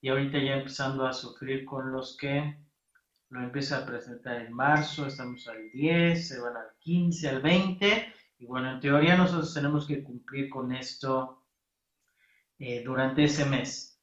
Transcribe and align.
y 0.00 0.08
ahorita 0.08 0.38
ya 0.38 0.56
empezando 0.56 1.06
a 1.06 1.12
sufrir 1.12 1.64
con 1.64 1.92
los 1.92 2.16
que 2.16 2.58
lo 3.28 3.42
empieza 3.42 3.78
a 3.78 3.86
presentar 3.86 4.40
en 4.40 4.52
marzo, 4.52 5.06
estamos 5.06 5.46
al 5.48 5.70
10, 5.70 6.28
se 6.28 6.40
van 6.40 6.56
al 6.56 6.70
15, 6.78 7.28
al 7.28 7.42
20, 7.42 8.12
y 8.38 8.46
bueno, 8.46 8.70
en 8.70 8.80
teoría 8.80 9.16
nosotros 9.16 9.52
tenemos 9.52 9.86
que 9.86 10.02
cumplir 10.02 10.48
con 10.48 10.72
esto 10.72 11.42
eh, 12.58 12.82
durante 12.84 13.24
ese 13.24 13.44
mes. 13.44 14.00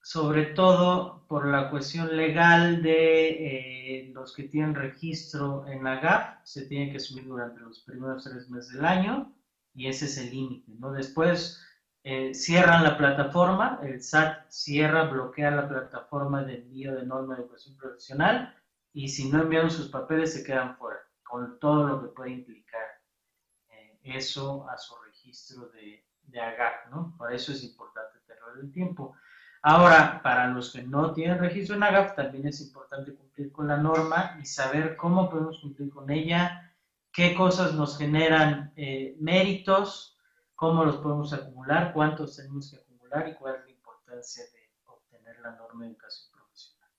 Sobre 0.00 0.46
todo 0.46 1.26
por 1.26 1.46
la 1.46 1.70
cuestión 1.70 2.16
legal 2.16 2.82
de 2.82 3.28
eh, 3.28 4.12
los 4.12 4.34
que 4.34 4.44
tienen 4.44 4.74
registro 4.74 5.66
en 5.66 5.82
la 5.84 6.00
GAF, 6.00 6.44
se 6.44 6.66
tiene 6.66 6.92
que 6.92 7.00
subir 7.00 7.24
durante 7.24 7.60
los 7.60 7.80
primeros 7.80 8.24
tres 8.24 8.50
meses 8.50 8.74
del 8.74 8.84
año 8.84 9.34
y 9.74 9.86
ese 9.86 10.04
es 10.04 10.18
el 10.18 10.30
límite, 10.30 10.72
¿no? 10.78 10.92
Después 10.92 11.60
eh, 12.04 12.34
cierran 12.34 12.82
la 12.82 12.96
plataforma, 12.96 13.78
el 13.82 14.02
SAT 14.02 14.48
cierra, 14.48 15.04
bloquea 15.04 15.50
la 15.50 15.68
plataforma 15.68 16.42
de 16.42 16.56
envío 16.56 16.94
de 16.94 17.06
norma 17.06 17.36
de 17.36 17.42
educación 17.42 17.76
profesional 17.76 18.56
y 18.92 19.08
si 19.08 19.30
no 19.30 19.42
envían 19.42 19.70
sus 19.70 19.88
papeles 19.88 20.32
se 20.32 20.42
quedan 20.44 20.76
fuera, 20.76 20.98
con 21.22 21.58
todo 21.60 21.86
lo 21.86 22.02
que 22.02 22.08
puede 22.08 22.30
implicar 22.30 22.86
eh, 23.70 24.00
eso 24.02 24.68
a 24.68 24.76
su 24.76 24.94
registro 24.96 25.68
de, 25.68 26.04
de 26.24 26.40
AGAC, 26.40 26.90
¿no? 26.90 27.14
Por 27.16 27.32
eso 27.32 27.52
es 27.52 27.62
importante 27.62 28.18
tenerlo 28.26 28.60
el 28.60 28.72
tiempo. 28.72 29.14
Ahora, 29.62 30.20
para 30.24 30.48
los 30.48 30.72
que 30.72 30.82
no 30.82 31.12
tienen 31.12 31.38
registro 31.38 31.76
en 31.76 31.84
AGAF, 31.84 32.16
también 32.16 32.48
es 32.48 32.60
importante 32.60 33.14
cumplir 33.14 33.52
con 33.52 33.68
la 33.68 33.76
norma 33.76 34.36
y 34.42 34.44
saber 34.44 34.96
cómo 34.96 35.30
podemos 35.30 35.60
cumplir 35.60 35.90
con 35.90 36.10
ella, 36.10 36.74
qué 37.12 37.34
cosas 37.34 37.74
nos 37.74 37.96
generan 37.96 38.72
eh, 38.74 39.16
méritos, 39.20 40.11
cómo 40.54 40.84
los 40.84 40.96
podemos 40.96 41.32
acumular, 41.32 41.92
cuántos 41.92 42.36
tenemos 42.36 42.70
que 42.70 42.76
acumular 42.76 43.28
y 43.28 43.34
cuál 43.34 43.56
es 43.56 43.64
la 43.64 43.70
importancia 43.70 44.44
de 44.44 44.70
obtener 44.86 45.38
la 45.40 45.56
norma 45.56 45.84
de 45.84 45.90
educación 45.90 46.32
profesional. 46.32 46.90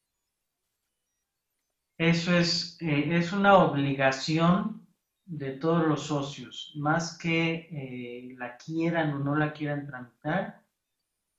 Eso 1.98 2.36
es, 2.36 2.78
eh, 2.82 3.16
es 3.16 3.32
una 3.32 3.58
obligación 3.58 4.88
de 5.26 5.52
todos 5.52 5.88
los 5.88 6.02
socios, 6.08 6.74
más 6.76 7.18
que 7.18 7.68
eh, 7.72 8.36
la 8.38 8.58
quieran 8.58 9.14
o 9.14 9.20
no 9.20 9.36
la 9.36 9.54
quieran 9.54 9.88
tramitar, 9.88 10.64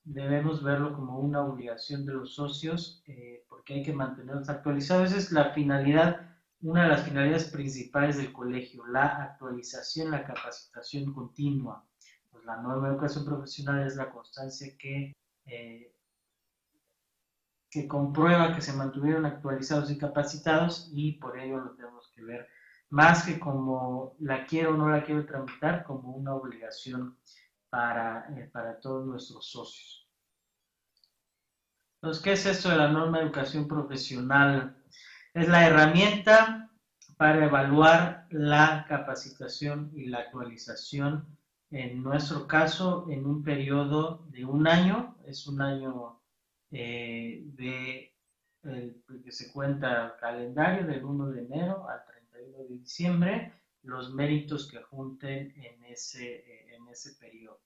debemos 0.04 0.62
verlo 0.62 0.94
como 0.94 1.18
una 1.18 1.42
obligación 1.42 2.04
de 2.04 2.12
los 2.12 2.34
socios 2.34 3.02
eh, 3.06 3.44
porque 3.48 3.74
hay 3.74 3.82
que 3.82 3.92
mantenerlos 3.92 4.48
actualizados. 4.48 5.10
Esa 5.10 5.18
es 5.18 5.32
la 5.32 5.50
finalidad, 5.50 6.20
una 6.60 6.84
de 6.84 6.88
las 6.88 7.02
finalidades 7.02 7.50
principales 7.50 8.16
del 8.16 8.32
colegio, 8.32 8.86
la 8.86 9.22
actualización, 9.22 10.10
la 10.10 10.24
capacitación 10.24 11.12
continua 11.12 11.84
la 12.44 12.56
de 12.56 12.88
educación 12.88 13.24
profesional 13.24 13.86
es 13.86 13.96
la 13.96 14.10
constancia 14.10 14.76
que, 14.78 15.12
eh, 15.46 15.94
que 17.70 17.88
comprueba 17.88 18.54
que 18.54 18.60
se 18.62 18.72
mantuvieron 18.72 19.26
actualizados 19.26 19.90
y 19.90 19.98
capacitados 19.98 20.90
y 20.92 21.12
por 21.12 21.38
ello 21.38 21.58
lo 21.58 21.70
tenemos 21.74 22.10
que 22.14 22.22
ver 22.22 22.48
más 22.90 23.24
que 23.24 23.40
como 23.40 24.14
la 24.20 24.46
quiero 24.46 24.74
o 24.74 24.76
no 24.76 24.88
la 24.88 25.02
quiero 25.02 25.26
tramitar, 25.26 25.82
como 25.82 26.12
una 26.12 26.34
obligación 26.34 27.18
para, 27.68 28.28
eh, 28.36 28.48
para 28.52 28.78
todos 28.78 29.04
nuestros 29.04 29.50
socios. 29.50 30.08
Entonces, 31.96 32.22
¿qué 32.22 32.32
es 32.32 32.46
esto 32.46 32.68
de 32.68 32.76
la 32.76 32.88
norma 32.88 33.18
de 33.18 33.24
educación 33.24 33.66
profesional? 33.66 34.76
Es 35.32 35.48
la 35.48 35.66
herramienta 35.66 36.70
para 37.16 37.46
evaluar 37.46 38.26
la 38.30 38.84
capacitación 38.88 39.90
y 39.94 40.06
la 40.06 40.18
actualización 40.18 41.33
en 41.74 42.04
nuestro 42.04 42.46
caso, 42.46 43.06
en 43.10 43.26
un 43.26 43.42
periodo 43.42 44.24
de 44.28 44.44
un 44.44 44.68
año, 44.68 45.16
es 45.26 45.48
un 45.48 45.60
año 45.60 46.20
eh, 46.70 47.42
de, 47.46 48.14
que 48.62 49.32
se 49.32 49.52
cuenta 49.52 50.16
calendario 50.20 50.86
del 50.86 51.04
1 51.04 51.26
de 51.30 51.42
enero 51.42 51.88
al 51.88 52.04
31 52.04 52.58
de 52.58 52.78
diciembre, 52.78 53.52
los 53.82 54.14
méritos 54.14 54.70
que 54.70 54.82
junten 54.82 55.52
en 55.56 55.84
ese, 55.86 56.74
en 56.76 56.86
ese 56.86 57.16
periodo. 57.16 57.58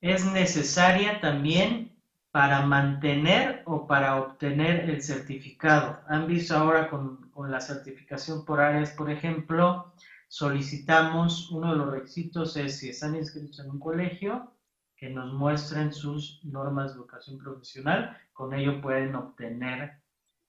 Es 0.00 0.24
necesaria 0.24 1.20
también 1.20 1.96
para 2.30 2.64
mantener 2.64 3.62
o 3.64 3.88
para 3.88 4.22
obtener 4.22 4.88
el 4.88 5.02
certificado. 5.02 5.98
Han 6.06 6.28
visto 6.28 6.54
ahora 6.54 6.88
con, 6.88 7.28
con 7.30 7.50
la 7.50 7.60
certificación 7.60 8.44
por 8.44 8.60
áreas, 8.60 8.92
por 8.92 9.10
ejemplo, 9.10 9.92
solicitamos, 10.28 11.50
uno 11.50 11.72
de 11.72 11.78
los 11.78 11.90
requisitos 11.90 12.56
es 12.56 12.78
si 12.78 12.90
están 12.90 13.16
inscritos 13.16 13.60
en 13.60 13.70
un 13.70 13.80
colegio, 13.80 14.52
que 14.96 15.10
nos 15.10 15.32
muestren 15.32 15.92
sus 15.92 16.42
normas 16.44 16.92
de 16.92 17.00
educación 17.00 17.38
profesional, 17.38 18.16
con 18.32 18.54
ello 18.54 18.80
pueden 18.80 19.14
obtener 19.14 20.00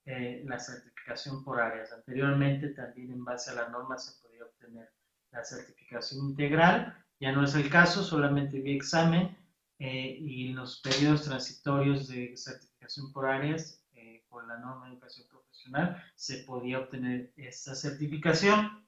eh, 0.06 0.42
la 0.46 0.58
certificación 0.58 1.44
por 1.44 1.60
áreas. 1.60 1.92
Anteriormente 1.92 2.70
también 2.70 3.12
en 3.12 3.26
base 3.26 3.52
a 3.52 3.56
la 3.56 3.70
norma 3.70 3.98
se 3.98 4.22
podía 4.22 4.46
obtener 4.46 4.90
la 5.32 5.44
certificación 5.44 6.30
integral, 6.30 6.96
ya 7.20 7.32
no 7.32 7.44
es 7.44 7.56
el 7.56 7.70
caso, 7.70 8.04
solamente 8.04 8.62
vía 8.62 8.76
examen 8.76 9.38
eh, 9.80 10.18
y 10.20 10.54
los 10.54 10.80
periodos 10.80 11.24
transitorios 11.24 12.08
de 12.08 12.36
certificación 12.38 13.12
por 13.12 13.26
áreas 13.26 13.84
eh, 13.96 14.24
con 14.30 14.48
la 14.48 14.58
norma 14.60 14.86
de 14.86 14.94
educación 14.94 15.28
profesional 15.28 16.04
se 16.16 16.38
podía 16.44 16.80
obtener 16.80 17.32
esta 17.36 17.76
certificación 17.76 18.87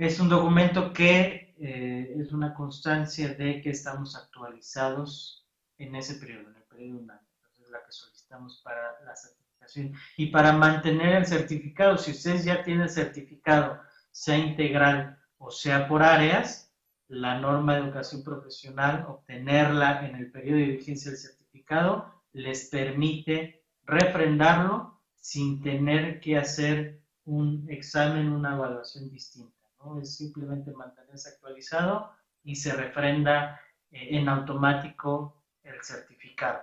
es 0.00 0.18
un 0.18 0.30
documento 0.30 0.94
que 0.94 1.54
eh, 1.58 2.16
es 2.18 2.32
una 2.32 2.54
constancia 2.54 3.34
de 3.34 3.60
que 3.60 3.68
estamos 3.68 4.16
actualizados 4.16 5.46
en 5.76 5.94
ese 5.94 6.14
periodo, 6.14 6.48
en 6.48 6.56
el 6.56 6.62
periodo 6.62 6.94
de 6.94 7.02
un 7.04 7.10
año. 7.10 7.28
Entonces, 7.36 7.70
la 7.70 7.84
que 7.84 7.92
solicitamos 7.92 8.62
para 8.64 8.98
la 9.04 9.14
certificación. 9.14 9.92
Y 10.16 10.28
para 10.28 10.54
mantener 10.54 11.16
el 11.16 11.26
certificado, 11.26 11.98
si 11.98 12.12
ustedes 12.12 12.46
ya 12.46 12.62
tienen 12.62 12.88
certificado, 12.88 13.78
sea 14.10 14.38
integral 14.38 15.18
o 15.36 15.50
sea 15.50 15.86
por 15.86 16.02
áreas, 16.02 16.72
la 17.08 17.38
norma 17.38 17.74
de 17.74 17.80
educación 17.82 18.24
profesional, 18.24 19.04
obtenerla 19.06 20.08
en 20.08 20.16
el 20.16 20.32
periodo 20.32 20.60
de 20.60 20.76
vigencia 20.76 21.10
del 21.10 21.20
certificado, 21.20 22.22
les 22.32 22.70
permite 22.70 23.66
refrendarlo 23.84 24.98
sin 25.14 25.60
tener 25.60 26.20
que 26.20 26.38
hacer 26.38 27.02
un 27.26 27.66
examen, 27.68 28.32
una 28.32 28.54
evaluación 28.54 29.10
distinta. 29.10 29.59
Es 30.00 30.16
simplemente 30.16 30.72
mantenerse 30.72 31.30
actualizado 31.30 32.12
y 32.42 32.54
se 32.54 32.74
refrenda 32.74 33.60
eh, 33.90 34.08
en 34.18 34.28
automático 34.28 35.42
el 35.62 35.82
certificado. 35.82 36.60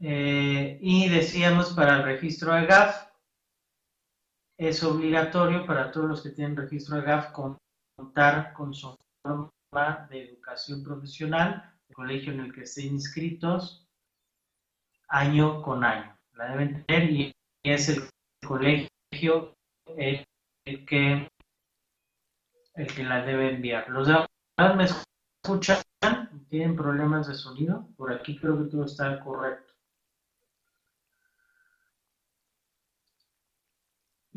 Eh, 0.00 0.78
y 0.80 1.08
decíamos 1.08 1.72
para 1.72 1.96
el 1.96 2.02
registro 2.02 2.52
AGAF, 2.52 3.08
es 4.58 4.82
obligatorio 4.82 5.66
para 5.66 5.90
todos 5.90 6.08
los 6.08 6.22
que 6.22 6.30
tienen 6.30 6.56
registro 6.56 6.96
AGAF 6.96 7.32
contar 7.32 8.52
con 8.52 8.74
su 8.74 8.96
forma 9.22 10.06
de 10.10 10.30
educación 10.30 10.82
profesional, 10.82 11.74
el 11.88 11.94
colegio 11.94 12.32
en 12.32 12.40
el 12.40 12.52
que 12.52 12.62
estén 12.62 12.94
inscritos, 12.94 13.86
año 15.08 15.62
con 15.62 15.84
año. 15.84 16.16
La 16.32 16.50
deben 16.50 16.84
tener 16.84 17.10
y 17.10 17.32
es 17.62 17.88
el 17.88 18.08
colegio 18.46 19.54
el 20.64 20.86
que, 20.86 21.30
el 22.74 22.86
que 22.86 23.04
la 23.04 23.24
debe 23.24 23.54
enviar. 23.54 23.88
Los 23.88 24.06
demás 24.06 24.28
me 24.76 24.84
escuchan, 24.84 25.78
tienen 26.48 26.76
problemas 26.76 27.28
de 27.28 27.34
sonido. 27.34 27.88
Por 27.96 28.12
aquí 28.12 28.38
creo 28.38 28.58
que 28.58 28.70
todo 28.70 28.84
está 28.84 29.20
correcto. 29.20 29.72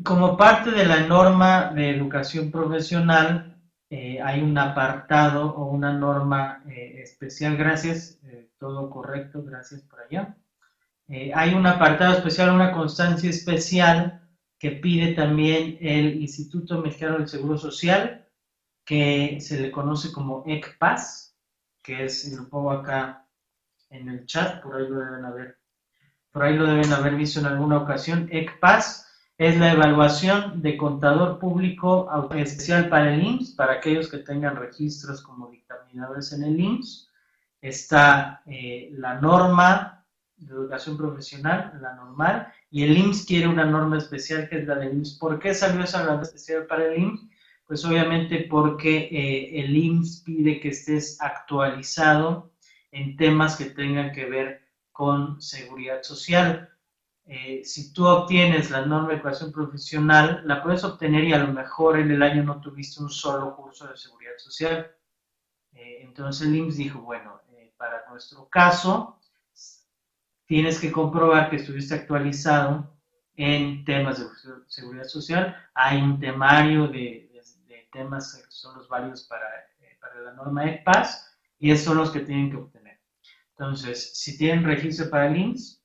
Como 0.04 0.36
parte 0.36 0.70
de 0.70 0.84
la 0.84 1.00
norma 1.00 1.72
de 1.74 1.90
educación 1.90 2.52
profesional, 2.52 3.60
eh, 3.90 4.20
hay 4.22 4.42
un 4.42 4.56
apartado 4.56 5.54
o 5.56 5.66
una 5.66 5.92
norma 5.92 6.62
eh, 6.68 7.00
especial. 7.02 7.56
Gracias, 7.56 8.20
eh, 8.24 8.50
todo 8.58 8.90
correcto, 8.90 9.42
gracias 9.42 9.82
por 9.82 10.00
allá. 10.00 10.36
hay 11.08 11.54
un 11.54 11.66
apartado 11.66 12.12
especial, 12.14 12.50
una 12.50 12.70
constancia 12.72 13.30
especial 13.30 14.27
que 14.58 14.72
pide 14.72 15.14
también 15.14 15.78
el 15.80 16.20
Instituto 16.20 16.80
Mexicano 16.80 17.18
del 17.18 17.28
Seguro 17.28 17.56
Social, 17.56 18.26
que 18.84 19.38
se 19.40 19.60
le 19.60 19.70
conoce 19.70 20.12
como 20.12 20.42
ECPAS, 20.46 21.36
que 21.82 22.04
es, 22.04 22.32
lo 22.32 22.48
pongo 22.48 22.72
acá 22.72 23.26
en 23.90 24.08
el 24.08 24.26
chat, 24.26 24.62
por 24.62 24.76
ahí 24.76 24.88
lo 24.88 24.98
deben 24.98 25.24
haber, 25.24 25.58
por 26.30 26.42
ahí 26.42 26.56
lo 26.56 26.66
deben 26.66 26.92
haber 26.92 27.14
visto 27.14 27.40
en 27.40 27.46
alguna 27.46 27.78
ocasión, 27.78 28.28
ECPAS 28.30 29.08
es 29.38 29.56
la 29.56 29.72
evaluación 29.72 30.60
de 30.60 30.76
contador 30.76 31.38
público 31.38 32.10
especial 32.34 32.88
para 32.88 33.14
el 33.14 33.22
IMSS, 33.22 33.52
para 33.52 33.74
aquellos 33.74 34.08
que 34.08 34.18
tengan 34.18 34.56
registros 34.56 35.22
como 35.22 35.48
dictaminadores 35.48 36.32
en 36.32 36.42
el 36.42 36.58
IMSS. 36.58 37.08
Está 37.60 38.42
eh, 38.46 38.90
la 38.94 39.20
norma 39.20 40.04
de 40.36 40.52
educación 40.52 40.96
profesional, 40.96 41.78
la 41.80 41.94
normal, 41.94 42.52
y 42.70 42.84
el 42.84 42.96
IMSS 42.96 43.26
quiere 43.26 43.48
una 43.48 43.64
norma 43.64 43.98
especial 43.98 44.48
que 44.48 44.58
es 44.58 44.66
la 44.66 44.74
del 44.76 44.94
IMSS. 44.98 45.18
¿Por 45.18 45.38
qué 45.38 45.54
salió 45.54 45.82
esa 45.82 46.04
norma 46.04 46.22
especial 46.22 46.66
para 46.66 46.86
el 46.86 46.98
IMSS? 46.98 47.28
Pues 47.66 47.84
obviamente 47.84 48.46
porque 48.50 49.08
eh, 49.10 49.60
el 49.60 49.76
IMSS 49.76 50.22
pide 50.22 50.60
que 50.60 50.68
estés 50.68 51.20
actualizado 51.20 52.52
en 52.90 53.16
temas 53.16 53.56
que 53.56 53.66
tengan 53.66 54.12
que 54.12 54.26
ver 54.26 54.62
con 54.92 55.40
seguridad 55.40 56.02
social. 56.02 56.70
Eh, 57.26 57.62
si 57.64 57.92
tú 57.92 58.06
obtienes 58.06 58.70
la 58.70 58.86
norma 58.86 59.08
de 59.08 59.14
educación 59.16 59.52
profesional, 59.52 60.42
la 60.46 60.62
puedes 60.62 60.84
obtener 60.84 61.24
y 61.24 61.32
a 61.32 61.38
lo 61.38 61.52
mejor 61.52 61.98
en 61.98 62.10
el 62.10 62.22
año 62.22 62.42
no 62.42 62.60
tuviste 62.60 63.02
un 63.02 63.10
solo 63.10 63.54
curso 63.54 63.86
de 63.86 63.96
seguridad 63.96 64.32
social. 64.38 64.90
Eh, 65.74 65.98
entonces 66.02 66.48
el 66.48 66.56
IMSS 66.56 66.76
dijo, 66.76 67.00
bueno, 67.00 67.40
para 67.78 68.04
nuestro 68.10 68.48
caso, 68.48 69.17
tienes 70.48 70.80
que 70.80 70.90
comprobar 70.90 71.50
que 71.50 71.56
estuviste 71.56 71.94
actualizado 71.94 72.90
en 73.36 73.84
temas 73.84 74.18
de 74.18 74.26
seguridad 74.66 75.04
social. 75.04 75.54
Hay 75.74 76.02
un 76.02 76.18
temario 76.18 76.88
de, 76.88 77.26
temas 77.90 78.34
que 78.34 78.50
son 78.50 78.76
los 78.76 78.86
válidos 78.86 79.22
para, 79.22 79.46
eh, 79.80 79.96
para 79.98 80.20
la 80.20 80.34
norma 80.34 80.70
EPAS 80.70 81.34
y 81.58 81.70
esos 81.70 81.86
son 81.86 81.96
los 81.96 82.10
que 82.10 82.20
tienen 82.20 82.50
que 82.50 82.58
obtener. 82.58 83.00
Entonces, 83.52 84.12
si 84.14 84.36
tienen 84.36 84.62
registro 84.62 85.08
para 85.08 85.28
el 85.28 85.36
IMSS, 85.38 85.82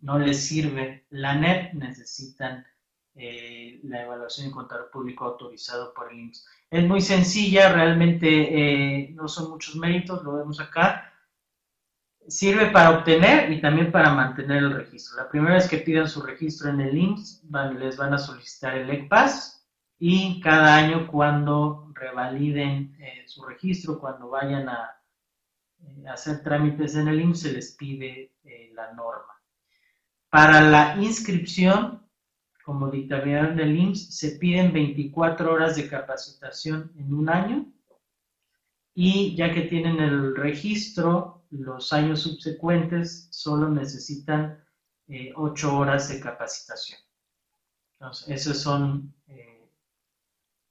no 0.00 0.18
les 0.18 0.46
sirve 0.46 1.04
la 1.10 1.34
NEP, 1.34 1.74
necesitan 1.74 2.66
eh, 3.14 3.80
la 3.84 4.02
evaluación 4.02 4.48
de 4.48 4.54
contador 4.54 4.90
público 4.90 5.26
autorizado 5.26 5.92
por 5.92 6.10
el 6.10 6.20
IMSS. 6.20 6.46
Es 6.70 6.84
muy 6.84 7.02
sencilla, 7.02 7.70
realmente 7.70 8.28
eh, 8.28 9.10
no 9.10 9.28
son 9.28 9.50
muchos 9.50 9.76
méritos, 9.76 10.24
lo 10.24 10.36
vemos 10.36 10.58
acá 10.58 11.13
sirve 12.28 12.66
para 12.70 12.98
obtener 12.98 13.52
y 13.52 13.60
también 13.60 13.92
para 13.92 14.12
mantener 14.14 14.58
el 14.58 14.72
registro. 14.72 15.16
La 15.16 15.28
primera 15.28 15.54
vez 15.54 15.68
que 15.68 15.78
pidan 15.78 16.08
su 16.08 16.22
registro 16.22 16.70
en 16.70 16.80
el 16.80 16.96
IMSS, 16.96 17.44
les 17.78 17.96
van 17.96 18.14
a 18.14 18.18
solicitar 18.18 18.76
el 18.76 18.90
ECPAS 18.90 19.66
y 19.98 20.40
cada 20.40 20.76
año 20.76 21.06
cuando 21.06 21.92
revaliden 21.94 22.96
eh, 22.98 23.24
su 23.26 23.44
registro, 23.44 23.98
cuando 23.98 24.28
vayan 24.28 24.68
a 24.68 24.90
eh, 25.80 26.04
hacer 26.08 26.42
trámites 26.42 26.96
en 26.96 27.08
el 27.08 27.20
IMSS, 27.20 27.40
se 27.40 27.52
les 27.52 27.76
pide 27.76 28.32
eh, 28.44 28.70
la 28.74 28.92
norma. 28.92 29.32
Para 30.30 30.60
la 30.62 30.96
inscripción, 31.00 32.02
como 32.64 32.90
dictaminaron 32.90 33.56
del 33.56 33.76
IMSS, 33.76 34.16
se 34.16 34.30
piden 34.32 34.72
24 34.72 35.52
horas 35.52 35.76
de 35.76 35.88
capacitación 35.88 36.92
en 36.96 37.14
un 37.14 37.28
año 37.28 37.66
y 38.94 39.34
ya 39.36 39.52
que 39.52 39.62
tienen 39.62 40.00
el 40.00 40.36
registro, 40.36 41.43
los 41.58 41.92
años 41.92 42.22
subsecuentes 42.22 43.28
solo 43.30 43.68
necesitan 43.68 44.62
eh, 45.08 45.32
ocho 45.36 45.76
horas 45.76 46.08
de 46.08 46.20
capacitación. 46.20 46.98
Entonces, 47.94 48.28
esas 48.28 48.58
son, 48.58 49.14
eh, 49.28 49.68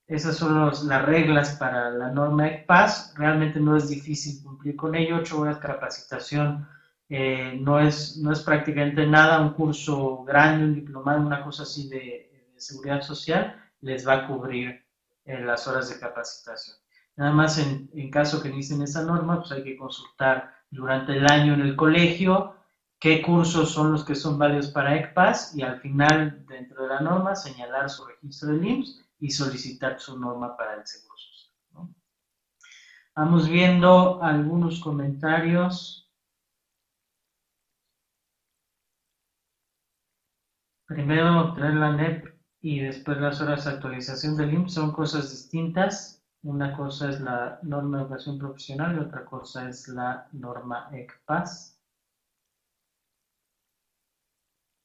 esas 0.07 0.35
son 0.35 0.71
las 0.87 1.05
reglas 1.05 1.55
para 1.57 1.89
la 1.91 2.11
norma 2.11 2.47
ECPAS. 2.47 3.13
Realmente 3.15 3.59
no 3.59 3.77
es 3.77 3.89
difícil 3.89 4.43
cumplir 4.43 4.75
con 4.75 4.95
ello. 4.95 5.17
Ocho 5.17 5.39
horas 5.39 5.55
de 5.55 5.67
capacitación 5.67 6.67
eh, 7.09 7.57
no, 7.61 7.79
es, 7.79 8.17
no 8.17 8.31
es 8.31 8.41
prácticamente 8.41 9.05
nada. 9.05 9.41
Un 9.41 9.53
curso 9.53 10.23
grande, 10.23 10.65
un 10.65 10.75
diplomado, 10.75 11.21
una 11.21 11.43
cosa 11.43 11.63
así 11.63 11.87
de, 11.89 12.29
seguridad 12.57 13.01
social, 13.01 13.61
les 13.81 14.07
va 14.07 14.13
a 14.13 14.27
cubrir 14.27 14.85
las 15.25 15.67
horas 15.67 15.89
de 15.89 15.99
capacitación. 15.99 16.77
Nada 17.15 17.31
más 17.31 17.59
en, 17.59 18.09
caso 18.09 18.41
que 18.41 18.49
necesiten 18.49 18.83
esa 18.83 19.03
norma, 19.03 19.39
pues 19.39 19.51
hay 19.51 19.63
que 19.63 19.77
consultar 19.77 20.51
durante 20.73 21.15
el 21.15 21.31
año 21.31 21.53
en 21.53 21.61
el 21.61 21.75
colegio, 21.75 22.55
qué 22.99 23.21
cursos 23.21 23.71
son 23.71 23.91
los 23.91 24.03
que 24.03 24.15
son 24.15 24.39
válidos 24.39 24.69
para 24.69 24.95
ECPAS 24.95 25.55
y 25.55 25.61
al 25.61 25.79
final, 25.79 26.45
dentro 26.47 26.83
de 26.83 26.89
la 26.89 26.99
norma, 26.99 27.35
señalar 27.35 27.89
su 27.89 28.05
registro 28.05 28.49
de 28.49 28.67
IMSS 28.67 29.05
y 29.19 29.29
solicitar 29.29 29.99
su 29.99 30.19
norma 30.19 30.57
para 30.57 30.75
el 30.75 30.87
seguro 30.87 31.15
social. 31.15 31.95
Vamos 33.15 33.47
viendo 33.47 34.21
algunos 34.23 34.79
comentarios. 34.79 36.11
Primero 40.87 41.49
obtener 41.49 41.75
la 41.75 41.91
NEP 41.91 42.33
y 42.61 42.79
después 42.79 43.19
las 43.19 43.39
horas 43.41 43.65
de 43.65 43.71
actualización 43.71 44.35
del 44.35 44.53
IMSS 44.53 44.73
son 44.73 44.91
cosas 44.91 45.29
distintas. 45.29 46.22
Una 46.43 46.75
cosa 46.75 47.09
es 47.09 47.21
la 47.21 47.57
norma 47.61 47.97
de 47.97 48.03
educación 48.03 48.37
profesional 48.37 48.95
y 48.95 48.99
otra 48.99 49.23
cosa 49.23 49.69
es 49.69 49.87
la 49.87 50.27
norma 50.33 50.89
ECPAS. 50.91 51.79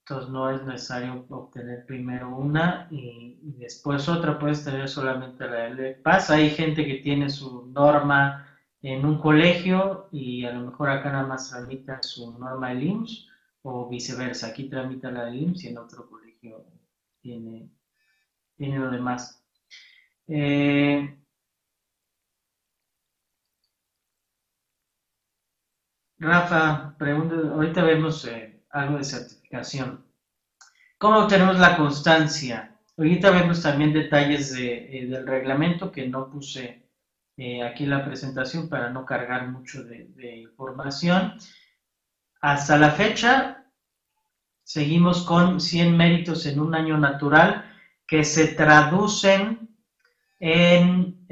Entonces 0.05 0.31
no 0.31 0.51
es 0.51 0.65
necesario 0.65 1.27
obtener 1.29 1.85
primero 1.85 2.35
una 2.35 2.87
y, 2.91 3.37
después 3.59 4.09
otra, 4.09 4.39
puedes 4.39 4.65
tener 4.65 4.89
solamente 4.89 5.49
la 5.49 5.67
ECPAS. 5.67 6.31
Hay 6.31 6.51
gente 6.51 6.87
que 6.87 6.99
tiene 6.99 7.29
su 7.29 7.67
norma 7.67 8.47
en 8.81 9.05
un 9.05 9.19
colegio 9.19 10.09
y 10.13 10.45
a 10.45 10.53
lo 10.53 10.71
mejor 10.71 10.91
acá 10.91 11.11
nada 11.11 11.27
más 11.27 11.51
tramita 11.51 12.01
su 12.03 12.39
norma 12.39 12.73
de 12.73 12.85
IMSS 12.85 13.27
o 13.63 13.89
viceversa. 13.89 14.47
Aquí 14.47 14.69
tramita 14.69 15.11
la 15.11 15.25
de 15.25 15.37
IMSS 15.39 15.65
y 15.65 15.69
en 15.69 15.79
otro 15.79 16.09
colegio 16.09 16.65
tiene, 17.21 17.69
tiene 18.57 18.79
lo 18.79 18.91
demás. 18.91 19.45
Eh, 20.29 21.18
Rafa, 26.21 26.97
pregunta, 26.99 27.37
ahorita 27.37 27.85
vemos 27.85 28.25
eh, 28.25 28.65
algo 28.71 28.99
de 28.99 29.05
certificación. 29.05 30.05
¿Cómo 30.99 31.21
obtenemos 31.21 31.61
la 31.61 31.77
constancia? 31.77 32.77
Ahorita 32.97 33.31
vemos 33.31 33.63
también 33.63 33.93
detalles 33.93 34.53
eh, 34.59 35.07
del 35.09 35.25
reglamento 35.25 35.93
que 35.93 36.09
no 36.09 36.29
puse 36.29 36.83
eh, 37.37 37.63
aquí 37.63 37.85
en 37.85 37.91
la 37.91 38.05
presentación 38.05 38.69
para 38.69 38.91
no 38.91 39.07
cargar 39.07 39.47
mucho 39.49 39.85
de, 39.85 40.37
información. 40.39 41.35
Hasta 42.41 42.77
la 42.77 42.91
fecha, 42.91 43.65
seguimos 44.65 45.25
con 45.25 45.61
100 45.61 45.97
méritos 45.97 46.47
en 46.47 46.59
un 46.59 46.75
año 46.75 46.99
natural 46.99 47.65
que 48.09 48.25
se 48.25 48.49
traducen 48.55 49.69
en, 50.41 51.27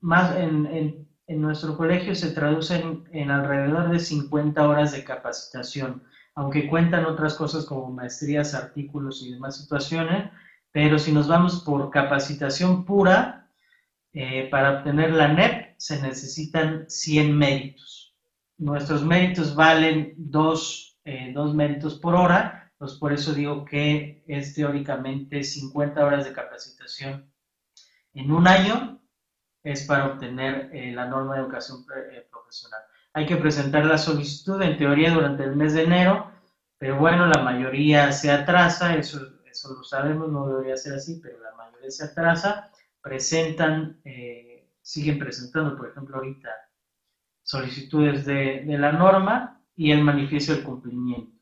más, 0.00 0.36
en 0.36 0.99
en 1.30 1.40
nuestro 1.40 1.76
colegio 1.76 2.16
se 2.16 2.32
traducen 2.32 3.04
en 3.12 3.30
alrededor 3.30 3.88
de 3.88 4.00
50 4.00 4.68
horas 4.68 4.90
de 4.90 5.04
capacitación, 5.04 6.02
aunque 6.34 6.66
cuentan 6.66 7.06
otras 7.06 7.34
cosas 7.34 7.66
como 7.66 7.88
maestrías, 7.88 8.52
artículos 8.52 9.22
y 9.22 9.30
demás 9.30 9.56
situaciones, 9.56 10.28
pero 10.72 10.98
si 10.98 11.12
nos 11.12 11.28
vamos 11.28 11.62
por 11.62 11.88
capacitación 11.90 12.84
pura, 12.84 13.48
eh, 14.12 14.48
para 14.50 14.78
obtener 14.78 15.12
la 15.12 15.28
NEP 15.28 15.74
se 15.76 16.02
necesitan 16.02 16.86
100 16.88 17.38
méritos. 17.38 18.16
Nuestros 18.58 19.04
méritos 19.04 19.54
valen 19.54 20.14
2 20.16 20.98
eh, 21.04 21.32
méritos 21.54 21.94
por 22.00 22.16
hora, 22.16 22.72
pues 22.76 22.94
por 22.94 23.12
eso 23.12 23.32
digo 23.32 23.64
que 23.64 24.24
es 24.26 24.52
teóricamente 24.52 25.44
50 25.44 26.04
horas 26.04 26.24
de 26.24 26.32
capacitación 26.32 27.30
en 28.14 28.32
un 28.32 28.48
año 28.48 28.99
es 29.62 29.84
para 29.86 30.06
obtener 30.06 30.70
eh, 30.72 30.92
la 30.92 31.06
norma 31.06 31.34
de 31.34 31.42
educación 31.42 31.84
eh, 32.12 32.26
profesional. 32.30 32.80
Hay 33.12 33.26
que 33.26 33.36
presentar 33.36 33.84
la 33.84 33.98
solicitud 33.98 34.60
en 34.62 34.78
teoría 34.78 35.12
durante 35.12 35.44
el 35.44 35.56
mes 35.56 35.74
de 35.74 35.84
enero, 35.84 36.30
pero 36.78 36.98
bueno, 36.98 37.26
la 37.26 37.42
mayoría 37.42 38.12
se 38.12 38.30
atrasa, 38.30 38.96
eso, 38.96 39.20
eso 39.44 39.74
lo 39.74 39.82
sabemos, 39.82 40.30
no 40.30 40.46
debería 40.46 40.76
ser 40.76 40.94
así, 40.94 41.20
pero 41.22 41.40
la 41.40 41.54
mayoría 41.54 41.90
se 41.90 42.04
atrasa, 42.04 42.70
presentan, 43.02 44.00
eh, 44.04 44.70
siguen 44.80 45.18
presentando, 45.18 45.76
por 45.76 45.88
ejemplo, 45.88 46.16
ahorita 46.16 46.48
solicitudes 47.42 48.24
de, 48.24 48.64
de 48.64 48.78
la 48.78 48.92
norma 48.92 49.60
y 49.74 49.90
el 49.90 50.02
manifiesto 50.04 50.52
del 50.52 50.62
cumplimiento. 50.62 51.36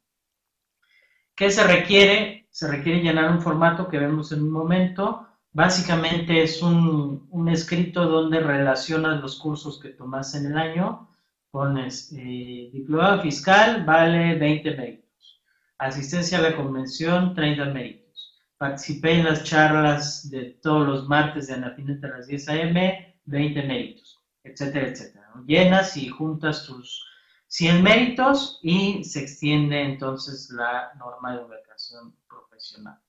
¿Qué 1.35 1.51
se 1.51 1.65
requiere? 1.65 2.49
Se 2.51 2.67
requiere 2.67 3.01
llenar 3.01 3.31
un 3.31 3.41
formato 3.41 3.89
que 3.89 3.99
vemos 3.99 4.33
en 4.33 4.43
un 4.43 4.51
momento, 4.51 5.29
Básicamente 5.59 6.41
es 6.41 6.62
un, 6.62 7.49
escrito 7.53 8.07
donde 8.07 8.38
relacionas 8.38 9.21
los 9.21 9.41
cursos 9.41 9.81
que 9.81 9.88
tomas 9.88 10.33
en 10.37 10.47
el 10.47 10.57
año. 10.57 11.09
Pones 11.50 12.12
eh, 12.12 12.71
diplomado 12.73 13.23
fiscal, 13.23 13.85
vale 13.85 14.37
20 14.38 14.77
méritos. 14.77 15.43
Asistencia 15.79 16.38
a 16.38 16.43
la 16.43 16.55
convención, 16.55 17.35
30 17.35 17.65
méritos. 17.73 18.38
Participé 18.57 19.15
en 19.15 19.25
las 19.25 19.43
charlas 19.43 20.31
de 20.31 20.61
todos 20.62 20.87
los 20.87 21.09
martes 21.09 21.49
de 21.49 21.55
Anafineta 21.55 22.07
a 22.07 22.11
las 22.19 22.29
10 22.29 22.49
a.m., 22.50 23.21
20 23.25 23.62
méritos, 23.65 24.17
etcétera, 24.45 24.87
etcétera. 24.87 25.33
Llenas 25.45 25.97
y 25.97 26.09
juntas 26.09 26.67
tus 26.67 27.05
100 27.49 27.83
méritos 27.83 28.61
y 28.62 29.03
se 29.03 29.23
extiende 29.23 29.83
entonces 29.83 30.50
la 30.50 30.93
norma 31.00 31.35
de 31.35 31.43
educación 31.43 32.15
profesional. 32.29 33.00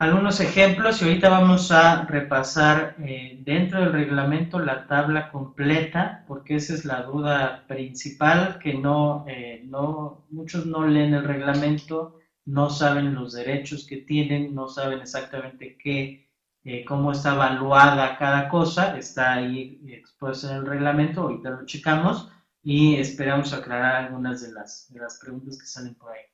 Algunos 0.00 0.40
ejemplos 0.40 1.00
y 1.00 1.04
ahorita 1.04 1.28
vamos 1.28 1.70
a 1.70 2.04
repasar 2.06 2.96
eh, 3.00 3.38
dentro 3.44 3.80
del 3.80 3.92
reglamento 3.92 4.58
la 4.58 4.86
tabla 4.86 5.30
completa, 5.30 6.24
porque 6.26 6.56
esa 6.56 6.74
es 6.74 6.84
la 6.86 7.02
duda 7.02 7.64
principal, 7.68 8.58
que 8.58 8.74
no, 8.74 9.26
eh, 9.28 9.62
no, 9.66 10.24
muchos 10.30 10.64
no 10.66 10.86
leen 10.86 11.14
el 11.14 11.24
reglamento 11.24 12.16
no 12.46 12.70
saben 12.70 13.14
los 13.14 13.34
derechos 13.34 13.86
que 13.86 13.98
tienen, 13.98 14.54
no 14.54 14.68
saben 14.68 15.00
exactamente 15.00 15.76
qué, 15.76 16.30
eh, 16.64 16.84
cómo 16.86 17.12
está 17.12 17.34
evaluada 17.34 18.16
cada 18.18 18.48
cosa, 18.48 18.96
está 18.98 19.34
ahí 19.34 19.80
expuesto 19.86 20.48
en 20.50 20.56
el 20.56 20.66
reglamento, 20.66 21.22
ahorita 21.22 21.50
lo 21.50 21.66
checamos 21.66 22.30
y 22.62 22.96
esperamos 22.96 23.52
aclarar 23.52 24.06
algunas 24.06 24.40
de 24.42 24.52
las, 24.52 24.90
de 24.92 25.00
las 25.00 25.18
preguntas 25.18 25.58
que 25.58 25.66
salen 25.66 25.94
por 25.94 26.12
ahí. 26.12 26.29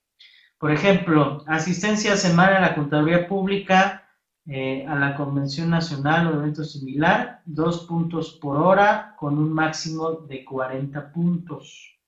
Por 0.58 0.72
ejemplo, 0.72 1.44
asistencia 1.46 2.16
semana 2.16 2.56
a 2.56 2.60
la 2.60 2.74
Contaduría 2.74 3.28
Pública, 3.28 4.06
eh, 4.46 4.86
a 4.86 4.94
la 4.94 5.14
Convención 5.14 5.68
Nacional 5.68 6.28
o 6.28 6.38
evento 6.38 6.64
similar, 6.64 7.42
dos 7.44 7.86
puntos 7.86 8.38
por 8.40 8.56
hora 8.56 9.14
con 9.18 9.38
un 9.38 9.52
máximo 9.52 10.12
de 10.12 10.44
40 10.44 11.12
puntos 11.12 11.98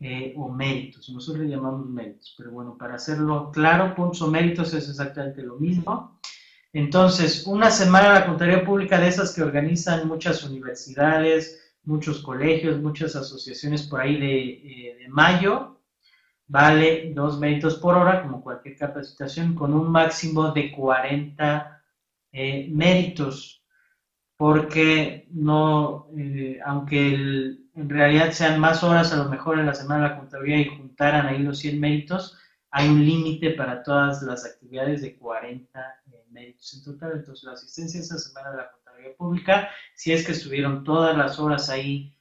eh, 0.00 0.34
o 0.36 0.48
méritos. 0.50 1.08
Nosotros 1.08 1.44
le 1.44 1.50
llamamos 1.50 1.86
méritos, 1.88 2.34
pero 2.36 2.50
bueno, 2.50 2.76
para 2.76 2.96
hacerlo 2.96 3.50
claro, 3.52 3.94
puntos 3.94 4.20
o 4.22 4.30
méritos 4.30 4.74
es 4.74 4.88
exactamente 4.88 5.42
lo 5.42 5.56
mismo. 5.56 6.18
Entonces, 6.72 7.46
una 7.46 7.70
semana 7.70 8.10
a 8.10 8.20
la 8.20 8.26
Contaduría 8.26 8.64
Pública 8.64 8.98
de 9.00 9.08
esas 9.08 9.34
que 9.34 9.42
organizan 9.42 10.06
muchas 10.06 10.44
universidades, 10.44 11.74
muchos 11.84 12.20
colegios, 12.22 12.80
muchas 12.82 13.16
asociaciones 13.16 13.84
por 13.84 14.00
ahí 14.00 14.20
de, 14.20 14.42
eh, 14.42 14.96
de 15.00 15.08
mayo, 15.08 15.79
vale 16.50 17.12
dos 17.14 17.38
méritos 17.38 17.76
por 17.76 17.96
hora, 17.96 18.22
como 18.22 18.42
cualquier 18.42 18.76
capacitación, 18.76 19.54
con 19.54 19.72
un 19.72 19.90
máximo 19.90 20.50
de 20.50 20.72
40 20.72 21.82
eh, 22.32 22.68
méritos, 22.72 23.64
porque 24.36 25.28
no, 25.30 26.08
eh, 26.16 26.58
aunque 26.64 27.14
en 27.14 27.88
realidad 27.88 28.32
sean 28.32 28.58
más 28.58 28.82
horas 28.82 29.12
a 29.12 29.16
lo 29.16 29.26
mejor 29.26 29.60
en 29.60 29.66
la 29.66 29.74
semana 29.74 30.02
de 30.02 30.08
la 30.10 30.18
contabilidad 30.18 30.58
y 30.58 30.76
juntaran 30.76 31.26
ahí 31.26 31.38
los 31.38 31.58
100 31.60 31.78
méritos, 31.78 32.36
hay 32.72 32.88
un 32.88 33.04
límite 33.04 33.50
para 33.50 33.84
todas 33.84 34.20
las 34.22 34.44
actividades 34.44 35.02
de 35.02 35.16
40 35.16 35.80
eh, 36.12 36.24
méritos 36.30 36.74
en 36.74 36.84
total. 36.84 37.12
Entonces, 37.14 37.44
la 37.44 37.52
asistencia 37.52 38.00
esa 38.00 38.18
semana 38.18 38.50
de 38.50 38.56
la 38.56 38.70
contabilidad 38.72 39.16
pública, 39.16 39.70
si 39.94 40.12
es 40.12 40.26
que 40.26 40.32
estuvieron 40.32 40.82
todas 40.82 41.16
las 41.16 41.38
horas 41.38 41.70
ahí 41.70 42.16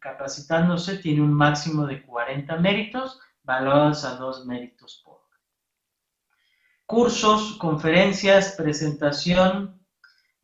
capacitándose 0.00 0.98
tiene 0.98 1.22
un 1.22 1.32
máximo 1.32 1.86
de 1.86 2.02
40 2.02 2.56
méritos, 2.56 3.20
valorados 3.42 4.04
a 4.04 4.16
2 4.16 4.46
méritos 4.46 5.02
por. 5.04 5.20
Cursos, 6.86 7.56
conferencias, 7.58 8.56
presentación. 8.56 9.80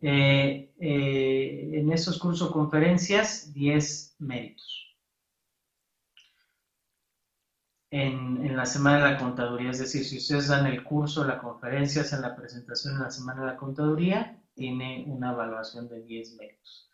Eh, 0.00 0.72
eh, 0.78 1.70
en 1.72 1.90
esos 1.90 2.20
cursos, 2.20 2.52
conferencias, 2.52 3.52
10 3.52 4.16
méritos. 4.20 4.96
En, 7.90 8.44
en, 8.46 8.56
la 8.56 8.66
semana 8.66 9.04
de 9.04 9.12
la 9.12 9.18
contaduría, 9.18 9.70
es 9.70 9.80
decir, 9.80 10.04
si 10.04 10.18
ustedes 10.18 10.46
dan 10.46 10.66
el 10.66 10.84
curso, 10.84 11.24
la 11.24 11.40
conferencia, 11.40 12.02
hacen 12.02 12.20
la 12.20 12.36
presentación 12.36 12.94
en 12.94 13.02
la 13.02 13.10
semana 13.10 13.40
de 13.40 13.46
la 13.48 13.56
contaduría, 13.56 14.40
tiene 14.54 15.04
una 15.08 15.32
evaluación 15.32 15.88
de 15.88 16.02
10 16.02 16.36
méritos. 16.36 16.85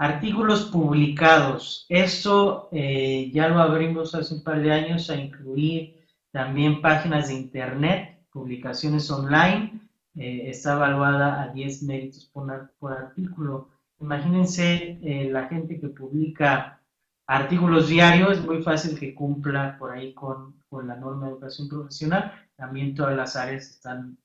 Artículos 0.00 0.64
publicados. 0.70 1.84
Esto 1.90 2.70
eh, 2.72 3.30
ya 3.34 3.48
lo 3.48 3.58
abrimos 3.58 4.14
hace 4.14 4.32
un 4.32 4.42
par 4.42 4.62
de 4.62 4.72
años 4.72 5.10
a 5.10 5.16
incluir 5.16 6.06
también 6.30 6.80
páginas 6.80 7.28
de 7.28 7.34
internet, 7.34 8.18
publicaciones 8.32 9.10
online. 9.10 9.78
Eh, 10.14 10.48
está 10.48 10.72
evaluada 10.72 11.42
a 11.42 11.48
10 11.48 11.82
méritos 11.82 12.24
por, 12.32 12.72
por 12.78 12.92
artículo. 12.94 13.68
Imagínense 14.00 14.98
eh, 15.02 15.28
la 15.30 15.48
gente 15.48 15.78
que 15.78 15.88
publica 15.88 16.80
artículos 17.26 17.88
diarios, 17.90 18.38
es 18.38 18.46
muy 18.46 18.62
fácil 18.62 18.98
que 18.98 19.14
cumpla 19.14 19.76
por 19.78 19.90
ahí 19.90 20.14
con, 20.14 20.62
con 20.70 20.88
la 20.88 20.96
norma 20.96 21.26
de 21.26 21.32
educación 21.32 21.68
profesional. 21.68 22.32
También 22.56 22.94
todas 22.94 23.14
las 23.14 23.36
áreas 23.36 23.68
están, 23.68 24.16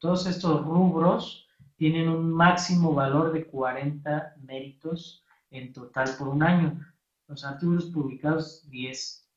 todos 0.00 0.26
estos 0.26 0.64
rubros 0.64 1.46
tienen 1.78 2.08
un 2.08 2.30
máximo 2.32 2.92
valor 2.92 3.32
de 3.32 3.46
40 3.46 4.34
méritos 4.42 5.24
en 5.50 5.72
total 5.72 6.10
por 6.18 6.28
un 6.28 6.42
año. 6.42 6.84
Los 7.28 7.44
artículos 7.44 7.86
publicados, 7.86 8.68
10 8.68 9.30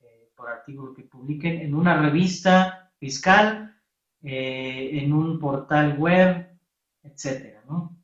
eh, 0.00 0.30
por, 0.34 0.48
artículo 0.48 0.94
que 0.94 1.02
publiquen 1.02 1.60
en 1.60 1.74
una 1.74 2.00
revista 2.00 2.90
fiscal, 2.98 3.76
eh, 4.22 5.02
en 5.02 5.12
un 5.12 5.38
portal 5.38 5.98
web, 5.98 6.58
etcétera, 7.02 7.62
¿no? 7.68 7.94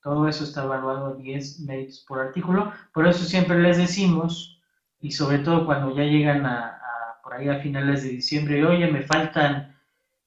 Todo 0.00 0.28
eso 0.28 0.44
está 0.44 0.62
evaluado 0.62 1.06
a 1.06 1.14
10 1.14 1.60
méritos 1.60 2.04
por 2.06 2.20
artículo. 2.20 2.72
Por 2.92 3.08
eso 3.08 3.24
siempre 3.24 3.60
les 3.60 3.76
decimos, 3.76 4.62
y 5.00 5.10
sobre 5.10 5.40
todo 5.40 5.66
cuando 5.66 5.96
ya 5.96 6.04
llegan 6.04 6.46
a, 6.46 6.80
por 7.24 7.34
ahí 7.34 7.48
a 7.48 7.58
finales 7.58 8.04
de 8.04 8.10
diciembre, 8.10 8.64
oye, 8.64 8.86
me 8.86 9.02
faltan 9.02 9.73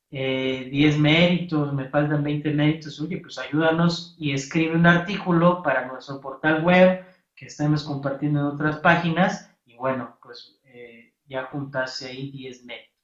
10 0.09 0.95
eh, 0.95 0.97
méritos, 0.97 1.73
me 1.73 1.89
faltan 1.89 2.23
20 2.23 2.53
méritos, 2.53 2.99
oye, 3.01 3.17
pues 3.17 3.37
ayúdanos 3.37 4.15
y 4.17 4.31
escribe 4.31 4.75
un 4.75 4.87
artículo 4.87 5.61
para 5.61 5.85
nuestro 5.85 6.21
portal 6.21 6.63
web 6.63 7.05
que 7.35 7.47
estamos 7.47 7.83
compartiendo 7.83 8.39
en 8.39 8.45
otras 8.45 8.77
páginas 8.77 9.51
y 9.65 9.75
bueno, 9.75 10.17
pues 10.23 10.59
eh, 10.63 11.13
ya 11.25 11.45
juntaste 11.45 12.07
ahí 12.07 12.31
10 12.31 12.65
méritos. 12.65 12.95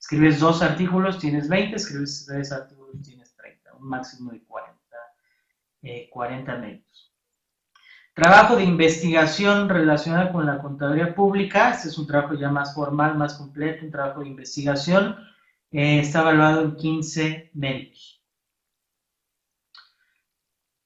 Escribes 0.00 0.40
dos 0.40 0.62
artículos, 0.62 1.18
tienes 1.18 1.48
20, 1.48 1.76
escribes 1.76 2.24
tres 2.26 2.50
artículos, 2.50 3.02
tienes 3.02 3.34
30, 3.36 3.74
un 3.74 3.88
máximo 3.88 4.30
de 4.30 4.42
40, 4.44 4.78
40 6.10 6.54
eh, 6.54 6.58
méritos. 6.58 7.12
Trabajo 8.14 8.56
de 8.56 8.64
investigación 8.64 9.68
relacionado 9.68 10.32
con 10.32 10.46
la 10.46 10.58
contaduría 10.58 11.14
pública, 11.14 11.72
este 11.72 11.88
es 11.88 11.98
un 11.98 12.06
trabajo 12.06 12.34
ya 12.34 12.48
más 12.48 12.74
formal, 12.74 13.18
más 13.18 13.34
completo, 13.34 13.84
un 13.84 13.92
trabajo 13.92 14.22
de 14.22 14.28
investigación 14.28 15.16
eh, 15.70 16.00
está 16.00 16.20
evaluado 16.20 16.62
en 16.62 16.76
15 16.76 17.50
méritos. 17.54 18.22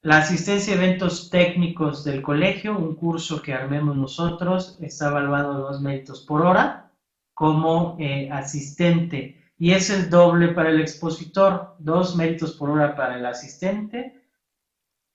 La 0.00 0.18
asistencia 0.18 0.74
a 0.74 0.76
eventos 0.76 1.30
técnicos 1.30 2.02
del 2.02 2.22
colegio, 2.22 2.76
un 2.76 2.96
curso 2.96 3.40
que 3.40 3.54
armemos 3.54 3.96
nosotros, 3.96 4.76
está 4.80 5.08
evaluado 5.08 5.60
dos 5.60 5.80
méritos 5.80 6.22
por 6.22 6.42
hora 6.42 6.90
como 7.34 7.96
eh, 8.00 8.28
asistente 8.32 9.52
y 9.56 9.70
es 9.72 9.90
el 9.90 10.10
doble 10.10 10.48
para 10.48 10.70
el 10.70 10.80
expositor, 10.80 11.76
dos 11.78 12.16
méritos 12.16 12.52
por 12.54 12.70
hora 12.70 12.96
para 12.96 13.16
el 13.16 13.24
asistente. 13.24 14.24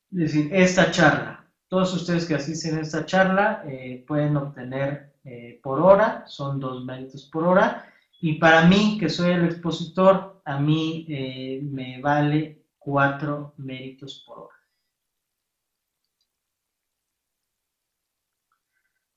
Es 0.10 0.18
decir, 0.18 0.50
esta 0.54 0.90
charla, 0.90 1.46
todos 1.68 1.94
ustedes 1.94 2.26
que 2.26 2.36
asisten 2.36 2.78
a 2.78 2.82
esta 2.82 3.06
charla 3.06 3.64
eh, 3.68 4.06
pueden 4.08 4.38
obtener 4.38 5.16
por 5.62 5.82
hora, 5.82 6.24
son 6.26 6.58
dos 6.58 6.86
méritos 6.86 7.26
por 7.26 7.44
hora 7.44 7.86
y 8.20 8.34
para 8.34 8.68
mí, 8.68 8.98
que 9.00 9.10
soy 9.10 9.32
el 9.32 9.46
expositor, 9.46 10.42
a 10.46 10.60
mí 10.60 11.06
eh, 11.10 11.60
me 11.64 12.02
vale 12.02 12.66
cuatro 12.80 13.54
méritos 13.58 14.24
por 14.26 14.40
hora. 14.40 14.58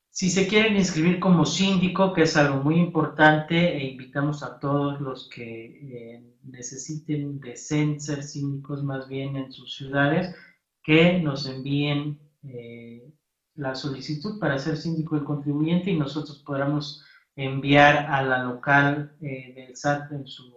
Si 0.09 0.29
se 0.29 0.45
quieren 0.45 0.75
inscribir 0.75 1.19
como 1.19 1.45
síndico, 1.45 2.13
que 2.13 2.23
es 2.23 2.35
algo 2.35 2.61
muy 2.61 2.75
importante, 2.75 3.77
e 3.77 3.87
invitamos 3.91 4.43
a 4.43 4.59
todos 4.59 4.99
los 4.99 5.29
que 5.29 6.15
eh, 6.15 6.35
necesiten 6.43 7.39
de 7.39 7.55
ser 7.55 8.21
síndicos 8.21 8.83
más 8.83 9.07
bien 9.07 9.37
en 9.37 9.51
sus 9.51 9.73
ciudades, 9.73 10.35
que 10.83 11.19
nos 11.19 11.47
envíen 11.47 12.19
eh, 12.43 13.09
la 13.55 13.73
solicitud 13.73 14.37
para 14.37 14.59
ser 14.59 14.77
síndico 14.77 15.15
del 15.15 15.23
contribuyente 15.23 15.91
y 15.91 15.97
nosotros 15.97 16.43
podamos 16.45 17.03
enviar 17.35 18.07
a 18.09 18.21
la 18.21 18.43
local 18.43 19.13
eh, 19.21 19.53
del 19.55 19.75
SAT 19.75 20.11
en, 20.11 20.27
su, 20.27 20.53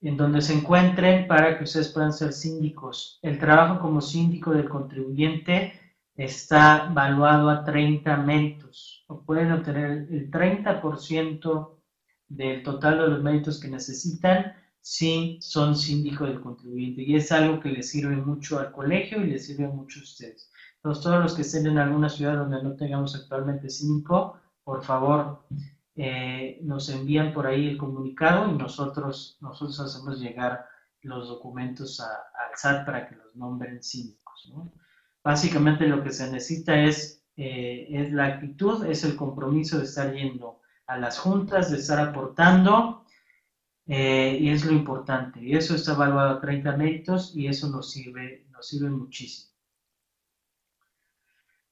en 0.00 0.16
donde 0.16 0.40
se 0.40 0.54
encuentren 0.54 1.26
para 1.26 1.56
que 1.56 1.64
ustedes 1.64 1.88
puedan 1.88 2.12
ser 2.12 2.32
síndicos. 2.32 3.18
El 3.22 3.38
trabajo 3.38 3.80
como 3.80 4.00
síndico 4.00 4.52
del 4.52 4.68
contribuyente 4.68 5.80
está 6.16 6.88
valuado 6.92 7.50
a 7.50 7.64
30 7.64 8.16
méritos, 8.18 9.04
o 9.08 9.22
pueden 9.22 9.52
obtener 9.52 10.06
el 10.10 10.30
30% 10.30 11.76
del 12.28 12.62
total 12.62 12.98
de 12.98 13.08
los 13.08 13.22
méritos 13.22 13.60
que 13.60 13.68
necesitan 13.68 14.54
si 14.80 15.38
son 15.40 15.76
síndico 15.76 16.24
del 16.24 16.40
contribuyente. 16.40 17.02
Y 17.02 17.16
es 17.16 17.32
algo 17.32 17.60
que 17.60 17.70
les 17.70 17.90
sirve 17.90 18.16
mucho 18.16 18.58
al 18.58 18.70
colegio 18.70 19.22
y 19.22 19.30
les 19.30 19.46
sirve 19.46 19.66
mucho 19.68 20.00
a 20.00 20.02
ustedes. 20.02 20.50
Entonces, 20.76 21.02
todos 21.02 21.22
los 21.22 21.34
que 21.34 21.42
estén 21.42 21.66
en 21.66 21.78
alguna 21.78 22.10
ciudad 22.10 22.36
donde 22.36 22.62
no 22.62 22.76
tengamos 22.76 23.16
actualmente 23.16 23.70
síndico, 23.70 24.38
por 24.64 24.82
favor, 24.82 25.46
eh, 25.96 26.58
nos 26.62 26.88
envían 26.88 27.32
por 27.32 27.46
ahí 27.46 27.68
el 27.68 27.78
comunicado 27.78 28.50
y 28.50 28.54
nosotros, 28.54 29.38
nosotros 29.40 29.78
hacemos 29.80 30.18
llegar 30.18 30.66
los 31.02 31.28
documentos 31.28 32.00
al 32.00 32.56
SAT 32.56 32.86
para 32.86 33.08
que 33.08 33.16
los 33.16 33.36
nombren 33.36 33.82
síndicos. 33.82 34.52
Básicamente 35.22 35.86
lo 35.86 36.02
que 36.02 36.10
se 36.10 36.30
necesita 36.30 36.82
es, 36.82 37.22
eh, 37.36 37.86
es 37.90 38.12
la 38.12 38.26
actitud, 38.26 38.84
es 38.86 39.04
el 39.04 39.16
compromiso 39.16 39.78
de 39.78 39.84
estar 39.84 40.12
yendo 40.14 40.60
a 40.86 40.98
las 40.98 41.18
juntas, 41.18 41.70
de 41.70 41.78
estar 41.78 41.98
aportando, 41.98 43.04
eh, 43.86 44.38
y 44.40 44.48
es 44.48 44.64
lo 44.64 44.72
importante. 44.72 45.40
Y 45.42 45.54
eso 45.54 45.74
está 45.74 45.92
evaluado 45.92 46.30
a 46.30 46.40
30 46.40 46.76
méritos 46.76 47.36
y 47.36 47.46
eso 47.46 47.68
nos 47.68 47.90
sirve, 47.90 48.46
nos 48.50 48.66
sirve 48.68 48.90
muchísimo. 48.90 49.53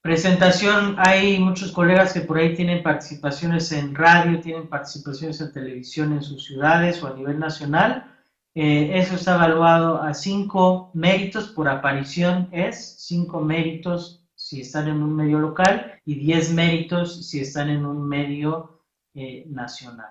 Presentación, 0.03 0.97
hay 0.99 1.39
muchos 1.39 1.71
colegas 1.71 2.13
que 2.13 2.23
por 2.23 2.37
ahí 2.37 2.57
tienen 2.57 2.83
participaciones 2.83 3.71
en 3.71 3.95
radio, 3.95 4.41
tienen 4.41 4.69
participaciones 4.69 5.41
en 5.41 5.53
televisión 5.53 6.13
en 6.13 6.23
sus 6.23 6.45
ciudades 6.45 7.01
o 7.03 7.07
a 7.07 7.15
nivel 7.15 7.39
nacional. 7.39 8.13
Eh, 8.53 8.99
eso 8.99 9.15
está 9.15 9.37
evaluado 9.37 10.03
a 10.03 10.13
cinco 10.13 10.91
méritos 10.93 11.51
por 11.51 11.69
aparición, 11.69 12.49
es 12.51 12.97
cinco 12.99 13.41
méritos 13.41 14.25
si 14.35 14.63
están 14.63 14.89
en 14.89 15.05
un 15.05 15.15
medio 15.15 15.39
local 15.39 16.01
y 16.05 16.17
diez 16.17 16.53
méritos 16.53 17.25
si 17.29 17.39
están 17.39 17.71
en 17.71 17.87
un 17.87 18.07
medio 18.09 18.83
eh, 19.15 19.45
nacional. 19.49 20.11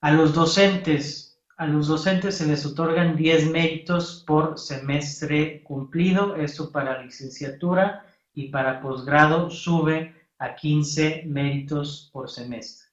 A 0.00 0.12
los 0.12 0.32
docentes, 0.32 1.27
a 1.58 1.66
los 1.66 1.88
docentes 1.88 2.36
se 2.36 2.46
les 2.46 2.64
otorgan 2.64 3.16
10 3.16 3.50
méritos 3.50 4.22
por 4.24 4.56
semestre 4.56 5.60
cumplido, 5.64 6.36
esto 6.36 6.70
para 6.70 7.02
licenciatura 7.02 8.06
y 8.32 8.48
para 8.48 8.80
posgrado 8.80 9.50
sube 9.50 10.14
a 10.38 10.54
15 10.54 11.24
méritos 11.26 12.10
por 12.12 12.30
semestre. 12.30 12.86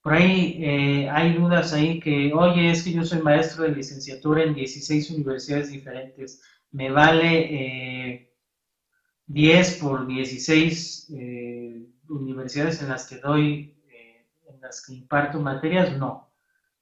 Por 0.00 0.14
ahí 0.14 0.56
eh, 0.64 1.10
hay 1.10 1.34
dudas 1.34 1.74
ahí 1.74 2.00
que, 2.00 2.32
oye, 2.32 2.70
es 2.70 2.84
que 2.84 2.92
yo 2.92 3.04
soy 3.04 3.20
maestro 3.20 3.64
de 3.64 3.72
licenciatura 3.72 4.44
en 4.44 4.54
16 4.54 5.10
universidades 5.10 5.70
diferentes, 5.70 6.42
me 6.70 6.90
vale 6.90 8.30
10 9.26 9.72
eh, 9.72 9.78
por 9.82 10.06
16 10.06 11.10
eh, 11.10 11.86
universidades 12.08 12.80
en 12.80 12.88
las 12.88 13.06
que 13.06 13.18
doy, 13.18 13.76
en 14.48 14.60
las 14.62 14.86
que 14.86 14.94
imparto 14.94 15.38
materias, 15.38 15.98
no 15.98 16.23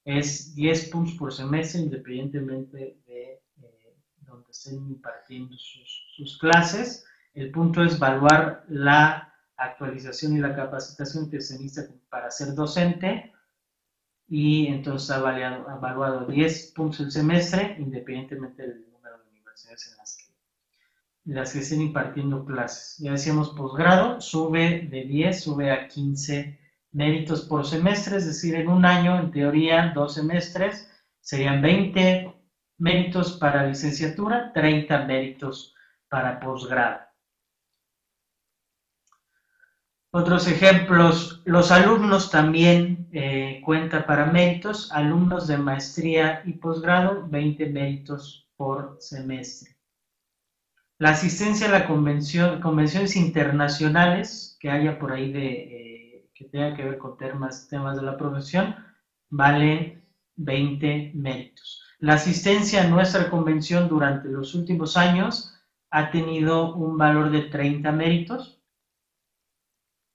es 0.04 0.54
10 0.54 0.90
puntos 0.90 1.14
por 1.14 1.32
semestre 1.32 1.80
independientemente 1.80 2.98
de 3.06 3.42
eh, 3.56 3.96
donde 4.20 4.50
estén 4.50 4.76
impartiendo 4.88 5.56
sus, 5.56 6.38
clases. 6.38 7.04
El 7.34 7.50
punto 7.50 7.82
es 7.82 7.96
evaluar 7.96 8.64
la 8.68 9.34
actualización 9.56 10.36
y 10.36 10.40
la 10.40 10.54
capacitación 10.54 11.30
que 11.30 11.40
se 11.40 11.58
necesita 11.58 11.94
para 12.08 12.30
ser 12.30 12.54
docente 12.54 13.32
y 14.28 14.66
entonces 14.66 15.10
ha 15.10 15.18
evaluado, 15.18 15.76
evaluado 15.76 16.26
10 16.26 16.72
puntos 16.72 17.00
el 17.00 17.10
semestre 17.10 17.76
independientemente 17.78 18.62
del 18.62 18.90
número 18.90 19.18
de 19.18 19.30
universidades 19.30 19.90
en 19.90 19.96
las 19.98 20.16
que, 20.16 20.24
en 21.30 21.34
las 21.34 21.52
que 21.52 21.58
estén 21.60 21.80
impartiendo 21.80 22.44
clases. 22.44 22.98
Ya 22.98 23.12
decíamos 23.12 23.50
posgrado, 23.50 24.20
sube 24.20 24.88
de 24.90 25.04
10, 25.04 25.42
sube 25.42 25.70
a 25.70 25.86
15 25.88 26.58
méritos 26.92 27.42
por 27.42 27.66
semestre, 27.66 28.16
es 28.16 28.26
decir, 28.26 28.54
en 28.54 28.68
un 28.68 28.84
año, 28.84 29.18
en 29.18 29.30
teoría, 29.30 29.92
dos 29.94 30.14
semestres, 30.14 30.88
serían 31.20 31.62
20 31.62 32.34
méritos 32.78 33.32
para 33.32 33.66
licenciatura, 33.66 34.52
30 34.52 35.04
méritos 35.04 35.74
para 36.08 36.38
posgrado. 36.40 37.00
Otros 40.14 40.46
ejemplos, 40.46 41.40
los 41.46 41.72
alumnos 41.72 42.30
también 42.30 43.08
eh, 43.12 43.62
cuentan 43.64 44.04
para 44.04 44.26
méritos, 44.26 44.92
alumnos 44.92 45.46
de 45.46 45.56
maestría 45.56 46.42
y 46.44 46.52
posgrado, 46.52 47.26
20 47.28 47.70
méritos 47.70 48.46
por 48.56 48.98
semestre. 49.00 49.74
La 50.98 51.10
asistencia 51.10 51.66
a 51.68 51.70
la 51.70 51.86
convención, 51.86 52.60
convenciones 52.60 53.16
internacionales 53.16 54.56
que 54.60 54.70
haya 54.70 54.98
por 54.98 55.12
ahí 55.12 55.32
de 55.32 55.46
eh, 55.46 55.91
que 56.42 56.48
tenga 56.48 56.76
que 56.76 56.84
ver 56.84 56.98
con 56.98 57.16
temas, 57.16 57.68
temas 57.68 57.96
de 57.96 58.02
la 58.02 58.16
profesión, 58.16 58.74
vale 59.30 60.02
20 60.36 61.12
méritos. 61.14 61.82
La 61.98 62.14
asistencia 62.14 62.82
a 62.82 62.88
nuestra 62.88 63.30
convención 63.30 63.88
durante 63.88 64.28
los 64.28 64.54
últimos 64.54 64.96
años 64.96 65.54
ha 65.90 66.10
tenido 66.10 66.74
un 66.74 66.96
valor 66.98 67.30
de 67.30 67.42
30 67.42 67.92
méritos 67.92 68.60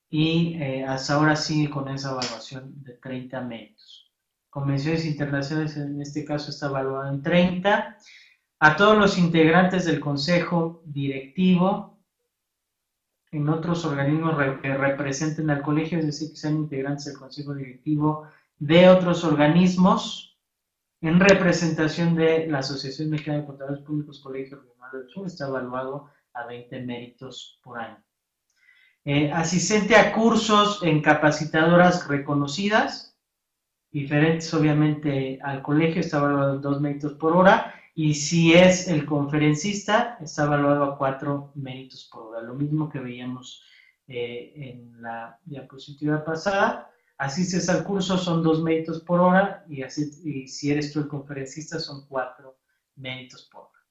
y 0.10 0.56
eh, 0.56 0.86
hasta 0.86 1.16
ahora 1.16 1.36
sigue 1.36 1.70
con 1.70 1.88
esa 1.90 2.12
evaluación 2.12 2.84
de 2.84 2.94
30 2.94 3.42
méritos. 3.42 4.12
Convenciones 4.50 5.06
internacionales 5.06 5.78
en 5.78 6.02
este 6.02 6.26
caso 6.26 6.50
está 6.50 6.68
evaluada 6.68 7.10
en 7.10 7.22
30. 7.22 7.98
A 8.60 8.76
todos 8.76 8.98
los 8.98 9.18
integrantes 9.18 9.86
del 9.86 10.00
consejo 10.00 10.82
directivo 10.86 11.97
en 13.32 13.50
otros 13.50 13.86
organismos 13.86 14.36
que 14.62 14.78
representen 14.78 15.50
al 15.50 15.62
colegio, 15.62 16.00
es 16.00 16.06
decir, 16.06 16.30
que 16.32 16.38
sean 16.38 16.58
integrantes 16.58 17.06
del 17.06 17.18
consejo 17.18 17.54
directivo 17.54 18.28
de 18.58 18.90
otros 18.90 19.24
organismos 19.24 20.38
en 21.02 21.20
representación 21.20 22.16
de 22.16 22.48
la 22.48 22.60
Asociación 22.60 23.10
Mexicana 23.10 23.40
de 23.40 23.46
Contadores 23.46 23.84
Públicos 23.84 24.20
Colegio 24.20 24.58
Regional 24.62 24.92
del 24.92 25.10
Sur, 25.10 25.28
está 25.28 25.48
evaluado 25.48 26.10
a 26.34 26.46
20 26.46 26.82
méritos 26.82 27.60
por 27.64 27.80
año. 27.80 28.04
Eh, 29.06 29.32
asistente 29.32 29.96
a 29.96 30.12
cursos 30.14 30.82
en 30.84 31.02
capacitadoras 31.02 32.08
reconocidas, 32.08 33.16
diferentes 33.92 34.54
obviamente 34.54 35.40
al 35.44 35.62
colegio, 35.62 36.02
está 36.02 36.18
evaluado 36.18 36.56
en 36.56 36.62
2 36.62 36.82
méritos 36.82 37.14
por 37.14 37.36
hora, 37.36 37.77
y 37.98 38.14
si 38.14 38.54
es 38.54 38.88
el 38.90 39.08
conferencista, 39.08 40.20
está 40.22 40.44
evaluado 40.44 40.84
a 40.84 40.98
cuatro 41.00 41.52
méritos 41.56 42.08
por 42.12 42.28
hora, 42.28 42.44
lo 42.44 42.54
mismo 42.54 42.92
que 42.92 43.00
veíamos 43.00 43.64
eh, 44.08 44.54
en 44.56 45.02
la 45.02 45.40
diapositiva 45.44 46.24
pasada. 46.24 46.92
Asistes 47.18 47.68
al 47.70 47.84
curso, 47.84 48.20
son 48.20 48.44
dos 48.44 48.62
méritos 48.62 49.02
por 49.02 49.20
hora, 49.20 49.66
y, 49.68 49.82
así, 49.82 50.12
y 50.24 50.48
si 50.48 50.72
eres 50.72 50.94
tú 50.94 51.00
el 51.00 51.08
conferencista, 51.08 51.80
son 51.80 52.06
cuatro 52.08 52.60
méritos 52.98 53.50
por 53.52 53.62
hora. 53.62 53.84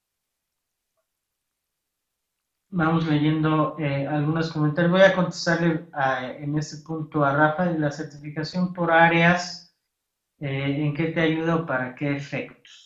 Vamos 2.71 3.09
leyendo 3.09 3.75
eh, 3.81 4.07
algunos 4.07 4.53
comentarios. 4.53 4.93
Voy 4.93 5.03
a 5.03 5.17
contestarle 5.17 5.85
en 6.39 6.57
este 6.57 6.77
punto 6.85 7.25
a 7.25 7.35
Rafa 7.35 7.65
de 7.65 7.81
la 7.81 7.91
certificación 7.91 8.73
por 8.73 8.93
áreas. 8.93 9.77
Eh, 10.39 10.77
¿En 10.85 10.95
qué 10.95 11.07
te 11.07 11.23
ayuda 11.23 11.57
o 11.57 11.67
para 11.67 11.97
qué 11.97 12.15
efectos? 12.15 12.86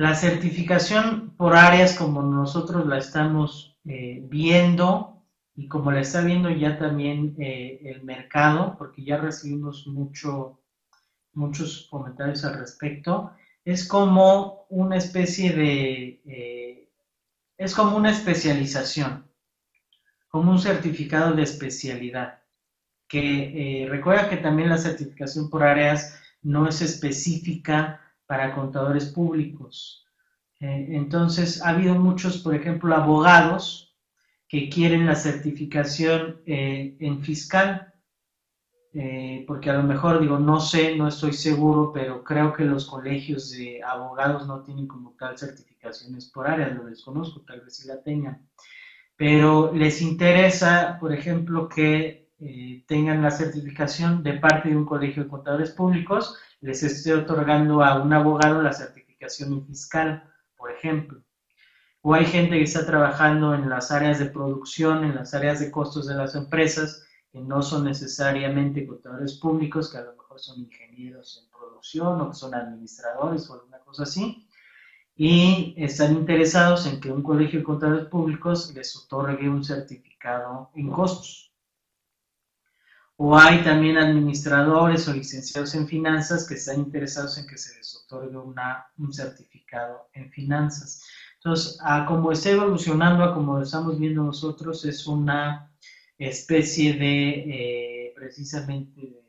La 0.00 0.14
certificación 0.14 1.36
por 1.36 1.54
áreas 1.54 1.92
como 1.94 2.22
nosotros 2.22 2.86
la 2.86 2.96
estamos 2.96 3.76
eh, 3.84 4.24
viendo 4.30 5.22
y 5.54 5.68
como 5.68 5.92
la 5.92 6.00
está 6.00 6.22
viendo 6.22 6.48
ya 6.48 6.78
también 6.78 7.36
eh, 7.38 7.82
el 7.84 8.02
mercado, 8.02 8.76
porque 8.78 9.04
ya 9.04 9.18
recibimos 9.18 9.86
mucho, 9.86 10.58
muchos 11.34 11.86
comentarios 11.90 12.46
al 12.46 12.58
respecto, 12.58 13.32
es 13.62 13.86
como 13.86 14.64
una 14.70 14.96
especie 14.96 15.52
de, 15.52 16.22
eh, 16.24 16.88
es 17.58 17.74
como 17.74 17.94
una 17.94 18.10
especialización, 18.10 19.30
como 20.30 20.50
un 20.50 20.60
certificado 20.60 21.34
de 21.34 21.42
especialidad, 21.42 22.38
que 23.06 23.86
recuerda 23.90 24.30
que 24.30 24.38
también 24.38 24.70
la 24.70 24.78
certificación 24.78 25.50
por 25.50 25.62
áreas 25.62 26.18
no 26.40 26.66
es 26.66 26.80
específica 26.80 28.00
para 28.30 28.54
contadores 28.54 29.06
públicos. 29.06 30.06
Eh, 30.60 30.90
entonces, 30.90 31.60
ha 31.62 31.70
habido 31.70 31.96
muchos, 31.96 32.38
por 32.38 32.54
ejemplo, 32.54 32.94
abogados 32.94 33.96
que 34.46 34.68
quieren 34.68 35.04
la 35.04 35.16
certificación 35.16 36.40
eh, 36.46 36.96
en 37.00 37.24
fiscal, 37.24 37.92
eh, 38.94 39.44
porque 39.48 39.70
a 39.70 39.72
lo 39.72 39.82
mejor 39.82 40.20
digo, 40.20 40.38
no 40.38 40.60
sé, 40.60 40.94
no 40.94 41.08
estoy 41.08 41.32
seguro, 41.32 41.90
pero 41.92 42.22
creo 42.22 42.52
que 42.52 42.64
los 42.64 42.86
colegios 42.86 43.50
de 43.50 43.82
abogados 43.82 44.46
no 44.46 44.62
tienen 44.62 44.86
como 44.86 45.16
tal 45.18 45.36
certificaciones 45.36 46.30
por 46.30 46.46
área, 46.46 46.68
lo 46.68 46.84
desconozco, 46.84 47.40
tal 47.40 47.62
vez 47.62 47.78
sí 47.78 47.88
la 47.88 48.00
tengan. 48.00 48.48
Pero 49.16 49.72
les 49.74 50.00
interesa, 50.00 50.98
por 51.00 51.12
ejemplo, 51.12 51.68
que 51.68 52.30
tengan 52.86 53.22
la 53.22 53.30
certificación 53.30 54.22
de 54.22 54.34
parte 54.34 54.70
de 54.70 54.76
un 54.76 54.86
colegio 54.86 55.24
de 55.24 55.28
contadores 55.28 55.72
públicos 55.72 56.38
les 56.60 56.82
esté 56.82 57.14
otorgando 57.14 57.82
a 57.82 58.02
un 58.02 58.12
abogado 58.12 58.62
la 58.62 58.72
certificación 58.72 59.66
fiscal, 59.66 60.24
por 60.56 60.70
ejemplo. 60.70 61.22
O 62.02 62.14
hay 62.14 62.24
gente 62.24 62.56
que 62.56 62.64
está 62.64 62.86
trabajando 62.86 63.54
en 63.54 63.68
las 63.68 63.90
áreas 63.90 64.18
de 64.18 64.26
producción, 64.26 65.04
en 65.04 65.14
las 65.14 65.34
áreas 65.34 65.60
de 65.60 65.70
costos 65.70 66.06
de 66.06 66.14
las 66.14 66.34
empresas, 66.34 67.04
que 67.30 67.40
no 67.40 67.62
son 67.62 67.84
necesariamente 67.84 68.86
contadores 68.86 69.34
públicos, 69.38 69.90
que 69.90 69.98
a 69.98 70.02
lo 70.02 70.12
mejor 70.12 70.40
son 70.40 70.60
ingenieros 70.60 71.42
en 71.42 71.50
producción 71.50 72.20
o 72.20 72.30
que 72.30 72.36
son 72.36 72.54
administradores 72.54 73.48
o 73.48 73.54
alguna 73.54 73.78
cosa 73.80 74.04
así, 74.04 74.48
y 75.14 75.74
están 75.76 76.12
interesados 76.12 76.86
en 76.86 77.00
que 77.00 77.12
un 77.12 77.22
colegio 77.22 77.60
de 77.60 77.64
contadores 77.64 78.06
públicos 78.06 78.72
les 78.74 78.96
otorgue 78.96 79.48
un 79.48 79.62
certificado 79.62 80.70
en 80.74 80.90
costos 80.90 81.49
o 83.22 83.36
hay 83.36 83.62
también 83.62 83.98
administradores 83.98 85.06
o 85.06 85.12
licenciados 85.12 85.74
en 85.74 85.86
finanzas 85.86 86.48
que 86.48 86.54
están 86.54 86.78
interesados 86.78 87.36
en 87.36 87.46
que 87.46 87.58
se 87.58 87.76
les 87.76 87.94
otorgue 87.94 88.38
una, 88.38 88.86
un 88.96 89.12
certificado 89.12 90.08
en 90.14 90.30
finanzas. 90.30 91.04
Entonces, 91.34 91.78
como 92.08 92.32
está 92.32 92.48
evolucionando, 92.48 93.34
como 93.34 93.58
lo 93.58 93.62
estamos 93.62 93.98
viendo 93.98 94.24
nosotros, 94.24 94.86
es 94.86 95.06
una 95.06 95.70
especie 96.16 96.94
de, 96.94 97.28
eh, 98.08 98.12
precisamente, 98.16 99.22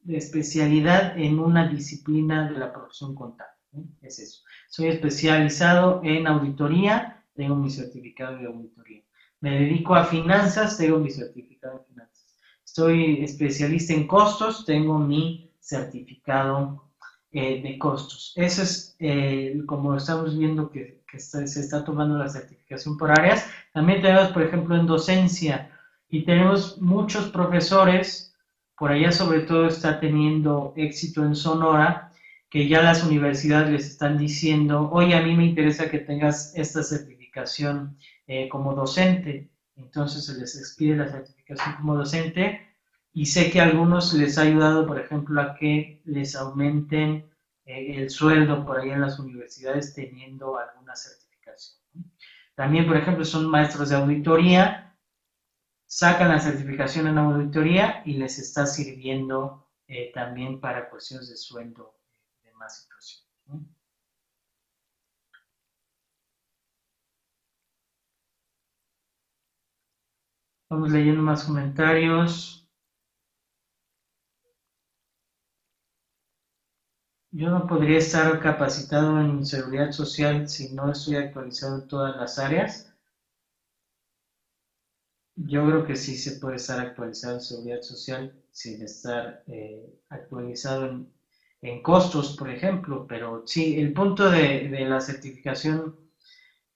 de, 0.00 0.16
especialidad 0.16 1.16
en 1.16 1.38
una 1.38 1.68
disciplina 1.68 2.50
de 2.50 2.58
la 2.58 2.72
profesión 2.72 3.14
contable. 3.14 3.54
Es 4.02 4.18
eso. 4.18 4.42
Soy 4.68 4.88
especializado 4.88 6.00
en 6.02 6.26
auditoría 6.26 7.16
tengo 7.36 7.54
mi 7.54 7.70
certificado 7.70 8.38
de 8.38 8.46
auditoría. 8.46 9.02
Me 9.40 9.60
dedico 9.60 9.94
a 9.94 10.04
finanzas, 10.04 10.78
tengo 10.78 10.98
mi 10.98 11.10
certificado 11.10 11.78
de 11.78 11.84
finanzas. 11.84 11.95
Soy 12.66 13.22
especialista 13.22 13.94
en 13.94 14.06
costos, 14.06 14.66
tengo 14.66 14.98
mi 14.98 15.50
certificado 15.60 16.90
eh, 17.30 17.62
de 17.62 17.78
costos. 17.78 18.32
Eso 18.36 18.62
es 18.62 18.96
eh, 18.98 19.62
como 19.66 19.96
estamos 19.96 20.36
viendo 20.36 20.70
que, 20.70 20.96
se 21.16 21.44
está 21.44 21.82
tomando 21.82 22.18
la 22.18 22.28
certificación 22.28 22.98
por 22.98 23.10
áreas. 23.10 23.48
También 23.72 24.02
tenemos, 24.02 24.28
por 24.32 24.42
ejemplo, 24.42 24.76
en 24.76 24.86
docencia 24.86 25.70
y 26.10 26.26
tenemos 26.26 26.78
muchos 26.82 27.30
profesores, 27.30 28.34
por 28.76 28.90
allá 28.90 29.10
sobre 29.10 29.40
todo 29.40 29.68
está 29.68 29.98
teniendo 29.98 30.74
éxito 30.76 31.24
en 31.24 31.34
Sonora, 31.34 32.12
que 32.50 32.68
ya 32.68 32.82
las 32.82 33.02
universidades 33.02 33.70
les 33.70 33.86
están 33.86 34.18
diciendo, 34.18 34.90
oye, 34.92 35.14
a 35.14 35.22
mí 35.22 35.34
me 35.34 35.46
interesa 35.46 35.90
que 35.90 36.00
tengas 36.00 36.52
esta 36.54 36.82
certificación 36.82 37.96
eh, 38.26 38.48
como 38.50 38.74
docente. 38.74 39.48
Entonces 39.76 40.26
se 40.26 40.38
les 40.38 40.56
expide 40.56 40.96
la 40.96 41.08
certificación 41.08 41.76
como 41.76 41.96
docente 41.96 42.66
y 43.12 43.26
sé 43.26 43.50
que 43.50 43.60
a 43.60 43.64
algunos 43.64 44.12
les 44.14 44.38
ha 44.38 44.42
ayudado, 44.42 44.86
por 44.86 44.98
ejemplo, 44.98 45.40
a 45.40 45.54
que 45.54 46.00
les 46.04 46.34
aumenten 46.34 47.30
eh, 47.64 47.96
el 47.96 48.10
sueldo 48.10 48.64
por 48.64 48.80
ahí 48.80 48.90
en 48.90 49.00
las 49.00 49.18
universidades 49.18 49.94
teniendo 49.94 50.58
alguna 50.58 50.96
certificación. 50.96 51.80
También, 52.54 52.86
por 52.86 52.96
ejemplo, 52.96 53.24
son 53.24 53.50
maestros 53.50 53.90
de 53.90 53.96
auditoría, 53.96 54.96
sacan 55.86 56.30
la 56.30 56.40
certificación 56.40 57.06
en 57.06 57.18
auditoría 57.18 58.02
y 58.04 58.14
les 58.14 58.38
está 58.38 58.66
sirviendo 58.66 59.68
eh, 59.88 60.10
también 60.12 60.60
para 60.60 60.88
cuestiones 60.90 61.28
de 61.28 61.36
sueldo 61.36 61.96
más 62.56 62.82
situación. 62.82 63.75
Vamos 70.76 70.92
leyendo 70.92 71.22
más 71.22 71.44
comentarios. 71.44 72.68
Yo 77.30 77.48
no 77.48 77.66
podría 77.66 77.96
estar 77.96 78.38
capacitado 78.42 79.18
en 79.22 79.46
seguridad 79.46 79.90
social 79.90 80.46
si 80.46 80.74
no 80.74 80.92
estoy 80.92 81.16
actualizado 81.16 81.76
en 81.76 81.88
todas 81.88 82.14
las 82.16 82.38
áreas. 82.38 82.92
Yo 85.36 85.64
creo 85.64 85.86
que 85.86 85.96
sí 85.96 86.14
se 86.14 86.32
puede 86.32 86.56
estar 86.56 86.78
actualizado 86.78 87.36
en 87.36 87.40
seguridad 87.40 87.80
social 87.80 88.34
sin 88.50 88.82
estar 88.82 89.44
eh, 89.46 89.98
actualizado 90.10 91.06
en 91.62 91.82
costos, 91.82 92.36
por 92.36 92.50
ejemplo, 92.50 93.06
pero 93.08 93.44
sí, 93.46 93.80
el 93.80 93.94
punto 93.94 94.30
de, 94.30 94.68
la 94.86 95.00
certificación 95.00 95.96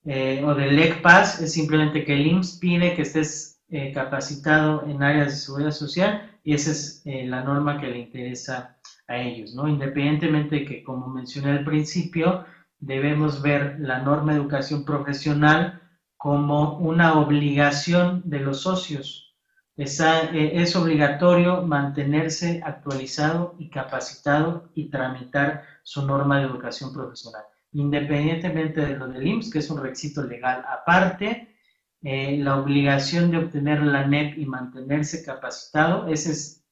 eh, 0.05 0.43
o 0.43 0.55
del 0.55 0.79
ECPAS 0.79 1.43
es 1.43 1.53
simplemente 1.53 2.03
que 2.03 2.15
el 2.15 2.27
IMSS 2.29 2.59
pide 2.59 2.97
que 2.97 3.03
estés 3.03 3.50
eh, 3.71 3.93
capacitado 3.93 4.85
en 4.87 5.03
áreas 5.03 5.29
de 5.29 5.37
seguridad 5.37 5.71
social 5.71 6.39
y 6.43 6.55
esa 6.55 6.71
es 6.73 7.03
eh, 7.05 7.27
la 7.27 7.43
norma 7.43 7.81
que 7.81 7.89
le 7.89 7.99
interesa 7.99 8.77
a 9.07 9.17
ellos, 9.19 9.55
¿no? 9.55 9.69
Independientemente 9.69 10.57
de 10.57 10.65
que, 10.65 10.83
como 10.83 11.09
mencioné 11.09 11.53
al 11.53 11.65
principio, 11.65 12.45
debemos 12.79 13.43
ver 13.43 13.77
la 13.81 14.01
norma 14.01 14.33
de 14.33 14.39
educación 14.39 14.85
profesional 14.85 15.81
como 16.17 16.79
una 16.79 17.19
obligación 17.19 18.23
de 18.25 18.41
los 18.41 18.63
socios, 18.63 19.31
eh, 19.81 20.51
es 20.55 20.77
obligatorio 20.77 21.63
mantenerse 21.63 22.61
actualizado 22.63 23.55
y 23.59 23.71
capacitado 23.71 24.69
y 24.75 24.91
tramitar 24.91 25.63
su 25.83 26.05
norma 26.05 26.39
de 26.39 26.45
educación 26.45 26.93
profesional. 26.93 27.45
Independientemente 27.73 28.83
de 28.83 28.97
lo 28.97 29.09
del 29.09 29.27
IMSS, 29.27 29.51
que 29.51 29.59
es 29.61 29.71
un 29.71 29.83
requisito 29.83 30.23
legal 30.23 30.63
aparte, 30.69 31.50
eh, 32.03 32.39
la 32.39 32.57
obligación 32.57 33.31
de 33.31 33.39
obtener 33.39 33.83
la 33.83 34.07
NEP 34.07 34.39
y 34.39 34.47
mantenerse 34.47 35.23
capacitado, 35.23 36.09
esa 36.09 36.31
es, 36.31 36.65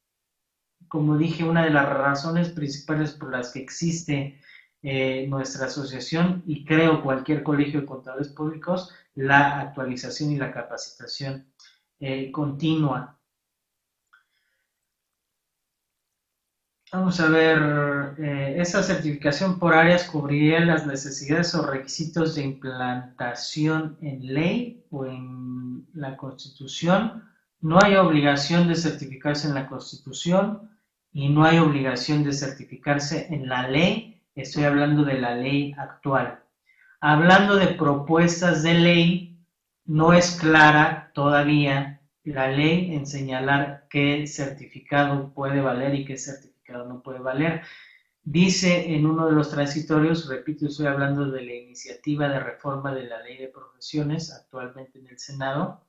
como 0.89 1.19
dije, 1.19 1.45
una 1.45 1.65
de 1.65 1.71
las 1.71 1.89
razones 1.89 2.49
principales 2.51 3.13
por 3.13 3.31
las 3.31 3.53
que 3.53 3.61
existe 3.61 4.41
eh, 4.83 5.27
nuestra 5.29 5.67
asociación 5.67 6.43
y 6.47 6.65
creo 6.65 7.03
cualquier 7.03 7.43
colegio 7.43 7.81
de 7.81 7.87
contadores 7.87 8.29
públicos, 8.29 8.95
la 9.15 9.61
actualización 9.61 10.31
y 10.31 10.37
la 10.37 10.53
capacitación 10.53 11.53
eh, 12.01 12.31
continua. 12.33 13.18
Vamos 16.91 17.21
a 17.21 17.29
ver, 17.29 18.15
eh, 18.19 18.55
esa 18.59 18.83
certificación 18.83 19.59
por 19.59 19.75
áreas 19.75 20.05
cubriría 20.05 20.61
las 20.61 20.87
necesidades 20.87 21.55
o 21.55 21.67
requisitos 21.67 22.35
de 22.35 22.45
implantación 22.45 23.99
en 24.01 24.33
ley 24.33 24.87
o 24.91 25.05
en 25.05 25.87
la 25.93 26.17
Constitución. 26.17 27.25
No 27.61 27.79
hay 27.83 27.97
obligación 27.97 28.69
de 28.69 28.75
certificarse 28.75 29.49
en 29.49 29.55
la 29.55 29.67
Constitución 29.67 30.71
y 31.13 31.29
no 31.29 31.45
hay 31.45 31.59
obligación 31.59 32.25
de 32.25 32.33
certificarse 32.33 33.27
en 33.35 33.51
la 33.51 33.69
ley. 33.69 34.23
Estoy 34.35 34.65
hablando 34.65 35.05
de 35.05 35.21
la 35.21 35.35
ley 35.35 35.75
actual. 35.77 36.43
Hablando 37.03 37.57
de 37.57 37.67
propuestas 37.67 38.63
de 38.63 38.75
ley, 38.75 39.39
no 39.85 40.15
es 40.15 40.37
clara 40.41 41.11
todavía 41.13 42.01
la 42.25 42.49
ley 42.49 42.95
en 42.95 43.07
señalar 43.07 43.87
qué 43.91 44.27
certificado 44.27 45.35
puede 45.35 45.61
valer 45.61 45.95
y 45.95 46.07
qué 46.07 46.17
certificado 46.17 46.58
no 46.73 47.03
puede 47.03 47.19
valer. 47.19 47.63
Dice 48.31 48.95
en 48.95 49.07
uno 49.07 49.27
de 49.27 49.33
los 49.33 49.51
transitorios, 49.51 50.29
repito, 50.29 50.67
estoy 50.67 50.87
hablando 50.87 51.31
de 51.31 51.43
la 51.43 51.55
iniciativa 51.55 52.29
de 52.29 52.41
reforma 52.41 52.95
de 52.95 53.05
la 53.05 53.23
ley 53.23 53.39
de 53.39 53.49
profesiones 53.49 54.33
actualmente 54.33 54.99
en 54.99 55.07
el 55.07 55.19
Senado, 55.19 55.87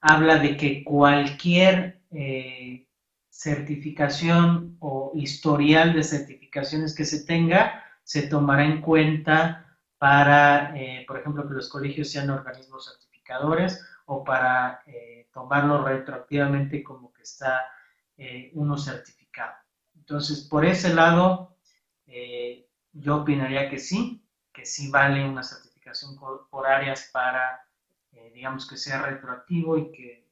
habla 0.00 0.38
de 0.38 0.56
que 0.56 0.84
cualquier 0.84 2.00
eh, 2.12 2.86
certificación 3.28 4.76
o 4.78 5.12
historial 5.14 5.92
de 5.94 6.04
certificaciones 6.04 6.94
que 6.94 7.04
se 7.04 7.24
tenga 7.24 7.84
se 8.04 8.28
tomará 8.28 8.64
en 8.64 8.80
cuenta 8.80 9.76
para, 9.98 10.76
eh, 10.76 11.04
por 11.08 11.18
ejemplo, 11.18 11.46
que 11.48 11.54
los 11.54 11.68
colegios 11.68 12.08
sean 12.10 12.30
organismos 12.30 12.86
certificados 12.86 13.80
o 14.06 14.24
para 14.24 14.82
eh, 14.86 15.28
tomarlo 15.32 15.84
retroactivamente 15.84 16.82
como 16.82 17.12
que 17.12 17.22
está 17.22 17.64
uno 18.52 18.76
certificado. 18.76 19.19
Entonces, 20.10 20.40
por 20.40 20.64
ese 20.64 20.92
lado, 20.92 21.54
eh, 22.08 22.68
yo 22.92 23.18
opinaría 23.18 23.70
que 23.70 23.78
sí, 23.78 24.26
que 24.52 24.66
sí 24.66 24.90
vale 24.90 25.24
una 25.24 25.44
certificación 25.44 26.18
por, 26.18 26.66
áreas 26.66 27.08
para, 27.12 27.64
digamos, 28.34 28.66
que 28.68 28.76
sea 28.76 29.02
retroactivo 29.02 29.78
y 29.78 29.92
que, 29.92 30.28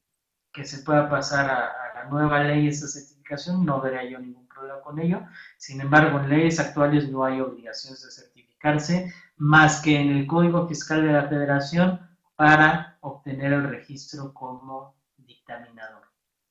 que 0.52 0.64
se 0.64 0.82
pueda 0.82 1.08
pasar 1.08 1.48
a, 1.48 1.66
a, 1.66 1.94
la 1.94 2.04
nueva 2.10 2.42
ley 2.42 2.66
esa 2.66 2.88
certificación, 2.88 3.64
no 3.64 3.80
vería 3.80 4.02
yo 4.02 4.18
ningún 4.18 4.48
problema 4.48 4.80
con 4.80 4.98
ello. 4.98 5.22
Sin 5.58 5.80
embargo, 5.80 6.18
en 6.18 6.28
leyes 6.28 6.58
actuales 6.58 7.08
no 7.08 7.24
hay 7.24 7.40
obligaciones 7.40 8.02
de 8.02 8.10
certificarse, 8.10 9.14
más 9.36 9.80
que 9.80 10.00
en 10.00 10.10
el 10.10 10.26
Código 10.26 10.66
Fiscal 10.66 11.06
de 11.06 11.12
la 11.12 11.28
Federación 11.28 12.00
para 12.34 12.98
obtener 13.00 13.52
el 13.52 13.68
registro 13.68 14.34
como 14.34 14.96
dictaminador. 15.18 16.02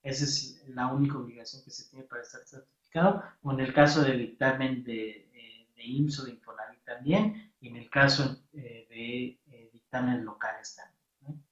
Esa 0.01 0.23
es 0.23 0.63
la 0.69 0.87
única 0.87 1.17
obligación 1.17 1.61
que 1.65 1.71
se 1.71 1.89
tiene 1.89 2.05
para 2.05 2.21
estar 2.21 2.39
certificado, 2.45 2.76
o 2.99 3.51
en 3.51 3.59
el 3.59 3.73
caso 3.73 4.03
del 4.03 4.19
dictamen 4.19 4.83
de, 4.83 5.29
eh, 5.33 5.67
de 5.75 5.83
IMSS 5.83 6.19
o 6.19 6.25
de 6.25 6.31
Infonavit 6.31 6.83
también, 6.83 7.53
y 7.59 7.69
en 7.69 7.75
el 7.77 7.89
caso 7.89 8.37
eh, 8.53 8.87
de 8.89 9.39
eh, 9.51 9.69
dictámenes 9.73 10.23
locales 10.23 10.75
también. 10.75 11.43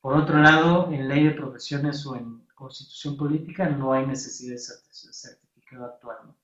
Por 0.00 0.16
otro 0.16 0.38
lado, 0.38 0.90
en 0.92 1.08
ley 1.08 1.24
de 1.24 1.30
profesiones 1.30 2.04
o 2.06 2.16
en 2.16 2.46
constitución 2.54 3.16
política 3.16 3.68
no 3.68 3.92
hay 3.92 4.06
necesidad 4.06 4.54
de 4.54 4.58
certificado 4.58 5.86
actual. 5.86 6.34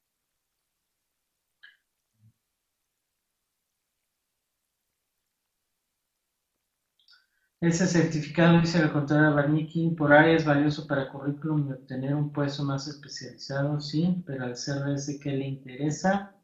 Ese 7.61 7.87
certificado, 7.87 8.59
dice 8.59 8.81
la 8.83 8.91
contadora 8.91 9.31
Barnicki, 9.31 9.91
por 9.91 10.15
área 10.15 10.35
es 10.35 10.47
valioso 10.47 10.87
para 10.87 11.11
currículum 11.11 11.69
y 11.69 11.73
obtener 11.73 12.15
un 12.15 12.33
puesto 12.33 12.65
más 12.65 12.89
especializado, 12.89 13.79
sí, 13.83 14.23
pero 14.27 14.45
al 14.45 14.53
ese 14.53 15.21
que 15.21 15.33
le 15.33 15.47
interesa, 15.47 16.35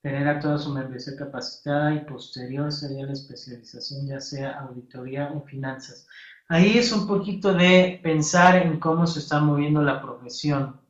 tener 0.00 0.26
a 0.26 0.40
toda 0.40 0.56
su 0.56 0.72
membresía 0.72 1.16
capacitada 1.18 1.94
y 1.94 2.00
posterior 2.06 2.72
sería 2.72 3.04
la 3.04 3.12
especialización, 3.12 4.06
ya 4.06 4.20
sea 4.20 4.60
auditoría 4.60 5.30
o 5.32 5.42
finanzas. 5.42 6.06
Ahí 6.48 6.78
es 6.78 6.92
un 6.92 7.06
poquito 7.06 7.52
de 7.52 8.00
pensar 8.02 8.56
en 8.56 8.80
cómo 8.80 9.06
se 9.06 9.18
está 9.18 9.40
moviendo 9.40 9.82
la 9.82 10.00
profesión 10.00 10.80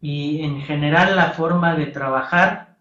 y 0.00 0.40
en 0.40 0.62
general 0.62 1.14
la 1.14 1.32
forma 1.32 1.76
de 1.76 1.86
trabajar 1.88 2.78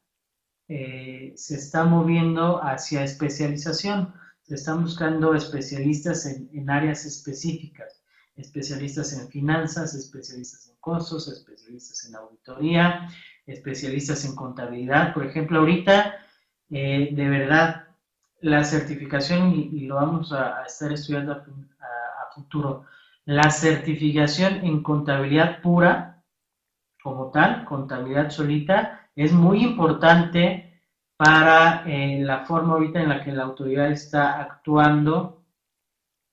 eh, 0.70 1.34
se 1.36 1.56
está 1.56 1.84
moviendo 1.84 2.64
hacia 2.64 3.04
especialización 3.04 4.14
se 4.48 4.56
están 4.56 4.82
buscando 4.82 5.36
especialistas 5.36 6.26
en, 6.26 6.70
áreas 6.70 7.06
específicas, 7.06 8.02
especialistas 8.38 9.12
en 9.12 9.28
finanzas, 9.28 9.94
especialistas 9.94 10.70
en 10.70 10.76
costos, 10.80 11.28
especialistas 11.28 12.08
en 12.08 12.16
auditoría, 12.16 13.10
especialistas 13.46 14.24
en 14.24 14.36
contabilidad. 14.36 15.14
Por 15.14 15.26
ejemplo, 15.26 15.60
ahorita, 15.60 16.16
eh, 16.70 17.10
de 17.12 17.30
verdad, 17.30 17.88
la 18.40 18.64
certificación, 18.64 19.54
y, 19.54 19.82
lo 19.82 19.96
vamos 19.96 20.32
a, 20.32 20.64
estar 20.66 20.94
estudiando 20.94 21.34
a, 21.34 21.44
futuro, 22.34 22.86
la 23.26 23.50
certificación 23.50 24.64
en 24.64 24.82
contabilidad 24.82 25.62
pura, 25.62 26.24
como 27.04 27.32
tal, 27.32 27.66
contabilidad 27.66 28.30
solita, 28.30 29.10
es 29.16 29.34
muy 29.34 29.64
importante 29.64 30.67
para 31.18 31.84
eh, 31.88 32.20
la 32.22 32.46
forma 32.46 32.74
ahorita 32.74 33.02
en 33.02 33.10
la 33.10 33.24
que 33.24 33.32
la 33.32 33.44
autoridad 33.44 33.92
está 33.92 34.40
actuando 34.40 35.44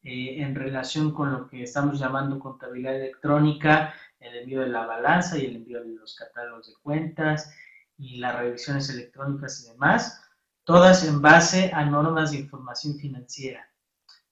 eh, 0.02 0.42
en 0.42 0.54
relación 0.54 1.12
con 1.12 1.32
lo 1.32 1.48
que 1.48 1.62
estamos 1.62 1.98
llamando 1.98 2.38
contabilidad 2.38 2.94
electrónica, 2.94 3.94
el 4.20 4.36
envío 4.36 4.60
de 4.60 4.68
la 4.68 4.84
balanza 4.84 5.38
y 5.38 5.46
el 5.46 5.56
envío 5.56 5.82
de 5.82 5.94
los 5.94 6.14
catálogos 6.14 6.68
de 6.68 6.74
cuentas 6.82 7.54
y 7.96 8.18
las 8.18 8.36
revisiones 8.36 8.90
electrónicas 8.90 9.64
y 9.64 9.70
demás, 9.72 10.22
todas 10.64 11.06
en 11.08 11.22
base 11.22 11.70
a 11.72 11.86
normas 11.86 12.32
de 12.32 12.38
información 12.38 12.98
financiera. 12.98 13.66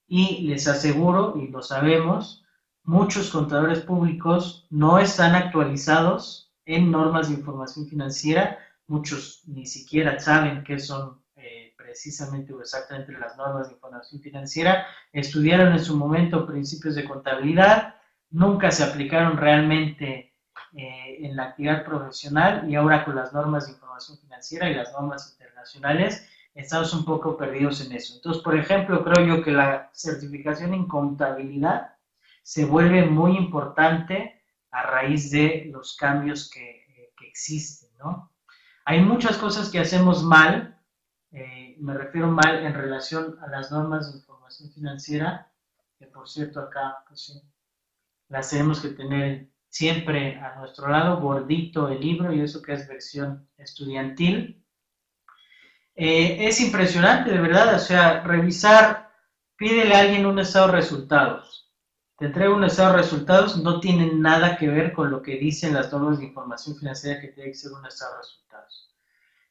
Y 0.07 0.43
les 0.43 0.69
aseguro, 0.69 1.35
y 1.37 1.49
lo 1.49 1.63
sabemos, 1.63 2.45
muchos 2.83 3.31
contadores 3.31 3.81
públicos 3.81 4.67
no 4.69 4.99
están 4.99 5.35
actualizados 5.35 6.53
en 6.67 6.91
normas 6.91 7.29
de 7.29 7.35
información 7.35 7.87
financiera, 7.87 8.59
muchos 8.87 9.43
ni 9.47 9.67
siquiera 9.67 10.19
saben 10.19 10.65
qué 10.65 10.79
son 10.79 11.23
eh, 11.37 11.75
precisamente 11.77 12.53
o 12.53 12.61
exactamente 12.61 13.13
las 13.13 13.37
normas 13.37 13.69
de 13.69 13.75
información 13.75 14.21
financiera, 14.21 14.87
estudiaron 15.13 15.73
en 15.73 15.85
su 15.85 15.97
momento 15.97 16.47
principios 16.47 16.95
de 16.95 17.05
contabilidad, 17.05 17.97
nunca 18.31 18.71
se 18.71 18.85
aplicaron 18.85 19.37
realmente 19.37 20.33
eh, 20.75 21.19
en 21.21 21.37
la 21.37 21.45
actividad 21.45 21.85
profesional 21.85 22.69
y 22.71 22.77
ahora 22.77 23.05
con 23.05 23.17
las 23.17 23.33
normas 23.33 23.67
de 23.67 23.73
información 23.73 24.19
financiera 24.19 24.71
y 24.71 24.75
las 24.75 24.93
normas 24.93 25.31
internacionales 25.33 26.29
estamos 26.55 26.93
un 26.95 27.05
poco 27.05 27.37
perdidos 27.37 27.85
en 27.85 27.93
eso. 27.93 28.15
Entonces, 28.15 28.43
por 28.43 28.57
ejemplo, 28.59 29.05
creo 29.05 29.27
yo 29.27 29.43
que 29.43 29.51
la 29.51 29.91
certificación 29.93 30.75
en 30.75 30.87
contabilidad 30.87 31.95
se 32.43 32.65
vuelve 32.65 33.05
muy 33.05 33.37
importante 33.37 34.43
a 34.71 34.83
raíz 34.83 35.31
de 35.31 35.69
los 35.73 35.97
cambios 35.97 36.51
que, 36.51 36.83
existen, 37.25 37.89
¿no? 37.99 38.32
Hay 38.85 39.01
muchas 39.01 39.37
cosas 39.37 39.71
que 39.71 39.79
hacemos 39.79 40.23
mal, 40.25 40.79
eh, 41.31 41.77
me 41.79 41.95
refiero 41.95 42.29
mal 42.29 42.65
en 42.65 42.75
relación 42.75 43.39
a 43.41 43.47
las 43.47 43.71
normas 43.71 44.11
de 44.11 44.19
información 44.19 44.73
financiera, 44.73 45.53
que 45.99 46.07
por 46.07 46.29
cierto 46.29 46.61
acá, 46.61 47.05
pues 47.09 47.43
las 48.29 48.51
tenemos 48.51 48.81
que 48.81 48.89
tener 48.89 49.49
siempre 49.69 50.37
a 50.39 50.57
nuestro 50.57 50.89
lado, 50.89 51.21
gordito 51.21 51.89
el 51.89 52.01
libro 52.01 52.33
y 52.33 52.41
eso 52.41 52.61
que 52.61 52.73
es 52.73 52.89
versión 52.89 53.49
estudiantil. 53.57 54.63
Eh, 55.95 56.49
es 56.49 56.61
impresionante, 56.61 57.31
de 57.31 57.41
verdad, 57.41 57.75
o 57.75 57.79
sea, 57.79 58.23
revisar, 58.23 59.13
pídele 59.57 59.95
a 59.95 60.01
alguien 60.01 60.27
un 60.27 60.39
estado 60.39 60.67
de 60.69 60.73
resultados. 60.73 61.62
Te 62.23 62.29
entrega 62.29 62.55
un 62.55 62.63
estado 62.63 62.93
de 62.93 62.99
resultados, 62.99 63.57
no 63.57 63.81
tiene 63.81 64.13
nada 64.15 64.57
que 64.57 64.69
ver 64.69 64.93
con 64.93 65.11
lo 65.11 65.23
que 65.23 65.39
dicen 65.39 65.75
las 65.75 65.91
normas 65.91 66.21
de 66.21 66.27
información 66.27 66.77
financiera 66.77 67.21
que 67.21 67.27
tiene 67.27 67.51
que 67.51 67.57
ser 67.57 67.73
un 67.73 67.85
estado 67.85 68.13
de 68.13 68.19
resultados. 68.19 68.95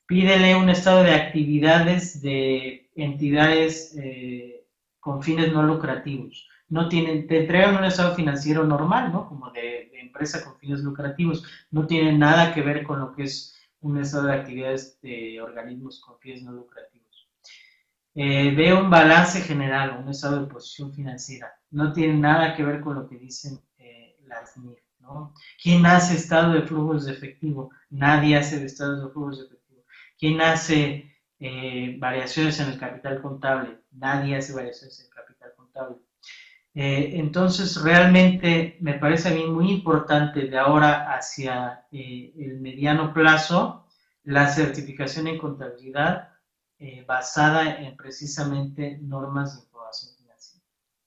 Pídele 0.06 0.56
un 0.56 0.70
estado 0.70 1.04
de 1.04 1.14
actividades 1.14 2.22
de 2.22 2.90
entidades 2.96 3.94
eh, 3.98 4.66
con 5.02 5.22
fines 5.22 5.52
no 5.52 5.64
lucrativos 5.64 6.48
no 6.70 6.88
tienen, 6.88 7.28
te 7.28 7.42
entregan 7.42 7.76
un 7.76 7.84
estado 7.84 8.16
financiero 8.16 8.64
normal, 8.64 9.12
¿no? 9.12 9.28
Como 9.28 9.52
de, 9.52 9.92
empresa 10.00 10.42
con 10.42 10.58
fines 10.58 10.80
lucrativos, 10.80 11.44
no 11.72 11.86
tiene 11.86 12.18
nada 12.18 12.54
que 12.54 12.62
ver 12.62 12.84
con 12.84 13.02
lo 13.02 13.12
que 13.12 13.24
es 13.24 13.60
un 13.82 13.98
estado 13.98 14.28
de 14.28 14.36
actividades 14.36 14.98
de 15.02 15.42
organismos 15.42 16.00
con 16.00 16.18
fines 16.20 16.42
no 16.42 16.54
lucrativos. 16.54 17.28
Eh, 18.16 18.56
ve 18.56 18.74
un 18.74 18.90
balance 18.90 19.42
general, 19.42 20.00
un 20.02 20.10
estado 20.10 20.40
de 20.40 20.48
posición 20.48 20.94
financiera, 20.94 21.54
no 21.72 21.94
tiene 21.94 22.14
nada 22.16 22.56
que 22.56 22.64
ver 22.64 22.82
con 22.82 22.96
lo 22.96 23.08
que 23.08 23.18
dicen 23.18 23.60
eh, 23.78 24.18
las 24.28 24.58
NIF, 24.58 24.80
¿no? 25.00 25.34
¿Quién 25.62 25.86
hace 25.86 26.16
estado 26.16 26.54
de 26.54 26.62
flujos 26.64 27.06
de 27.06 27.14
efectivo? 27.14 27.72
Nadie 27.90 28.38
hace 28.38 28.64
estado 28.64 29.06
de 29.06 29.12
flujos 29.12 29.40
de 29.40 29.46
efectivo. 29.46 29.84
¿Quién 30.20 30.42
hace 30.42 31.16
eh, 31.40 31.96
variaciones 31.98 32.60
en 32.60 32.70
el 32.70 32.80
capital 32.80 33.22
contable? 33.22 33.80
Nadie 33.92 34.36
hace 34.36 34.54
variaciones 34.54 35.00
en 35.00 35.06
el 35.06 35.12
capital 35.12 35.54
contable. 35.56 35.98
Eh, 36.74 37.12
entonces, 37.16 37.82
realmente 37.82 38.78
me 38.80 38.94
parece 38.94 39.30
a 39.30 39.34
mí 39.34 39.46
muy 39.46 39.72
importante 39.72 40.48
de 40.48 40.58
ahora 40.58 41.14
hacia 41.14 41.86
el 41.92 42.60
mediano 42.62 43.14
plazo 43.14 43.88
la 44.24 44.48
certificación 44.48 45.28
en 45.28 45.38
contabilidad 45.38 46.30
basada 47.06 47.76
en 47.82 47.96
precisamente 47.96 48.98
normas 49.02 49.60
de 49.62 49.71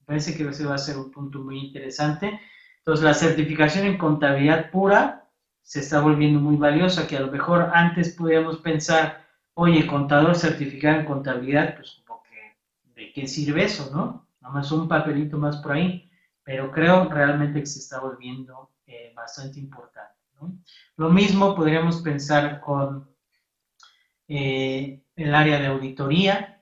parece 0.05 0.37
que 0.37 0.49
ese 0.49 0.67
va 0.67 0.75
a 0.75 0.79
ser 0.79 0.97
un 0.99 1.11
punto 1.11 1.41
muy 1.41 1.59
interesante. 1.59 2.41
Entonces, 2.79 3.05
la 3.05 3.15
certificación 3.15 3.87
en 3.87 3.99
contabilidad 3.99 4.71
pura 4.71 5.29
se 5.63 5.81
está 5.81 6.01
volviendo 6.01 6.41
muy 6.41 6.57
valiosa, 6.57 7.07
que 7.07 7.17
a 7.17 7.21
lo 7.21 7.33
mejor 7.33 7.71
antes 7.73 8.11
podíamos 8.15 8.59
pensar, 8.59 9.25
oye, 9.55 9.87
contador 9.87 10.37
certificado 10.37 11.01
en 11.01 11.07
contabilidad, 11.07 11.77
pues 11.77 12.03
como 12.07 12.23
que, 12.23 12.59
¿de 12.95 13.13
qué 13.13 13.27
sirve 13.27 13.65
eso, 13.65 13.91
no? 13.91 14.25
nada 14.45 14.55
más 14.55 14.71
un 14.73 14.87
papelito 14.87 15.39
más 15.39 15.57
por 15.57 15.73
ahí, 15.73 16.11
pero 16.43 16.71
creo 16.71 17.09
realmente 17.09 17.61
que 17.61 17.67
se 17.67 17.79
está 17.79 17.99
volviendo 17.99 18.71
eh, 18.87 19.13
bastante 19.17 19.59
importante. 19.59 20.13
Lo 20.97 21.09
mismo 21.09 21.57
podríamos 21.57 22.03
pensar 22.03 22.61
con 22.61 23.09
eh, 24.29 25.03
el 25.17 25.35
área 25.35 25.59
de 25.59 25.69
auditoría, 25.69 26.54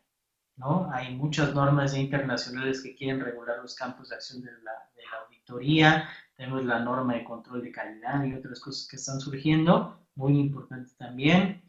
¿no? 0.57 0.91
Hay 0.93 1.15
muchas 1.17 1.55
normas 1.55 1.97
internacionales 1.97 2.83
que 2.83 2.95
quieren 2.95 3.21
regular 3.21 3.59
los 3.61 3.75
campos 3.75 4.09
de 4.09 4.17
acción 4.17 4.43
de 4.43 4.51
la, 4.51 4.73
de 4.97 5.03
la 5.11 5.25
auditoría, 5.25 6.09
tenemos 6.37 6.65
la 6.65 6.81
norma 6.81 7.15
de 7.15 7.25
control 7.25 7.63
de 7.63 7.73
calidad 7.73 8.25
y 8.25 8.35
otras 8.35 8.61
cosas 8.61 8.87
que 8.89 8.97
están 8.97 9.21
surgiendo, 9.21 9.99
muy 10.15 10.39
importante 10.39 10.93
también. 10.99 11.63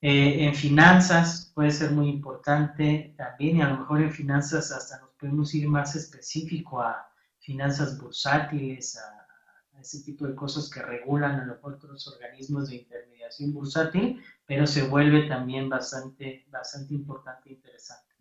Eh, 0.00 0.46
en 0.46 0.54
finanzas 0.56 1.52
puede 1.54 1.70
ser 1.70 1.92
muy 1.92 2.08
importante 2.08 3.14
también 3.16 3.58
y 3.58 3.62
a 3.62 3.68
lo 3.68 3.78
mejor 3.78 4.02
en 4.02 4.10
finanzas 4.10 4.72
hasta 4.72 4.98
nos 4.98 5.10
podemos 5.10 5.54
ir 5.54 5.68
más 5.68 5.94
específico 5.94 6.82
a 6.82 7.06
finanzas 7.38 7.96
bursátiles, 8.00 8.98
a, 8.98 9.18
ese 9.80 10.02
tipo 10.02 10.26
de 10.26 10.34
cosas 10.34 10.70
que 10.70 10.82
regulan 10.82 11.40
a 11.40 11.44
los 11.44 11.58
otros 11.62 12.06
organismos 12.06 12.68
de 12.68 12.76
intermediación 12.76 13.52
bursátil, 13.52 14.22
pero 14.52 14.66
se 14.66 14.82
vuelve 14.82 15.22
también 15.22 15.70
bastante, 15.70 16.44
bastante 16.50 16.92
importante 16.92 17.48
e 17.48 17.52
interesante. 17.54 18.14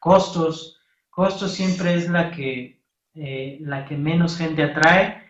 Costos, 0.00 0.80
costos 1.10 1.52
siempre 1.52 1.94
es 1.94 2.10
la 2.10 2.32
que, 2.32 2.82
eh, 3.14 3.58
la 3.60 3.84
que 3.84 3.96
menos 3.96 4.36
gente 4.36 4.64
atrae, 4.64 5.22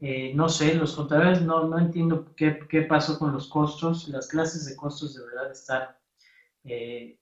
eh, 0.00 0.34
no 0.34 0.50
sé, 0.50 0.74
los 0.74 0.94
contadores 0.94 1.40
no, 1.40 1.66
no 1.68 1.78
entiendo 1.78 2.34
qué, 2.36 2.58
qué, 2.68 2.82
pasó 2.82 3.18
con 3.18 3.32
los 3.32 3.48
costos. 3.48 4.06
Las 4.08 4.28
clases 4.28 4.66
de 4.66 4.76
costos 4.76 5.14
de 5.14 5.24
verdad 5.24 5.50
están, 5.50 5.96
eh, 6.64 7.18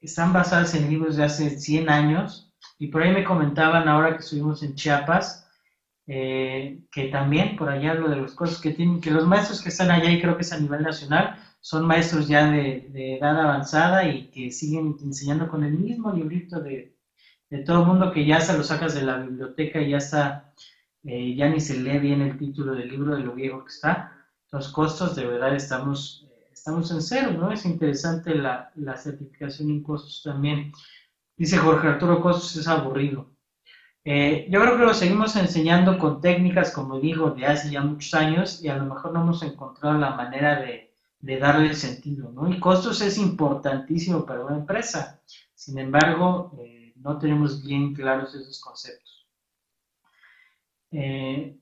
están 0.00 0.32
basadas 0.32 0.74
en 0.74 0.90
libros 0.90 1.14
de 1.14 1.22
hace 1.22 1.60
100 1.60 1.88
años. 1.88 2.52
Y 2.80 2.88
por 2.88 3.04
ahí 3.04 3.12
me 3.12 3.22
comentaban 3.22 3.86
ahora 3.86 4.16
que 4.16 4.24
estuvimos 4.24 4.64
en 4.64 4.74
Chiapas, 4.74 5.48
eh, 6.08 6.80
que 6.90 7.04
también 7.08 7.56
por 7.56 7.68
allá 7.68 7.94
lo 7.94 8.08
de 8.08 8.16
los 8.16 8.34
costos 8.34 8.60
que 8.60 8.72
tienen, 8.72 9.00
que 9.00 9.12
los 9.12 9.26
maestros 9.26 9.62
que 9.62 9.68
están 9.68 9.90
allá, 9.90 10.10
y 10.10 10.20
creo 10.20 10.36
que 10.36 10.42
es 10.42 10.52
a 10.52 10.58
nivel 10.58 10.82
nacional, 10.82 11.38
son 11.62 11.86
maestros 11.86 12.28
ya 12.28 12.50
de, 12.50 12.88
de 12.90 13.16
edad 13.16 13.40
avanzada 13.40 14.06
y 14.06 14.26
que 14.30 14.50
siguen 14.50 14.96
enseñando 15.02 15.48
con 15.48 15.64
el 15.64 15.72
mismo 15.72 16.12
librito 16.12 16.60
de, 16.60 16.98
de 17.48 17.58
todo 17.60 17.80
el 17.80 17.86
mundo 17.86 18.12
que 18.12 18.26
ya 18.26 18.40
se 18.40 18.58
lo 18.58 18.64
sacas 18.64 18.94
de 18.94 19.02
la 19.02 19.18
biblioteca 19.18 19.80
y 19.80 19.90
ya 19.90 19.98
está 19.98 20.52
eh, 21.04 21.34
ya 21.36 21.48
ni 21.48 21.60
se 21.60 21.78
lee 21.78 21.98
bien 21.98 22.22
el 22.22 22.38
título 22.38 22.74
del 22.74 22.88
libro 22.88 23.16
de 23.16 23.22
lo 23.22 23.34
viejo 23.34 23.64
que 23.64 23.72
está. 23.72 24.12
Los 24.50 24.68
costos, 24.68 25.16
de 25.16 25.26
verdad, 25.26 25.54
estamos, 25.54 26.26
eh, 26.28 26.48
estamos 26.52 26.90
en 26.90 27.02
cero, 27.02 27.32
¿no? 27.32 27.52
Es 27.52 27.64
interesante 27.64 28.34
la, 28.34 28.70
la, 28.76 28.96
certificación 28.96 29.70
en 29.70 29.82
costos 29.82 30.22
también. 30.24 30.72
Dice 31.36 31.58
Jorge 31.58 31.88
Arturo, 31.88 32.20
costos 32.20 32.56
es 32.56 32.68
aburrido. 32.68 33.30
Eh, 34.04 34.46
yo 34.50 34.60
creo 34.60 34.76
que 34.76 34.84
lo 34.84 34.94
seguimos 34.94 35.36
enseñando 35.36 35.98
con 35.98 36.20
técnicas, 36.20 36.72
como 36.72 37.00
digo, 37.00 37.30
de 37.30 37.46
hace 37.46 37.70
ya 37.70 37.82
muchos 37.82 38.14
años 38.14 38.62
y 38.62 38.68
a 38.68 38.76
lo 38.76 38.86
mejor 38.86 39.12
no 39.12 39.22
hemos 39.22 39.42
encontrado 39.42 39.98
la 39.98 40.14
manera 40.14 40.60
de, 40.60 40.91
de 41.22 41.38
darle 41.38 41.72
sentido, 41.74 42.30
¿no? 42.32 42.50
Y 42.52 42.58
costos 42.58 43.00
es 43.00 43.16
importantísimo 43.16 44.26
para 44.26 44.44
una 44.44 44.56
empresa. 44.56 45.22
Sin 45.54 45.78
embargo, 45.78 46.52
no 46.96 47.18
tenemos 47.18 47.62
bien 47.62 47.94
claros 47.94 48.34
esos 48.34 48.60
conceptos. 48.60 49.26
Eh, 50.90 51.56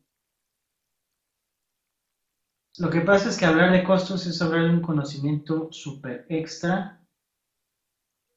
lo 2.79 2.89
que 2.89 3.03
pasa 3.03 3.29
es 3.29 3.37
que 3.37 3.45
hablar 3.45 3.71
de 3.73 3.85
costos 3.85 4.27
es 4.27 4.41
hablar 4.41 4.65
de 4.65 4.71
un 4.71 4.81
conocimiento 4.81 5.69
súper 5.71 6.25
extra. 6.31 6.99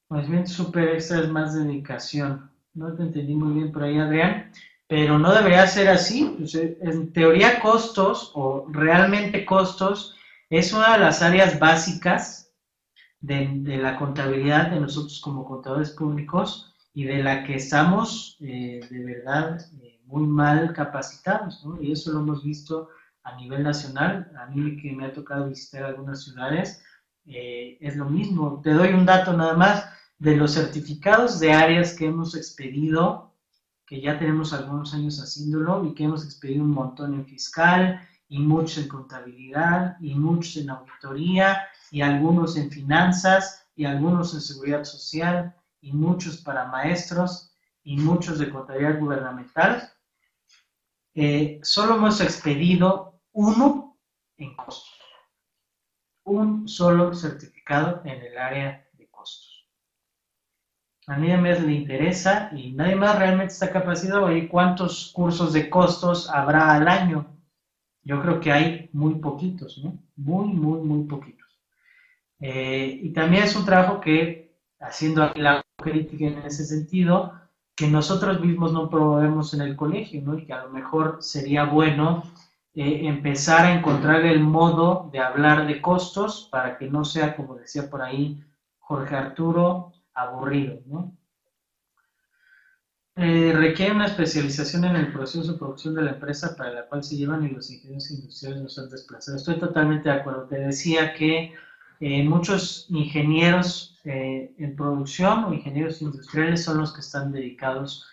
Conocimiento 0.10 0.52
súper 0.52 0.90
extra 0.90 1.22
es 1.22 1.30
más 1.30 1.56
dedicación. 1.56 2.52
No 2.74 2.94
te 2.94 3.04
entendí 3.04 3.34
muy 3.34 3.54
bien 3.54 3.72
por 3.72 3.84
ahí, 3.84 3.98
Adrián, 3.98 4.52
pero 4.88 5.18
no 5.18 5.34
debería 5.34 5.66
ser 5.68 5.88
así. 5.88 6.36
Pues, 6.38 6.54
eh, 6.56 6.78
en 6.82 7.14
teoría, 7.14 7.62
costos 7.62 8.32
o 8.36 8.66
realmente 8.70 9.46
costos 9.46 10.18
es 10.58 10.72
una 10.72 10.94
de 10.94 11.00
las 11.00 11.24
áreas 11.24 11.58
básicas 11.58 12.54
de, 13.22 13.48
la 13.82 13.98
contabilidad 13.98 14.70
de 14.70 14.80
nosotros 14.80 15.20
como 15.20 15.46
contadores 15.46 15.89
públicos 15.89 16.72
y 16.94 17.06
de 17.06 17.24
la 17.24 17.44
que 17.44 17.56
estamos 17.56 18.38
eh, 18.39 18.82
de 18.88 19.04
verdad 19.04 19.60
eh, 19.82 20.00
muy 20.06 20.28
mal 20.28 20.72
capacitados, 20.74 21.66
¿no? 21.66 21.82
Y 21.82 21.92
eso 21.92 22.13
lo 22.13 22.20
hemos 22.20 22.44
visto 22.44 22.89
a 23.24 23.36
nivel 23.36 23.63
nacional. 23.63 24.32
A 24.38 24.46
mí 24.46 24.80
que 24.80 24.92
me 24.92 25.06
ha 25.06 25.13
tocado 25.13 25.50
visitar 25.50 25.86
algunas 25.86 26.24
ciudades, 26.24 26.84
eh, 27.26 27.80
es 27.82 27.96
lo 27.96 28.06
mismo. 28.06 28.62
Te 28.63 28.74
doy 28.74 28.89
un 28.89 29.08
dato 29.08 29.34
nada 29.34 29.56
más 29.56 29.89
de 30.20 30.36
los 30.36 30.54
certificados 30.54 31.39
de 31.39 31.52
áreas 31.52 31.96
que 31.96 32.06
hemos 32.06 32.36
expedido, 32.36 33.34
que 33.88 34.02
ya 34.02 34.20
tenemos 34.20 34.54
algunos 34.54 34.94
años 34.94 35.20
haciéndolo 35.20 35.84
y 35.84 35.96
que 35.96 36.04
hemos 36.04 36.24
expedido 36.24 36.63
un 36.63 36.72
montón 36.72 37.16
en 37.16 37.26
fiscal 37.26 38.08
y 38.34 38.39
muchos 38.39 38.80
en 38.80 38.88
contabilidad 38.88 39.96
y 40.02 40.15
muchos 40.15 40.58
en 40.58 40.72
auditoría 40.72 41.67
y 41.91 42.02
algunos 42.02 42.58
en 42.58 42.72
finanzas 42.72 43.67
y 43.76 43.86
algunos 43.86 44.34
en 44.34 44.41
seguridad 44.41 44.84
social 44.86 45.56
y 45.82 45.93
muchos 45.93 46.38
para 46.38 46.65
maestros 46.65 47.54
y 47.84 47.96
muchos 47.98 48.39
de 48.39 48.50
contabilidad 48.50 49.00
gubernamental. 49.00 49.88
Eh, 51.13 51.60
solo 51.62 51.98
hemos 51.98 52.22
expedido 52.22 53.22
uno 53.34 54.00
en 54.38 54.56
costos. 54.56 55.00
Un 56.24 56.67
solo 56.67 57.13
certificado 57.13 58.02
en 58.04 58.19
el 58.19 58.36
área 58.36 58.88
de 58.93 59.08
costos. 59.12 59.67
A 61.06 61.17
nadie 61.17 61.38
más 61.38 61.62
le 61.62 61.74
interesa 61.74 62.50
y 62.52 62.72
nadie 62.72 62.96
más 62.96 63.19
realmente 63.19 63.54
está 63.54 63.72
capacitado. 63.72 64.36
¿Y 64.36 64.48
cuántos 64.48 65.12
cursos 65.13 65.54
de 65.54 65.69
costos 65.69 66.28
habrá 66.32 66.74
al 66.74 66.88
año? 66.88 67.33
Yo 68.04 68.22
creo 68.22 68.39
que 68.39 68.52
hay 68.52 68.89
muy 68.94 69.16
poquitos, 69.16 69.82
¿no? 69.84 69.98
Muy, 70.16 70.48
muy, 70.48 70.82
muy 70.82 71.08
poquitos. 71.08 71.60
Eh, 72.39 73.00
y 73.02 73.13
también 73.13 73.44
es 73.44 73.56
un 73.56 73.66
trabajo 73.66 74.02
que, 74.02 74.58
haciendo 74.80 75.32
la 75.36 75.62
crítica 75.78 76.26
en 76.26 76.39
ese 76.39 76.66
sentido, 76.66 77.34
que 77.76 77.88
nosotros 77.88 78.39
mismos 78.42 78.74
no 78.74 78.89
promovemos 78.89 79.54
en 79.54 79.62
el 79.62 79.76
colegio, 79.76 80.22
¿no? 80.22 80.38
Y 80.38 80.46
que 80.46 80.54
a 80.54 80.63
lo 80.66 80.70
mejor 80.70 81.18
sería 81.22 81.66
bueno 81.66 82.24
eh, 82.76 83.08
empezar 83.08 83.66
a 83.66 83.74
encontrar 83.74 84.26
el 84.26 84.42
modo 84.42 85.10
de 85.12 85.20
hablar 85.20 85.68
de 85.68 85.82
costos 85.82 86.50
para 86.52 86.78
que 86.78 86.89
no 86.89 87.06
sea, 87.06 87.36
como 87.36 87.56
decía 87.56 87.89
por 87.89 88.02
ahí 88.02 88.44
Jorge 88.80 89.16
Arturo, 89.16 89.94
aburrido, 90.13 90.80
¿no? 90.86 91.16
Eh, 93.15 93.54
requiere 93.56 93.91
una 93.91 94.08
especialización 94.08 94.86
en 94.86 94.95
el 94.95 95.13
proceso 95.13 95.52
de 95.52 95.60
producción 95.60 95.93
de 95.93 96.02
la 96.02 96.12
empresa 96.12 96.56
para 96.56 96.73
la 96.73 96.88
cual 96.88 97.04
se 97.04 97.15
llevan 97.15 97.45
y 97.45 97.49
los 97.49 97.69
ingenieros 97.69 98.10
industriales 98.10 98.62
no 98.63 98.69
son 98.69 98.89
desplazados. 98.89 99.41
Estoy 99.41 99.60
totalmente 99.60 100.10
de 100.10 100.15
acuerdo. 100.15 100.47
Te 100.47 100.58
decía 100.58 101.13
que 101.13 101.54
eh, 101.99 102.23
muchos 102.23 102.88
ingenieros 102.89 103.99
eh, 104.04 104.52
en 104.58 104.76
producción 104.76 105.43
o 105.43 105.54
ingenieros 105.54 106.02
industriales 106.02 106.63
son 106.63 106.80
los 106.80 106.91
que 106.91 107.02
están 107.02 107.32
dedicados 107.32 108.08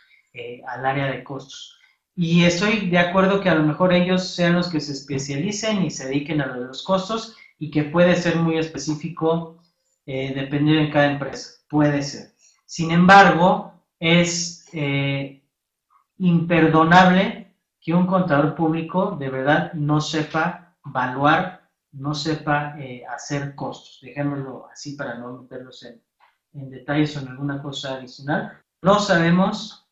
al 0.69 0.87
área 0.87 1.07
de 1.11 1.25
costos. 1.25 1.77
Y 2.15 2.45
estoy 2.45 2.89
de 2.89 2.99
acuerdo 2.99 3.41
que 3.41 3.49
a 3.49 3.57
lo 3.57 3.65
mejor 3.65 3.93
ellos 3.93 4.29
sean 4.29 4.55
los 4.55 4.69
que 4.69 4.81
se 4.81 4.93
especialicen 4.93 5.83
y 5.83 5.91
se 5.91 6.07
dediquen 6.07 6.41
a 6.41 6.47
lo 6.47 6.61
de 6.61 6.67
los 6.69 6.85
costos 6.85 7.37
y 7.59 7.73
que 7.73 7.83
puede 7.83 8.15
ser 8.15 8.37
muy 8.37 8.57
específico 8.57 9.61
dependiendo 10.07 10.85
de 10.85 10.91
cada 10.91 11.11
empresa. 11.11 11.59
Puede 11.69 12.03
ser. 12.03 12.33
Sin 12.65 12.93
embargo, 12.93 13.73
es 13.99 14.60
eh, 14.73 15.43
imperdonable 16.19 17.57
que 17.81 17.95
un 17.95 18.07
contador 18.07 18.55
público 18.55 19.17
de 19.17 19.31
verdad 19.31 19.73
no 19.73 20.01
sepa 20.01 20.77
evaluar, 20.85 21.69
no 21.93 22.15
sepa 22.15 22.79
eh, 22.79 23.05
hacer 23.07 23.55
costos. 23.55 24.01
Dejémoslo 24.03 24.69
así 24.71 24.97
para 24.97 25.17
no 25.17 25.43
meterlos 25.43 25.83
en, 25.85 26.01
detalles 26.71 27.17
o 27.17 27.21
en 27.21 27.29
alguna 27.29 27.63
cosa 27.63 27.95
adicional. 27.95 28.61
No 28.83 28.99
sabemos 28.99 29.89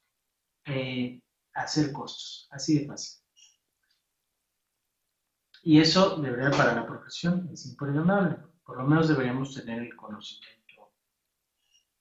eh, 0.67 1.21
hacer 1.55 1.93
costos, 1.93 2.49
así 2.51 2.81
de 2.81 2.87
fácil. 2.87 3.23
Y 5.63 5.81
eso, 5.81 6.17
de 6.17 6.31
verdad, 6.31 6.57
para 6.57 6.75
la 6.75 6.87
profesión 6.87 7.49
es 7.53 7.67
imperdonable. 7.67 8.39
Por 8.65 8.79
lo 8.79 8.85
menos 8.85 9.09
deberíamos 9.09 9.55
tener 9.55 9.83
el 9.83 9.97
conocimiento 9.97 10.93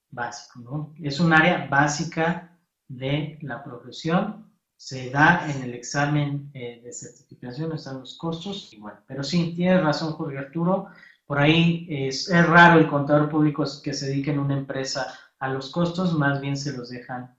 básico, 0.09 0.59
¿no? 0.59 0.93
Es 1.01 1.19
un 1.19 1.33
área 1.33 1.67
básica 1.67 2.56
de 2.88 3.38
la 3.41 3.63
profesión. 3.63 4.45
Se 4.76 5.10
da 5.10 5.50
en 5.50 5.63
el 5.63 5.73
examen 5.73 6.52
eh, 6.54 6.82
de 6.84 6.93
certificación, 6.93 7.73
están 7.73 8.00
los 8.00 8.17
costos. 8.17 8.71
Y 8.73 8.78
bueno, 8.78 9.00
pero 9.08 9.23
sí, 9.23 9.54
tienes 9.56 9.84
razón, 9.84 10.13
Jorge 10.13 10.38
Arturo. 10.38 10.89
Por 11.26 11.39
ahí 11.39 11.88
es, 11.89 12.30
raro 12.30 12.80
el 12.80 12.88
contador 12.88 13.30
público 13.30 13.65
que 13.84 13.93
se 13.93 14.08
dedique 14.08 14.32
en 14.32 14.39
una 14.39 14.58
empresa 14.58 15.13
a 15.39 15.50
los 15.50 15.71
costos, 15.71 16.17
más 16.17 16.39
bien 16.39 16.56
se 16.56 16.76
los 16.76 16.89
dejan 16.89 17.36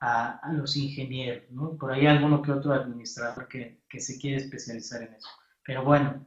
a, 0.00 0.40
los 0.52 0.76
ingenieros. 0.76 1.44
Por 1.78 1.92
ahí 1.92 2.06
alguno 2.06 2.42
que 2.42 2.52
otro 2.52 2.72
administrador 2.72 3.48
que, 3.48 3.80
que 3.88 4.00
se 4.00 4.18
quiere 4.18 4.36
especializar 4.36 5.02
en 5.02 5.14
eso. 5.14 5.28
Pero 5.64 5.84
bueno, 5.84 6.26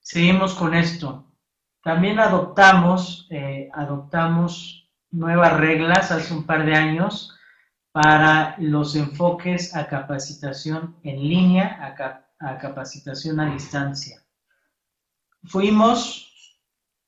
seguimos 0.00 0.54
con 0.54 0.74
esto. 0.74 1.30
También 1.82 2.18
adoptamos, 2.18 3.28
eh, 3.30 3.68
adoptamos 3.74 4.83
nuevas 5.14 5.56
reglas 5.58 6.10
hace 6.10 6.34
un 6.34 6.44
par 6.44 6.66
de 6.66 6.74
años 6.74 7.38
para 7.92 8.56
los 8.58 8.96
enfoques 8.96 9.76
a 9.76 9.86
capacitación 9.86 10.96
en 11.04 11.20
línea, 11.20 11.78
a, 12.40 12.58
capacitación 12.58 13.38
a 13.38 13.52
distancia. 13.52 14.20
Fuimos, 15.44 16.58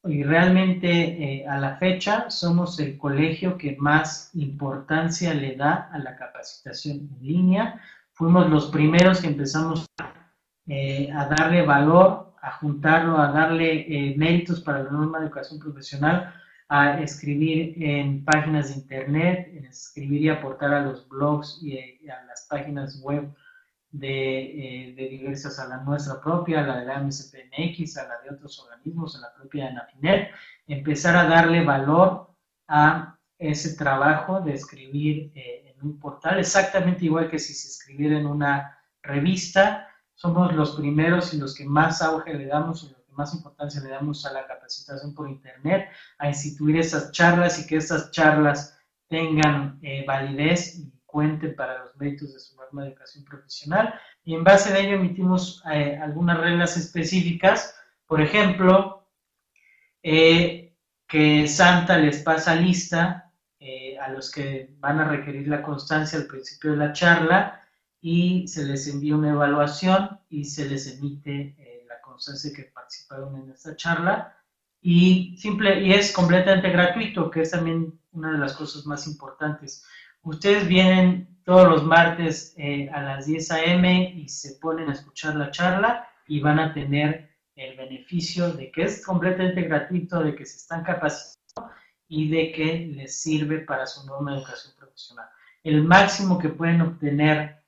y 0.05 0.23
realmente 0.23 0.88
eh, 0.88 1.49
a 1.49 1.59
la 1.59 1.77
fecha, 1.79 2.31
somos 2.31 2.79
el 2.79 2.97
colegio 2.97 3.59
que 3.59 3.77
más 3.81 4.31
importancia 4.35 5.35
le 5.35 5.57
da 5.57 5.90
a 5.92 5.99
la 5.99 6.14
capacitación 6.16 6.99
en 6.99 7.27
línea. 7.27 7.81
Fuimos 8.12 8.49
los 8.49 8.66
primeros 8.66 9.21
que 9.21 9.27
empezamos 9.27 9.87
eh, 10.69 11.11
a 11.12 11.27
darle 11.27 11.62
valor, 11.62 12.35
a 12.40 12.53
juntarlo, 12.53 13.19
a 13.19 13.33
darle 13.33 13.87
eh, 13.88 14.14
méritos 14.16 14.61
para 14.61 14.85
la 14.85 14.90
norma 14.90 15.19
de 15.19 15.27
educación 15.27 15.59
profesional 15.59 16.33
a 16.68 17.00
escribir 17.00 17.74
en 17.83 18.24
páginas 18.24 18.68
de 18.68 18.81
internet, 18.81 19.48
escribir 19.68 20.22
y 20.22 20.29
aportar 20.29 20.74
a 20.74 20.83
los 20.83 21.09
blogs 21.09 21.61
y 21.62 21.79
a 22.09 22.24
las 22.24 22.46
páginas 22.48 23.00
web 23.02 23.33
de, 23.90 24.88
eh, 24.88 24.94
de 24.94 25.09
diversas, 25.09 25.59
a 25.59 25.68
la 25.68 25.79
nuestra 25.79 26.20
propia, 26.20 26.61
a 26.61 26.66
la 26.66 26.81
de 26.81 26.87
la 26.87 27.00
MSPMX, 27.00 27.96
a 27.96 28.09
la 28.09 28.20
de 28.22 28.35
otros 28.35 28.59
organismos, 28.61 29.16
a 29.16 29.20
la 29.20 29.35
propia 29.35 29.68
ANAFINET, 29.68 30.31
empezar 30.66 31.16
a 31.16 31.29
darle 31.29 31.64
valor 31.64 32.31
a 32.68 33.18
ese 33.38 33.76
trabajo 33.76 34.40
de 34.40 34.55
escribir 34.55 35.33
eh, 35.35 35.74
en 35.74 35.87
un 35.87 35.98
portal, 35.98 36.38
exactamente 36.38 37.05
igual 37.05 37.29
que 37.29 37.38
si 37.38 37.55
se 37.55 37.68
escribiera 37.68 38.18
en 38.18 38.26
una 38.26 38.79
revista, 39.02 39.88
somos 40.14 40.55
los 40.55 40.76
primeros 40.76 41.33
y 41.35 41.38
los 41.38 41.55
que 41.55 41.66
más 41.66 42.02
auge 42.02 42.35
le 42.35 42.46
damos 42.46 42.96
más 43.16 43.35
importancia 43.35 43.81
le 43.81 43.90
damos 43.90 44.24
a 44.26 44.33
la 44.33 44.46
capacitación 44.46 45.14
por 45.14 45.29
Internet, 45.29 45.88
a 46.18 46.29
instituir 46.29 46.76
esas 46.76 47.11
charlas 47.12 47.59
y 47.59 47.66
que 47.66 47.76
esas 47.76 48.11
charlas 48.11 48.79
tengan 49.09 49.79
eh, 49.83 50.05
validez 50.07 50.76
y 50.76 50.92
cuenten 51.05 51.55
para 51.57 51.79
los 51.79 51.96
méritos 51.96 52.35
de 52.35 52.40
su 52.40 52.57
norma 52.57 52.83
de 52.83 52.88
educación 52.88 53.24
profesional. 53.24 53.94
Y 54.24 54.35
en 54.35 54.44
base 54.44 54.72
a 54.72 54.79
ello 54.79 54.96
emitimos 54.96 55.62
eh, 55.72 55.98
algunas 56.00 56.38
reglas 56.38 56.76
específicas, 56.76 57.74
por 58.07 58.20
ejemplo, 58.20 59.09
eh, 60.02 60.74
que 61.07 61.48
Santa 61.48 61.98
les 61.98 62.22
pasa 62.22 62.55
lista 62.55 63.22
a 64.00 64.11
los 64.11 64.31
que 64.31 64.70
van 64.79 65.00
a 65.00 65.09
requerir 65.09 65.48
la 65.48 65.61
constancia 65.61 66.18
al 66.18 66.26
principio 66.26 66.70
de 66.70 66.76
la 66.76 66.92
charla 66.92 67.61
y 68.00 68.46
se 68.46 68.64
les 68.64 68.87
envía 68.87 69.16
una 69.16 69.31
evaluación 69.31 70.20
y 70.29 70.44
se 70.44 70.68
les 70.68 70.87
emite 70.87 71.57
sé 72.18 72.52
que 72.52 72.64
participaron 72.87 73.37
en 73.42 73.51
esta 73.51 73.75
charla 73.75 74.37
y, 74.81 75.37
simple, 75.38 75.83
y 75.83 75.92
es 75.92 76.12
completamente 76.12 76.70
gratuito, 76.70 77.31
que 77.31 77.42
es 77.42 77.51
también 77.51 77.99
una 78.12 78.33
de 78.33 78.38
las 78.38 78.53
cosas 78.53 78.87
más 78.87 79.09
importantes. 79.09 79.85
Ustedes 80.22 80.68
vienen 80.68 81.40
todos 81.44 81.69
los 81.69 81.85
martes 81.85 82.54
eh, 82.56 82.88
a 82.90 83.02
las 83.02 83.27
10 83.27 83.50
a.m. 83.50 84.13
y 84.17 84.29
se 84.29 84.54
ponen 84.60 84.88
a 84.88 84.92
escuchar 84.92 85.35
la 85.35 85.50
charla 85.50 86.08
y 86.29 86.40
van 86.40 86.60
a 86.60 86.73
tener 86.73 87.29
el 87.56 87.77
beneficio 87.77 88.52
de 88.52 88.71
que 88.71 88.85
es 88.85 89.04
completamente 89.04 89.63
gratuito, 89.63 90.23
de 90.23 90.37
que 90.37 90.46
se 90.46 90.58
están 90.58 90.85
capacitando 90.85 91.73
y 92.08 92.29
de 92.29 92.52
que 92.52 92.92
les 92.94 93.21
sirve 93.21 93.60
para 93.60 93.87
su 93.87 94.06
nueva 94.06 94.37
educación 94.37 94.75
profesional. 94.79 95.29
El 95.65 95.83
máximo 95.83 96.38
que 96.38 96.50
pueden 96.50 96.83
obtener 96.83 97.65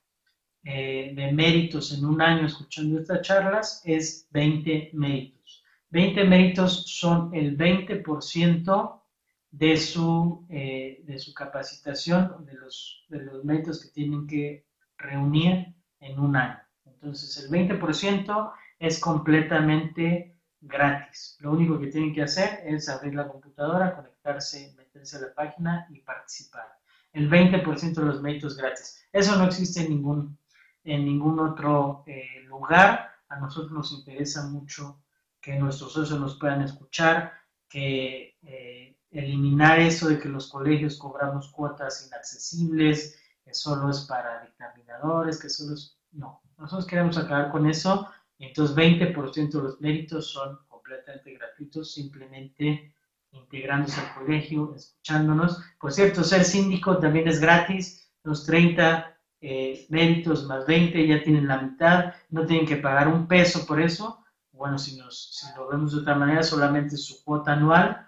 eh, 0.70 1.14
de 1.14 1.32
méritos 1.32 1.96
en 1.96 2.04
un 2.04 2.20
año 2.20 2.44
escuchando 2.46 3.00
estas 3.00 3.22
charlas 3.22 3.80
es 3.86 4.28
20 4.32 4.90
méritos. 4.92 5.64
20 5.88 6.24
méritos 6.24 6.84
son 6.86 7.34
el 7.34 7.56
20% 7.56 9.00
de 9.50 9.76
su, 9.78 10.46
eh, 10.50 11.00
de 11.04 11.18
su 11.18 11.32
capacitación, 11.32 12.44
de 12.44 12.52
los, 12.52 13.06
de 13.08 13.24
los 13.24 13.46
méritos 13.46 13.82
que 13.82 13.88
tienen 13.88 14.26
que 14.26 14.66
reunir 14.98 15.74
en 16.00 16.18
un 16.18 16.36
año. 16.36 16.60
Entonces, 16.84 17.42
el 17.42 17.50
20% 17.50 18.52
es 18.78 19.00
completamente 19.00 20.36
gratis. 20.60 21.38
Lo 21.40 21.52
único 21.52 21.80
que 21.80 21.86
tienen 21.86 22.12
que 22.12 22.24
hacer 22.24 22.60
es 22.66 22.90
abrir 22.90 23.14
la 23.14 23.26
computadora, 23.26 23.96
conectarse, 23.96 24.74
meterse 24.76 25.16
a 25.16 25.20
la 25.20 25.32
página 25.32 25.86
y 25.88 26.00
participar. 26.00 26.66
El 27.14 27.30
20% 27.30 27.94
de 27.94 28.04
los 28.04 28.20
méritos 28.20 28.58
gratis. 28.58 29.02
Eso 29.14 29.34
no 29.38 29.46
existe 29.46 29.80
en 29.80 29.88
ningún, 29.88 30.37
en 30.88 31.04
ningún 31.04 31.38
otro 31.38 32.02
eh, 32.06 32.42
lugar. 32.46 33.12
A 33.28 33.38
nosotros 33.38 33.72
nos 33.72 33.92
interesa 33.92 34.46
mucho 34.48 35.02
que 35.40 35.58
nuestros 35.58 35.92
socios 35.92 36.18
nos 36.18 36.38
puedan 36.38 36.62
escuchar, 36.62 37.32
que 37.68 38.36
eh, 38.42 38.96
eliminar 39.10 39.78
eso 39.78 40.08
de 40.08 40.18
que 40.18 40.28
los 40.28 40.50
colegios 40.50 40.96
cobramos 40.96 41.48
cuotas 41.48 42.06
inaccesibles, 42.06 43.20
que 43.44 43.52
solo 43.52 43.90
es 43.90 44.00
para 44.00 44.42
dictaminadores, 44.42 45.40
que 45.40 45.50
solo 45.50 45.74
es... 45.74 45.98
No, 46.12 46.40
nosotros 46.56 46.86
queremos 46.86 47.18
acabar 47.18 47.50
con 47.50 47.68
eso 47.68 48.08
y 48.38 48.46
entonces 48.46 48.74
20% 48.74 49.50
de 49.50 49.62
los 49.62 49.80
méritos 49.80 50.30
son 50.30 50.58
completamente 50.68 51.34
gratuitos, 51.34 51.92
simplemente 51.92 52.94
integrándose 53.32 54.00
al 54.00 54.14
colegio, 54.14 54.74
escuchándonos. 54.74 55.62
Por 55.78 55.92
cierto, 55.92 56.24
ser 56.24 56.44
síndico 56.44 56.96
también 56.98 57.28
es 57.28 57.40
gratis, 57.40 58.10
los 58.22 58.46
30 58.46 59.17
eh, 59.40 59.86
más 60.46 60.66
20 60.66 61.06
ya 61.06 61.22
tienen 61.22 61.46
la 61.46 61.62
mitad, 61.62 62.14
no 62.30 62.46
tienen 62.46 62.66
que 62.66 62.76
pagar 62.76 63.08
un 63.08 63.26
peso 63.26 63.66
por 63.66 63.80
eso. 63.80 64.24
Bueno, 64.52 64.78
si, 64.78 64.96
nos, 64.96 65.36
si 65.36 65.46
lo 65.56 65.68
vemos 65.68 65.92
de 65.92 66.00
otra 66.00 66.14
manera, 66.16 66.42
solamente 66.42 66.96
su 66.96 67.22
cuota 67.24 67.52
anual. 67.52 68.06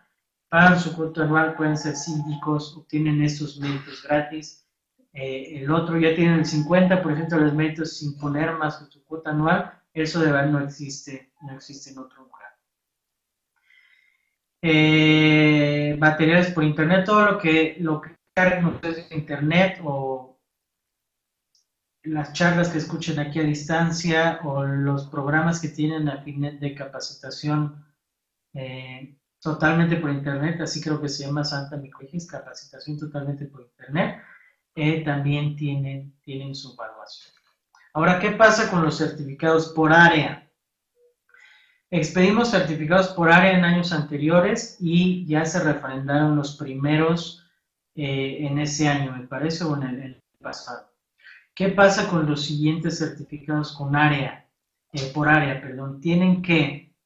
Pagan 0.49 0.81
su 0.81 0.97
cuota 0.97 1.23
anual, 1.23 1.55
pueden 1.55 1.77
ser 1.77 1.95
síndicos, 1.95 2.77
obtienen 2.77 3.23
esos 3.23 3.59
méritos 3.59 4.03
gratis. 4.03 4.67
Eh, 5.13 5.63
el 5.63 5.71
otro 5.71 5.99
ya 5.99 6.15
tiene 6.15 6.35
el 6.35 6.45
50% 6.45 7.29
de 7.29 7.41
los 7.41 7.55
méritos 7.55 7.97
sin 7.99 8.19
poner 8.19 8.53
más 8.55 8.79
que 8.79 8.87
su 8.87 9.05
cuota 9.05 9.31
anual. 9.31 9.73
Eso 9.93 10.21
de 10.21 10.33
verdad 10.33 10.51
no 10.51 10.61
existe, 10.61 11.33
no 11.43 11.53
existe 11.55 11.91
en 11.91 11.99
otro 11.99 12.25
lugar. 12.25 12.31
Eh, 14.63 15.97
materiales 15.99 16.51
por 16.51 16.65
internet, 16.65 17.05
todo 17.07 17.25
lo 17.25 17.39
que 17.39 17.77
lo 17.81 18.01
que 18.01 18.17
carguen 18.35 18.67
ustedes 18.67 19.11
en 19.11 19.21
internet 19.21 19.81
o 19.83 20.30
las 22.03 22.33
charlas 22.33 22.71
que 22.71 22.79
escuchen 22.79 23.19
aquí 23.19 23.41
a 23.41 23.45
distancia 23.45 24.41
o 24.45 24.65
los 24.65 25.07
programas 25.07 25.61
que 25.61 25.69
tienen 25.69 26.09
a 26.09 26.23
fin 26.23 26.59
de 26.59 26.75
capacitación 26.75 27.85
eh, 28.55 29.17
totalmente 29.41 29.97
por 29.97 30.11
internet, 30.11 30.61
así 30.61 30.81
creo 30.81 31.01
que 31.01 31.09
se 31.09 31.25
llama 31.25 31.45
Santa 31.45 31.77
Microegis, 31.77 32.27
capacitación 32.27 32.99
totalmente 32.99 33.47
por 33.47 33.63
internet, 33.63 34.23
eh, 34.75 35.03
también 35.05 35.57
tienen, 35.57 36.15
tienen 36.23 36.55
su 36.55 36.73
evaluación. 36.75 37.35
Ahora, 37.93 38.19
¿qué 38.21 38.31
pasa 38.31 38.71
con 38.71 38.83
los 38.83 38.99
certificados 38.99 39.69
por 39.69 39.93
área? 39.93 40.49
Expedimos 41.91 42.51
certificados 42.51 43.09
por 43.09 43.33
área 43.33 43.59
en 43.59 43.65
años 43.65 43.93
anteriores 43.93 44.77
y 44.79 45.27
ya 45.27 45.45
se 45.45 45.59
refrendaron 45.61 46.37
los 46.37 46.57
primeros 46.57 47.45
eh, 47.97 48.47
en 48.47 48.61
ese 48.61 48.89
año, 48.89 49.13
me 49.13 49.27
parece, 49.27 49.65
o 49.65 49.77
en 49.77 49.83
el, 49.83 50.23
pasado. 50.41 50.90
¿Qué 51.61 51.69
pasa 51.69 52.09
con 52.09 52.25
los 52.25 52.47
siguientes 52.47 53.01
certificados 53.01 53.73
con 53.73 53.95
área, 53.95 54.49
eh, 54.95 55.11
por 55.13 55.29
área? 55.29 55.61
Perdón, 55.61 56.01
tienen 56.01 56.41
que 56.41 56.97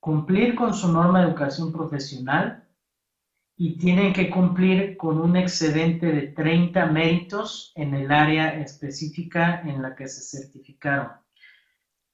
cumplir 0.00 0.56
con 0.56 0.74
su 0.74 0.92
norma 0.92 1.20
de 1.20 1.28
educación 1.28 1.70
profesional 1.70 2.66
y 3.56 3.78
tienen 3.78 4.12
que 4.12 4.28
cumplir 4.28 4.96
con 4.96 5.20
un 5.20 5.36
excedente 5.36 6.06
de 6.06 6.22
30 6.22 6.86
méritos 6.86 7.70
en 7.76 7.94
el 7.94 8.10
área 8.10 8.60
específica 8.60 9.60
en 9.60 9.80
la 9.80 9.94
que 9.94 10.08
se 10.08 10.38
certificaron. 10.38 11.12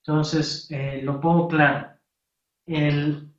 Entonces, 0.03 0.67
eh, 0.69 1.01
lo 1.03 1.19
pongo 1.19 1.49
claro 1.49 1.97
el 2.67 3.33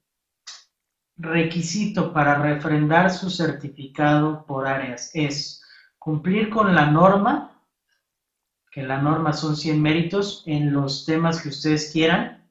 requisito 1.16 2.12
para 2.12 2.42
refrendar 2.42 3.12
su 3.12 3.30
certificado 3.30 4.48
por 4.48 4.68
áreas 4.68 5.12
es 5.14 5.62
cumplir 6.00 6.50
con 6.50 6.74
la 6.74 6.90
norma, 6.90 7.57
que 8.78 8.84
la 8.84 9.02
norma 9.02 9.34
son 9.34 9.58
100 9.58 9.82
méritos 9.82 10.44
en 10.46 10.72
los 10.72 11.04
temas 11.04 11.42
que 11.42 11.50
ustedes 11.50 11.90
quieran, 11.92 12.48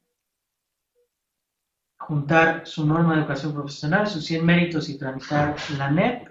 juntar 1.97 2.67
su 2.67 2.85
norma 2.85 3.13
de 3.13 3.21
educación 3.21 3.53
profesional, 3.53 4.07
sus 4.07 4.25
100 4.25 4.45
méritos 4.45 4.89
y 4.89 4.97
tramitar 4.97 5.55
la 5.77 5.89
NEP, 5.89 6.27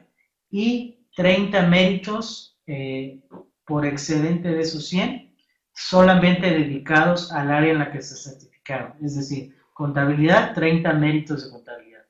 y 0.51 1.09
30 1.17 1.63
méritos 1.63 2.59
eh, 2.67 3.23
por 3.65 3.87
excedente 3.87 4.49
de 4.51 4.61
esos 4.61 4.87
100, 4.87 5.35
solamente 5.73 6.51
dedicados 6.51 7.33
al 7.33 7.51
área 7.51 7.73
en 7.73 7.79
la 7.79 7.91
que 7.91 8.03
se 8.03 8.17
certificaron. 8.17 8.93
Es 9.03 9.17
decir, 9.17 9.57
Contabilidad, 9.73 10.53
30 10.53 10.93
méritos 10.93 11.45
de 11.45 11.51
contabilidad. 11.51 12.05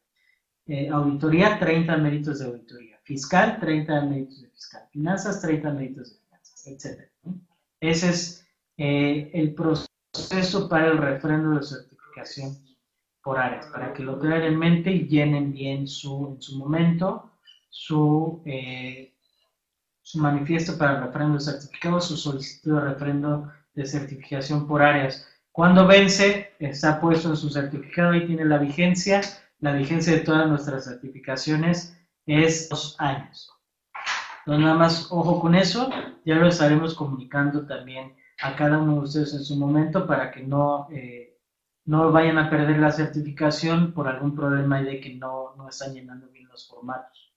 Eh, 0.67 0.89
auditoría, 0.89 1.57
30 1.57 1.97
méritos 1.99 2.41
de 2.41 2.47
auditoría. 2.47 2.99
Fiscal, 3.05 3.59
30 3.61 4.01
méritos 4.07 4.43
de 4.43 4.49
fiscal. 4.51 4.89
Finanzas, 4.91 5.41
30 5.41 5.71
méritos 5.71 6.13
de 6.13 6.19
finanzas, 6.21 6.67
etc. 6.67 7.11
Ese 7.89 8.11
es 8.11 8.47
eh, 8.77 9.31
el 9.35 9.55
proceso 9.55 10.69
para 10.69 10.89
el 10.89 10.99
refrendo 10.99 11.59
de 11.59 11.63
certificación 11.65 12.57
por 13.23 13.39
áreas, 13.39 13.67
para 13.67 13.93
que 13.93 14.03
lo 14.03 14.19
tengan 14.19 14.43
en 14.43 14.59
mente 14.59 14.91
y 14.93 15.09
llenen 15.09 15.53
bien 15.53 15.87
su, 15.87 16.35
en 16.35 16.43
su 16.43 16.59
momento 16.59 17.33
su, 17.69 18.43
eh, 18.47 19.15
su 20.03 20.19
manifiesto 20.19 20.79
para 20.79 20.97
el 20.97 21.05
refrendo 21.05 21.35
de 21.35 21.41
certificado, 21.41 22.01
su 22.01 22.17
solicitud 22.17 22.75
de 22.75 22.81
refrendo 22.81 23.53
de 23.75 23.85
certificación 23.85 24.67
por 24.67 24.83
áreas 24.83 25.27
cuando 25.57 25.87
vence, 25.87 26.53
está 26.59 27.01
puesto 27.01 27.31
en 27.31 27.37
su 27.39 27.49
certificado 27.49 28.15
y 28.15 28.27
tiene 28.27 28.45
la 28.45 28.59
vigencia. 28.59 29.23
La 29.61 29.73
vigencia 29.73 30.13
de 30.13 30.21
todas 30.21 30.47
nuestras 30.47 30.85
certificaciones 30.85 31.97
es 32.27 32.69
dos 32.69 32.95
años. 32.99 33.56
Entonces, 34.47 34.65
nada 34.65 34.79
más 34.79 35.09
ojo 35.11 35.41
con 35.41 35.57
eso. 35.57 35.91
Ya 36.25 36.37
lo 36.37 36.47
estaremos 36.47 36.95
comunicando 36.95 37.67
también 37.67 38.15
a 38.41 38.55
cada 38.55 38.79
uno 38.79 38.95
de 38.95 39.01
ustedes 39.01 39.35
en 39.35 39.45
su 39.45 39.57
momento 39.57 40.07
para 40.07 40.31
que 40.31 40.43
no, 40.45 40.87
eh, 40.93 41.37
no 41.85 42.13
vayan 42.13 42.39
a 42.39 42.49
perder 42.49 42.79
la 42.79 42.93
certificación 42.93 43.93
por 43.93 44.07
algún 44.07 44.37
problema 44.37 44.81
de 44.81 45.01
que 45.01 45.17
no, 45.17 45.57
no 45.57 45.69
están 45.69 45.95
llenando 45.95 46.29
bien 46.29 46.47
los 46.49 46.69
formatos. 46.69 47.35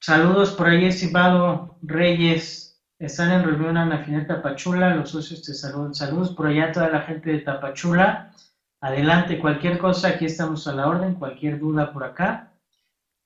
Saludos 0.00 0.50
por 0.50 0.66
ahí, 0.66 0.86
estimado 0.86 1.78
Reyes. 1.82 2.82
Están 2.98 3.30
en 3.30 3.44
reunión 3.44 3.76
Ana 3.76 4.04
Fineta 4.04 4.42
Tapachula, 4.42 4.96
los 4.96 5.10
socios 5.10 5.42
te 5.42 5.54
saludan. 5.54 5.94
Saludos 5.94 6.34
por 6.34 6.48
allá 6.48 6.66
a 6.66 6.72
toda 6.72 6.88
la 6.88 7.02
gente 7.02 7.30
de 7.30 7.38
Tapachula. 7.38 8.32
Adelante, 8.80 9.38
cualquier 9.38 9.78
cosa, 9.78 10.08
aquí 10.08 10.24
estamos 10.24 10.66
a 10.66 10.74
la 10.74 10.88
orden, 10.88 11.14
cualquier 11.14 11.60
duda 11.60 11.92
por 11.92 12.02
acá. 12.02 12.51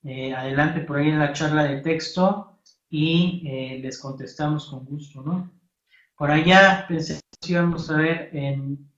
Eh, 0.09 0.33
adelante 0.33 0.83
por 0.83 0.99
ahí 0.99 1.09
en 1.09 1.19
la 1.19 1.33
charla 1.33 1.65
de 1.65 1.81
texto 1.81 2.61
y 2.89 3.43
eh, 3.45 3.81
les 3.83 3.99
contestamos 3.99 4.71
con 4.71 4.85
gusto, 4.85 5.21
¿no? 5.21 5.51
Por 6.17 6.31
allá 6.31 6.87
pensé 6.87 7.19
que 7.41 7.53
íbamos 7.55 7.91
a 7.91 7.97
ver 7.97 8.31
en, 8.33 8.89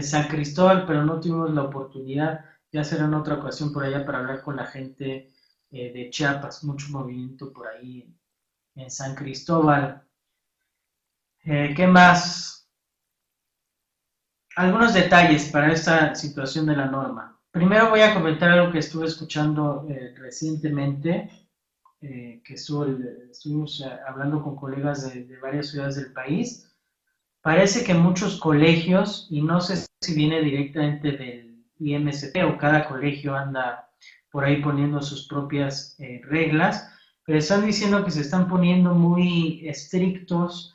San 0.00 0.28
Cristóbal, 0.28 0.86
pero 0.86 1.04
no 1.04 1.18
tuvimos 1.20 1.52
la 1.52 1.64
oportunidad. 1.64 2.44
Ya 2.70 2.84
será 2.84 3.06
en 3.06 3.14
otra 3.14 3.34
ocasión 3.34 3.72
por 3.72 3.84
allá 3.84 4.06
para 4.06 4.18
hablar 4.20 4.42
con 4.42 4.54
la 4.54 4.66
gente 4.66 5.32
eh, 5.72 5.92
de 5.92 6.10
Chiapas. 6.10 6.62
Mucho 6.62 6.86
movimiento 6.90 7.52
por 7.52 7.66
ahí 7.66 8.16
en 8.76 8.90
San 8.90 9.16
Cristóbal. 9.16 10.02
¿Qué 11.42 11.86
más? 11.88 12.70
Algunos 14.54 14.94
detalles 14.94 15.50
para 15.50 15.72
esta 15.72 16.14
situación 16.14 16.66
de 16.66 16.76
la 16.76 16.86
norma. 16.86 17.41
Primero 17.52 17.90
voy 17.90 18.00
a 18.00 18.14
comentar 18.14 18.50
algo 18.50 18.72
que 18.72 18.78
estuve 18.78 19.06
escuchando 19.06 19.86
eh, 19.90 20.14
recientemente, 20.16 21.30
eh, 22.00 22.40
que 22.42 22.54
estuvimos 22.54 23.84
hablando 24.08 24.42
con 24.42 24.56
colegas 24.56 25.12
de, 25.12 25.24
de, 25.24 25.38
varias 25.38 25.68
ciudades 25.68 25.96
del 25.96 26.14
país. 26.14 26.74
Parece 27.42 27.84
que 27.84 27.92
muchos 27.92 28.40
colegios, 28.40 29.26
y 29.28 29.42
no 29.42 29.60
sé 29.60 29.86
si 30.00 30.14
viene 30.14 30.40
directamente 30.40 31.12
del 31.12 31.62
IMST 31.78 32.34
o 32.42 32.56
cada 32.56 32.88
colegio 32.88 33.36
anda 33.36 33.86
por 34.30 34.46
ahí 34.46 34.62
poniendo 34.62 35.02
sus 35.02 35.28
propias 35.28 35.98
reglas, 36.22 36.88
pero 37.26 37.38
están 37.38 37.66
diciendo 37.66 38.02
que 38.02 38.12
se 38.12 38.22
están 38.22 38.48
poniendo 38.48 38.94
muy 38.94 39.68
estrictos 39.68 40.74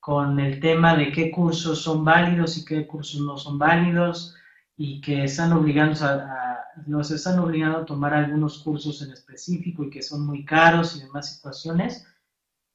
con 0.00 0.40
el 0.40 0.58
tema 0.58 0.96
de 0.96 1.12
qué 1.12 1.30
cursos 1.30 1.82
son 1.82 2.04
válidos 2.04 2.58
y 2.58 2.64
qué 2.64 2.84
cursos 2.84 3.20
no 3.20 3.36
son 3.36 3.58
válidos 3.58 4.34
y 4.76 5.00
que 5.00 5.24
están 5.24 5.52
obligando 5.52 6.04
a, 6.04 6.64
nos 6.86 7.10
están 7.10 7.38
obligando 7.38 7.78
a 7.78 7.86
tomar 7.86 8.14
algunos 8.14 8.58
cursos 8.58 9.02
en 9.02 9.12
específico 9.12 9.84
y 9.84 9.90
que 9.90 10.02
son 10.02 10.26
muy 10.26 10.44
caros 10.44 10.96
y 10.96 11.00
demás 11.00 11.34
situaciones. 11.34 12.06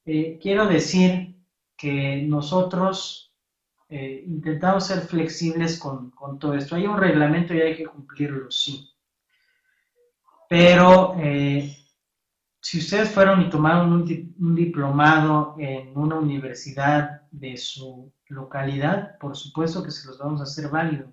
Eh, 0.06 0.40
quiero 0.42 0.68
decir 0.68 1.36
que 1.78 2.24
nosotros 2.24 3.32
eh, 3.90 4.24
intentamos 4.26 4.88
ser 4.88 5.02
flexibles 5.02 5.78
con, 5.78 6.12
con, 6.12 6.40
todo 6.40 6.56
esto. 6.56 6.76
Hay 6.76 6.88
un 6.88 6.98
reglamento 6.98 7.54
y 7.54 7.62
hay 7.62 7.76
que 7.76 7.86
cumplirlo, 7.86 8.50
sí. 8.50 8.90
Pero 10.52 11.16
eh, 11.18 11.78
si 12.60 12.80
ustedes 12.80 13.10
fueron 13.10 13.42
y 13.42 13.50
tomaron 13.50 13.92
un, 13.92 14.56
diplomado 14.56 15.56
en 15.58 15.98
una 15.98 16.16
universidad 16.16 17.22
de 17.32 17.58
su 17.58 18.12
localidad, 18.28 19.18
por 19.18 19.36
supuesto 19.36 19.84
que 19.84 19.92
se 19.92 20.08
los 20.08 20.20
vamos 20.20 20.40
a 20.42 20.44
hacer 20.44 20.70
válido. 20.70 21.12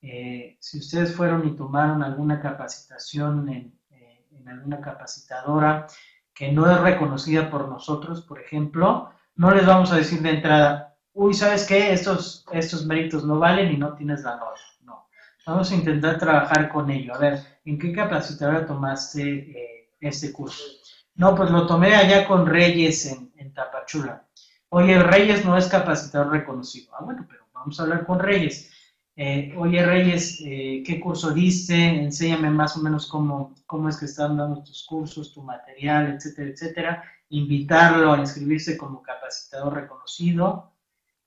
Eh, 0.00 0.56
si 0.60 0.78
ustedes 0.78 1.14
fueron 1.14 1.46
y 1.46 1.56
tomaron 1.56 2.02
alguna 2.02 2.40
capacitación 2.40 3.48
en, 3.48 3.78
eh, 3.90 4.26
en, 4.30 4.48
alguna 4.48 4.80
capacitadora 4.80 5.86
que 6.32 6.52
no 6.52 6.70
es 6.70 6.80
reconocida 6.80 7.50
por 7.50 7.68
nosotros, 7.68 8.22
por 8.22 8.40
ejemplo, 8.40 9.10
no 9.34 9.50
les 9.50 9.66
vamos 9.66 9.92
a 9.92 9.96
decir 9.96 10.22
de 10.22 10.30
entrada, 10.30 10.96
uy, 11.12 11.34
¿sabes 11.34 11.66
qué? 11.66 11.92
Estos, 11.92 12.44
estos 12.52 12.86
méritos 12.86 13.24
no 13.24 13.38
valen 13.38 13.72
y 13.72 13.76
no 13.76 13.94
tienes 13.94 14.22
nota. 14.22 14.44
No, 14.82 15.08
vamos 15.46 15.70
a 15.72 15.74
intentar 15.74 16.18
trabajar 16.18 16.68
con 16.68 16.90
ello. 16.90 17.14
A 17.14 17.18
ver, 17.18 17.40
¿en 17.64 17.78
qué 17.78 17.92
capacitadora 17.92 18.66
tomaste 18.66 19.22
eh, 19.22 19.94
este 20.00 20.32
curso? 20.32 20.62
No, 21.16 21.34
pues 21.34 21.50
lo 21.50 21.66
tomé 21.66 21.96
allá 21.96 22.24
con 22.26 22.46
Reyes 22.46 23.06
en, 23.06 23.32
en 23.36 23.52
Tapachula. 23.52 24.28
Oye, 24.68 25.02
Reyes 25.02 25.44
no 25.44 25.56
es 25.56 25.66
capacitador 25.66 26.30
reconocido. 26.30 26.94
Ah, 26.94 27.02
bueno, 27.04 27.26
pero 27.28 27.46
vamos 27.52 27.80
a 27.80 27.82
hablar 27.82 28.06
con 28.06 28.20
Reyes. 28.20 28.70
Eh, 29.20 29.52
oye, 29.56 29.84
Reyes, 29.84 30.40
eh, 30.44 30.84
¿qué 30.86 31.00
curso 31.00 31.32
diste? 31.32 31.74
Enséñame 31.74 32.50
más 32.50 32.76
o 32.76 32.80
menos 32.80 33.08
cómo, 33.08 33.52
cómo 33.66 33.88
es 33.88 33.96
que 33.96 34.04
están 34.04 34.36
dando 34.36 34.62
tus 34.62 34.86
cursos, 34.86 35.32
tu 35.34 35.42
material, 35.42 36.14
etcétera, 36.14 36.50
etcétera. 36.50 37.04
Invitarlo 37.30 38.12
a 38.12 38.20
inscribirse 38.20 38.78
como 38.78 39.02
capacitador 39.02 39.74
reconocido 39.74 40.72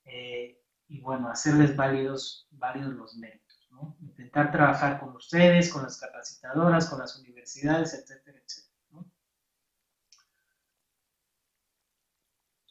eh, 0.06 0.64
y, 0.88 1.02
bueno, 1.02 1.30
hacerles 1.30 1.76
válidos, 1.76 2.48
válidos 2.52 2.94
los 2.94 3.18
méritos, 3.18 3.68
¿no? 3.72 3.98
Intentar 4.00 4.54
trabajar 4.54 4.98
con 4.98 5.14
ustedes, 5.14 5.68
con 5.68 5.84
las 5.84 6.00
capacitadoras, 6.00 6.88
con 6.90 7.00
las 7.00 7.20
universidades, 7.20 7.94
etcétera, 7.94 8.38
etcétera. 8.38 8.71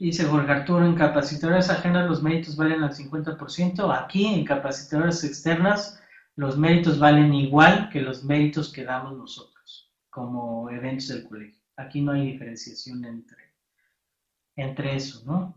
Dice 0.00 0.24
Jorge 0.24 0.50
Arturo, 0.50 0.86
en 0.86 0.94
capacitadoras 0.94 1.68
ajenas 1.68 2.08
los 2.08 2.22
méritos 2.22 2.56
valen 2.56 2.82
al 2.82 2.94
50%. 2.94 3.92
Aquí 3.92 4.24
en 4.24 4.46
capacitadoras 4.46 5.22
externas 5.24 6.00
los 6.36 6.56
méritos 6.56 6.98
valen 6.98 7.34
igual 7.34 7.90
que 7.90 8.00
los 8.00 8.24
méritos 8.24 8.72
que 8.72 8.84
damos 8.84 9.14
nosotros 9.14 9.90
como 10.08 10.70
eventos 10.70 11.08
del 11.08 11.28
colegio. 11.28 11.60
Aquí 11.76 12.00
no 12.00 12.12
hay 12.12 12.32
diferenciación 12.32 13.04
entre, 13.04 13.52
entre 14.56 14.96
eso, 14.96 15.22
¿no? 15.26 15.54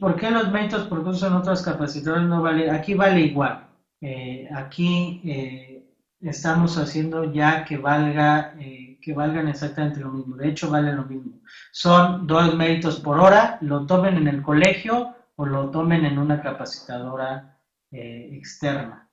¿Por 0.00 0.16
qué 0.16 0.30
los 0.30 0.50
méritos 0.50 0.86
por 0.88 1.04
curso 1.04 1.26
en 1.26 1.34
otras 1.34 1.60
capacitadoras 1.62 2.26
no 2.26 2.40
valen? 2.40 2.70
Aquí 2.70 2.94
vale 2.94 3.20
igual. 3.20 3.66
Eh, 4.00 4.48
aquí 4.54 5.20
eh, 5.24 5.79
estamos 6.20 6.76
haciendo 6.78 7.32
ya 7.32 7.64
que 7.64 7.76
valga 7.78 8.54
eh, 8.58 8.90
que 9.00 9.14
valgan 9.14 9.48
exactamente 9.48 10.00
lo 10.00 10.10
mismo. 10.10 10.36
De 10.36 10.48
hecho, 10.48 10.70
vale 10.70 10.92
lo 10.92 11.04
mismo. 11.04 11.40
Son 11.72 12.26
dos 12.26 12.54
méritos 12.54 13.00
por 13.00 13.18
hora, 13.18 13.58
lo 13.62 13.86
tomen 13.86 14.16
en 14.16 14.28
el 14.28 14.42
colegio 14.42 15.14
o 15.36 15.46
lo 15.46 15.70
tomen 15.70 16.04
en 16.04 16.18
una 16.18 16.42
capacitadora 16.42 17.58
eh, 17.90 18.30
externa. 18.32 19.08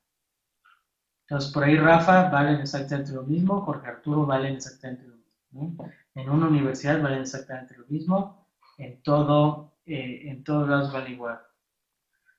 Entonces, 1.22 1.52
por 1.52 1.64
ahí 1.64 1.78
Rafa 1.78 2.30
valen 2.30 2.62
exactamente 2.62 3.12
lo 3.12 3.24
mismo, 3.24 3.62
Jorge 3.62 3.88
Arturo 3.88 4.26
valen 4.26 4.56
exactamente 4.56 5.04
lo 5.08 5.16
mismo. 5.16 5.90
En 6.16 6.30
una 6.30 6.48
universidad 6.48 7.02
valen 7.02 7.22
exactamente 7.22 7.76
lo 7.78 7.86
mismo, 7.88 8.48
en 8.78 9.02
todo, 9.02 9.74
eh, 9.86 10.30
en 10.30 10.44
todos 10.44 10.70
lados 10.70 10.92
vale 10.92 11.12
igual. 11.12 11.40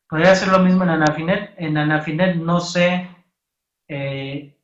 Podría 0.09 0.33
hacer 0.33 0.49
lo 0.49 0.61
mismo 0.61 0.85
en 0.85 0.91
Anafinet. 0.91 1.55
En 1.59 1.77
Anafinet 1.77 2.37
no 2.37 2.61
sé 2.61 3.11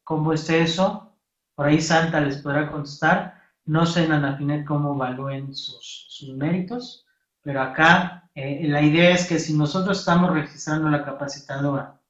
cómo 0.04 0.32
es 0.32 0.48
eso. 0.50 1.12
Por 1.54 1.66
ahí 1.66 1.80
Santa 1.80 2.20
les 2.20 2.38
podrá 2.38 2.70
contestar. 2.70 3.42
No 3.64 3.86
sé 3.86 4.04
en 4.04 4.12
Anafinet 4.12 4.64
cómo 4.66 4.94
evalúen 4.94 5.54
sus, 5.54 6.06
sus 6.08 6.36
méritos, 6.36 7.06
pero 7.42 7.62
acá 7.62 8.28
eh, 8.34 8.66
la 8.68 8.82
idea 8.82 9.10
es 9.10 9.26
que 9.26 9.38
si 9.38 9.54
nosotros 9.54 9.98
estamos 9.98 10.32
registrando 10.32 10.90
la 10.90 11.04
capacitadora, 11.04 12.00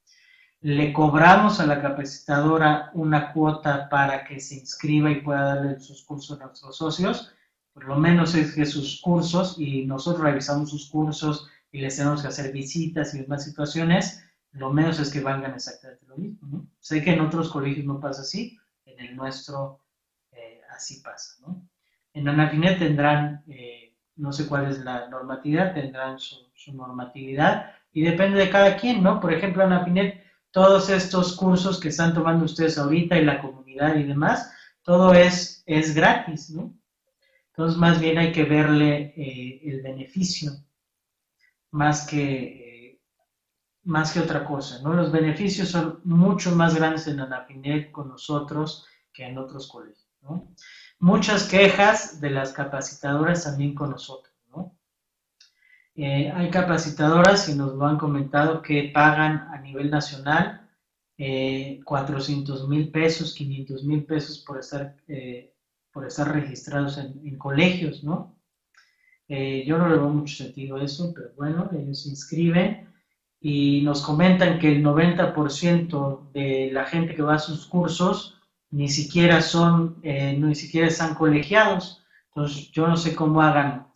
le 0.62 0.92
cobramos 0.95 1.61
a 1.61 1.66
la 1.66 1.82
capacitadora 1.82 2.90
una 2.95 3.32
cuota 3.32 3.88
para 3.90 4.24
que 4.24 4.40
se 4.40 4.57
inscriba 4.57 5.11
y 5.11 5.20
pueda 5.20 5.57
darle 5.57 5.78
sus 5.78 6.03
cursos 6.03 6.40
a 6.40 6.47
nuestros 6.47 6.76
socios, 6.78 7.34
por 7.74 7.84
lo 7.84 7.97
menos 7.97 8.34
es 8.34 8.55
que 8.55 8.64
sus 8.64 9.01
cursos, 9.03 9.57
y 9.59 9.84
nosotros 9.84 10.24
revisamos 10.24 10.70
sus 10.70 10.88
cursos 10.88 11.49
y 11.70 11.80
les 11.80 11.97
tenemos 11.97 12.22
que 12.22 12.28
hacer 12.28 12.51
visitas 12.53 13.14
y 13.14 13.18
demás 13.18 13.45
situaciones, 13.45 14.24
lo 14.55 14.72
menos 14.72 15.00
es 15.00 15.12
que 15.12 15.20
valgan 15.20 15.55
exactamente 15.55 16.07
lo 16.07 16.16
mismo. 16.16 16.66
Sé 16.78 17.02
que 17.02 17.12
en 17.12 17.20
otros 17.20 17.50
colegios 17.50 17.84
no 17.86 18.00
pasa 18.00 18.22
así, 18.22 18.57
en 18.86 19.00
el 19.00 19.16
nuestro 19.16 19.80
eh, 20.32 20.61
así 20.70 21.00
pasa. 21.00 21.34
¿no? 21.40 21.68
En 22.12 22.28
Anafinet 22.28 22.78
tendrán, 22.78 23.42
eh, 23.48 23.96
no 24.16 24.32
sé 24.32 24.46
cuál 24.46 24.70
es 24.70 24.78
la 24.84 25.09
normatividad, 25.09 25.74
tendrán 25.74 26.18
su, 26.18 26.44
normatividad 26.72 27.72
y 27.92 28.02
depende 28.02 28.38
de 28.38 28.48
cada 28.48 28.76
quien, 28.76 29.02
¿no? 29.02 29.20
Por 29.20 29.34
ejemplo, 29.34 29.64
Anafinet, 29.64 30.24
todos 30.50 30.88
estos 30.88 31.36
cursos 31.36 31.78
que 31.78 31.88
están 31.88 32.14
tomando 32.14 32.46
ustedes 32.46 32.78
ahorita 32.78 33.18
y 33.18 33.24
la 33.24 33.42
comunidad 33.42 33.96
y 33.96 34.05
demás, 34.05 34.50
todo 34.82 35.12
es, 35.12 35.62
es 35.66 35.94
gratis, 35.94 36.50
¿no? 36.50 36.72
Entonces, 37.48 37.78
más 37.78 38.00
bien 38.00 38.18
hay 38.18 38.32
que 38.32 38.44
verle 38.44 39.12
eh, 39.16 39.61
el 39.64 39.82
beneficio, 39.82 40.52
más 41.70 42.07
que 42.07 42.63
más 43.85 44.12
que 44.12 44.20
otra 44.20 44.45
cosa, 44.45 44.80
¿no? 44.82 44.95
Los 44.95 45.12
beneficios 45.12 45.68
son 45.68 46.01
mucho 46.05 46.55
más 46.57 46.74
grandes 46.74 47.07
en 47.07 47.20
Anafinet 47.20 47.91
con 47.91 48.09
nosotros 48.09 48.87
que 49.12 49.24
en 49.24 49.39
otros 49.39 49.68
colegios, 49.68 50.09
¿no? 50.22 50.55
Muchas 50.99 51.49
quejas 51.49 52.20
de 52.20 52.30
las 52.30 52.53
capacitadoras 52.53 53.45
también 53.45 53.74
con 53.74 53.91
nosotros, 53.91 54.35
¿no? 54.51 54.76
Eh, 55.95 56.30
hay 56.35 56.51
capacitadoras 56.51 57.49
y 57.49 57.55
nos 57.55 57.74
lo 57.74 57.87
han 57.87 57.99
comentado 57.99 58.62
que 58.62 58.91
pagan 58.93 59.49
a 59.53 59.61
nivel 59.61 59.91
nacional 59.91 60.62
400 61.16 62.61
eh, 62.61 62.66
mil 62.66 62.91
pesos, 62.91 63.35
500 63.35 63.85
mil 63.85 64.05
pesos 64.05 64.39
por 64.41 64.59
estar, 64.59 64.97
eh, 65.07 65.55
por 65.93 66.07
estar 66.07 66.32
registrados 66.32 66.99
en, 66.99 67.39
colegios, 67.39 68.03
¿no? 68.03 68.35
yo 69.28 69.78
no 69.78 69.89
le 69.89 69.97
veo 69.97 70.11
mucho 70.11 70.37
sentido 70.37 70.76
a 70.76 70.85
eso, 70.85 71.12
pero 71.14 71.32
bueno, 71.37 71.70
ellos 71.72 72.03
se 72.03 72.11
inscriben 72.11 72.84
y 73.47 73.82
nos 73.82 74.01
comentan 74.01 74.59
que 74.59 74.72
el 74.72 74.82
90% 74.82 76.32
de 76.32 76.70
la 76.72 76.86
gente 76.86 77.14
que 77.14 77.20
va 77.20 77.34
a 77.34 77.38
sus 77.38 77.66
cursos 77.66 78.40
ni 78.70 78.88
siquiera 78.88 79.42
son, 79.42 79.99
eh, 80.03 80.34
ni 80.38 80.55
siquiera 80.55 80.86
están 80.86 81.14
colegiados. 81.14 82.03
Entonces, 82.28 82.70
yo 82.70 82.88
no 82.88 82.97
sé 82.97 83.14
cómo 83.14 83.42
hagan, 83.42 83.88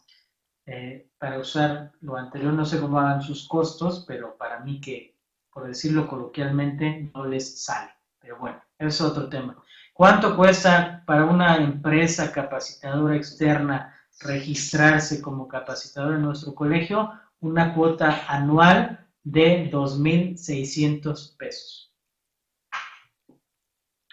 eh, 0.66 1.08
para 1.16 1.38
usar 1.38 1.92
lo 2.02 2.18
anterior, 2.18 2.52
no 2.52 2.66
sé 2.66 2.78
cómo 2.78 3.00
hagan 3.00 3.22
sus 3.22 3.48
costos, 3.48 4.04
pero 4.06 4.36
para 4.36 4.60
mí 4.60 4.82
que, 4.82 5.16
por 5.50 5.66
decirlo 5.66 6.06
coloquialmente, 6.06 7.10
no 7.14 7.24
les 7.24 7.64
sale. 7.64 7.90
Pero 8.20 8.36
bueno, 8.36 8.62
es 8.78 9.00
otro 9.00 9.30
tema. 9.30 9.56
¿Cuánto 9.94 10.36
cuesta 10.36 11.02
para 11.06 11.24
una 11.24 11.56
empresa 11.56 12.30
capacitadora 12.32 13.16
externa 13.16 13.98
registrarse 14.20 15.22
como 15.22 15.48
capacitadora 15.48 16.16
en 16.16 16.22
nuestro 16.22 16.54
colegio? 16.54 17.10
Una 17.40 17.72
cuota 17.72 18.26
anual 18.28 19.07
de 19.30 19.70
2.600 19.70 21.36
pesos. 21.36 21.92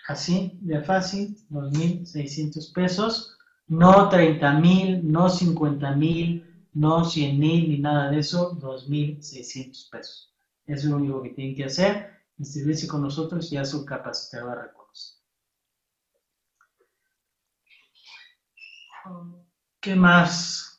Así 0.08 0.58
de 0.62 0.84
fácil, 0.84 1.36
2.600 1.50 2.74
pesos, 2.74 3.38
no 3.68 4.10
30.000, 4.10 5.02
no 5.02 5.30
50.000, 5.30 6.44
no 6.74 7.04
100.000 7.04 7.38
ni 7.40 7.80
nada 7.80 8.12
de 8.12 8.20
eso, 8.20 8.52
2.600 8.60 9.90
pesos. 9.90 10.32
Es 10.66 10.84
lo 10.84 10.98
único 10.98 11.24
que 11.24 11.30
tienen 11.30 11.56
que 11.56 11.66
hacer, 11.66 12.10
inscribirse 12.38 12.88
con 12.88 13.02
nosotros 13.02 13.52
y 13.52 13.56
ya 13.56 13.66
su 13.66 13.84
capacitador 13.86 14.60
a 14.60 14.62
reconocer. 14.64 15.16
¿Qué 19.80 19.96
más? 19.96 20.75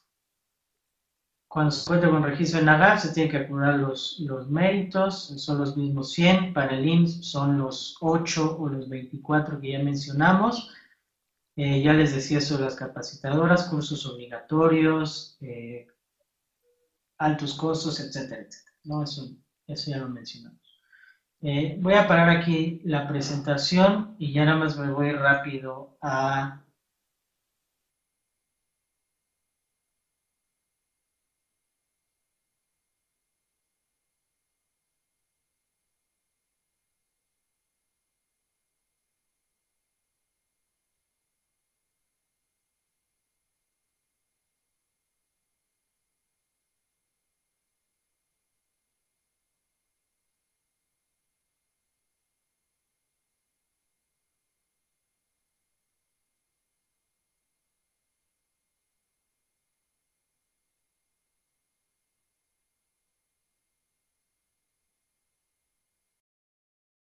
Cuando 1.56 1.70
se 1.70 1.86
cuenta 1.86 2.10
con 2.10 2.22
registro 2.22 2.58
en 2.58 2.66
NAGAR, 2.66 3.00
se 3.00 3.14
tienen 3.14 3.30
que 3.30 3.38
acumular 3.38 3.78
los, 3.78 4.18
los 4.20 4.46
méritos, 4.50 5.32
son 5.42 5.56
los 5.56 5.74
mismos 5.74 6.12
100, 6.12 6.52
para 6.52 6.76
el 6.76 6.86
IMSS 6.86 7.30
son 7.30 7.56
los 7.56 7.96
8 8.02 8.58
o 8.60 8.68
los 8.68 8.90
24 8.90 9.58
que 9.58 9.72
ya 9.72 9.78
mencionamos. 9.78 10.70
Eh, 11.56 11.80
ya 11.82 11.94
les 11.94 12.14
decía 12.14 12.42
sobre 12.42 12.64
las 12.64 12.76
capacitadoras, 12.76 13.70
cursos 13.70 14.04
obligatorios, 14.04 15.38
eh, 15.40 15.86
altos 17.16 17.54
costos, 17.54 18.00
etcétera, 18.00 18.42
etcétera. 18.42 18.76
¿no? 18.84 19.02
Eso, 19.02 19.26
eso 19.66 19.90
ya 19.90 19.96
lo 19.96 20.10
mencionamos. 20.10 20.60
Eh, 21.40 21.78
voy 21.80 21.94
a 21.94 22.06
parar 22.06 22.28
aquí 22.28 22.82
la 22.84 23.08
presentación 23.08 24.14
y 24.18 24.34
ya 24.34 24.44
nada 24.44 24.58
más 24.58 24.76
me 24.76 24.92
voy 24.92 25.12
rápido 25.12 25.96
a 26.02 26.65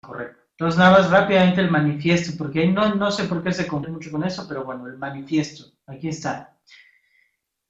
correcto. 0.09 0.39
Entonces, 0.53 0.79
nada 0.79 0.99
más 0.99 1.11
rápidamente 1.11 1.61
el 1.61 1.71
manifiesto, 1.71 2.33
porque 2.37 2.67
no, 2.67 2.95
no 2.97 3.13
sé 3.13 3.25
por 3.25 3.45
qué 3.45 3.53
se 3.53 3.69
cumple 3.69 3.93
mucho 3.93 4.11
con 4.11 4.25
eso, 4.25 4.47
pero 4.49 4.65
bueno, 4.65 4.89
el 4.89 4.99
manifiesto, 4.99 5.67
aquí 5.87 6.09
está. 6.09 6.57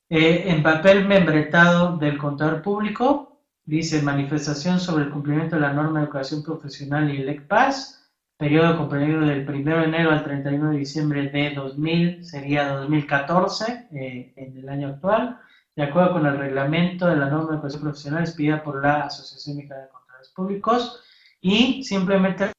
Eh, 0.09 0.45
en 0.47 0.63
papel 0.63 1.07
membretado 1.07 1.99
del 1.99 2.17
contador 2.17 2.63
público, 2.63 3.43
dice 3.67 4.01
manifestación 4.01 4.81
sobre 4.81 5.05
el 5.05 5.11
cumplimiento 5.11 5.57
de 5.57 5.61
la 5.61 5.75
norma 5.75 5.99
de 5.99 6.07
educación 6.07 6.43
profesional 6.43 7.13
y 7.15 7.21
el 7.21 7.29
ECPAS, 7.29 8.11
periodo 8.39 8.79
comprendido 8.79 9.21
del 9.21 9.47
1 9.47 9.79
de 9.81 9.85
enero 9.85 10.11
al 10.11 10.25
31 10.25 10.71
de 10.71 10.79
diciembre 10.79 11.29
de 11.29 11.51
2000, 11.55 12.25
sería 12.25 12.69
2014, 12.69 13.89
eh, 13.93 14.33
en 14.37 14.57
el 14.57 14.69
año 14.71 14.89
actual, 14.89 15.39
de 15.77 15.83
acuerdo 15.83 16.15
con 16.15 16.27
el 16.27 16.39
reglamento 16.39 17.07
de 17.07 17.17
la 17.17 17.29
norma 17.29 17.51
de 17.51 17.55
educación 17.57 17.83
profesional 17.83 18.23
expedida 18.23 18.63
por 18.63 18.83
la 18.83 19.03
Asociación 19.03 19.57
Mexicana 19.57 19.83
de 19.83 19.89
Contadores 19.91 20.29
Públicos, 20.31 21.05
y 21.41 21.83
simplemente 21.85 22.53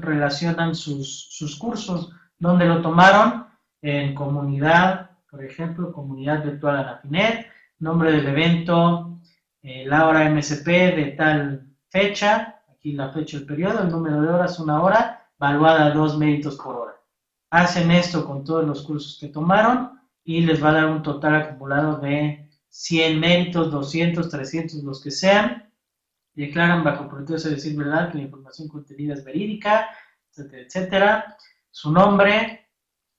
relacionan 0.00 0.74
sus, 0.74 1.28
sus 1.30 1.56
cursos, 1.56 2.12
donde 2.38 2.66
lo 2.66 2.80
tomaron 2.82 3.46
en 3.80 4.14
comunidad, 4.14 5.10
por 5.30 5.44
ejemplo, 5.44 5.92
comunidad 5.92 6.44
virtual 6.44 6.78
Anafinet, 6.78 7.46
nombre 7.78 8.12
del 8.12 8.26
evento, 8.28 9.18
eh, 9.62 9.84
la 9.86 10.08
hora 10.08 10.28
MSP 10.28 10.66
de 10.66 11.14
tal 11.16 11.66
fecha, 11.88 12.60
aquí 12.70 12.92
la 12.92 13.10
fecha 13.10 13.38
del 13.38 13.46
periodo, 13.46 13.82
el 13.82 13.90
número 13.90 14.20
de 14.20 14.28
horas, 14.28 14.58
una 14.58 14.82
hora, 14.82 15.28
valuada 15.38 15.86
a 15.86 15.90
dos 15.90 16.18
méritos 16.18 16.56
por 16.56 16.76
hora. 16.76 16.96
Hacen 17.50 17.90
esto 17.90 18.24
con 18.24 18.44
todos 18.44 18.66
los 18.66 18.82
cursos 18.82 19.18
que 19.20 19.28
tomaron 19.28 20.00
y 20.24 20.40
les 20.40 20.62
va 20.62 20.70
a 20.70 20.74
dar 20.74 20.86
un 20.86 21.02
total 21.02 21.34
acumulado 21.34 21.98
de 21.98 22.48
100 22.68 23.20
méritos, 23.20 23.70
200, 23.70 24.28
300, 24.28 24.82
los 24.82 25.02
que 25.02 25.10
sean. 25.10 25.70
Declaran 26.34 26.82
bajo 26.84 27.08
protesta 27.08 27.48
de 27.48 27.56
decir 27.56 27.76
verdad 27.76 28.10
que 28.10 28.18
la 28.18 28.24
información 28.24 28.68
contenida 28.68 29.14
es 29.14 29.24
verídica, 29.24 29.88
etcétera, 30.30 30.62
etcétera. 30.62 31.36
Su 31.70 31.92
nombre, 31.92 32.70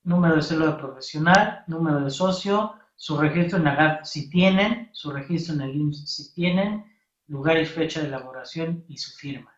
número 0.04 0.36
de 0.36 0.42
célula 0.42 0.78
profesional, 0.78 1.64
número 1.68 2.02
de 2.02 2.10
socio, 2.10 2.76
su 2.96 3.18
registro 3.18 3.60
en 3.60 3.68
AGAP 3.68 4.06
si 4.06 4.30
tienen, 4.30 4.90
su 4.94 5.12
registro 5.12 5.56
en 5.56 5.62
el 5.62 5.76
IMSS 5.76 6.16
si 6.16 6.34
tienen, 6.34 6.86
lugar 7.28 7.58
y 7.58 7.66
fecha 7.66 8.02
de 8.02 8.08
elaboración 8.08 8.86
y 8.88 8.98
su 8.98 9.16
firma. 9.16 9.54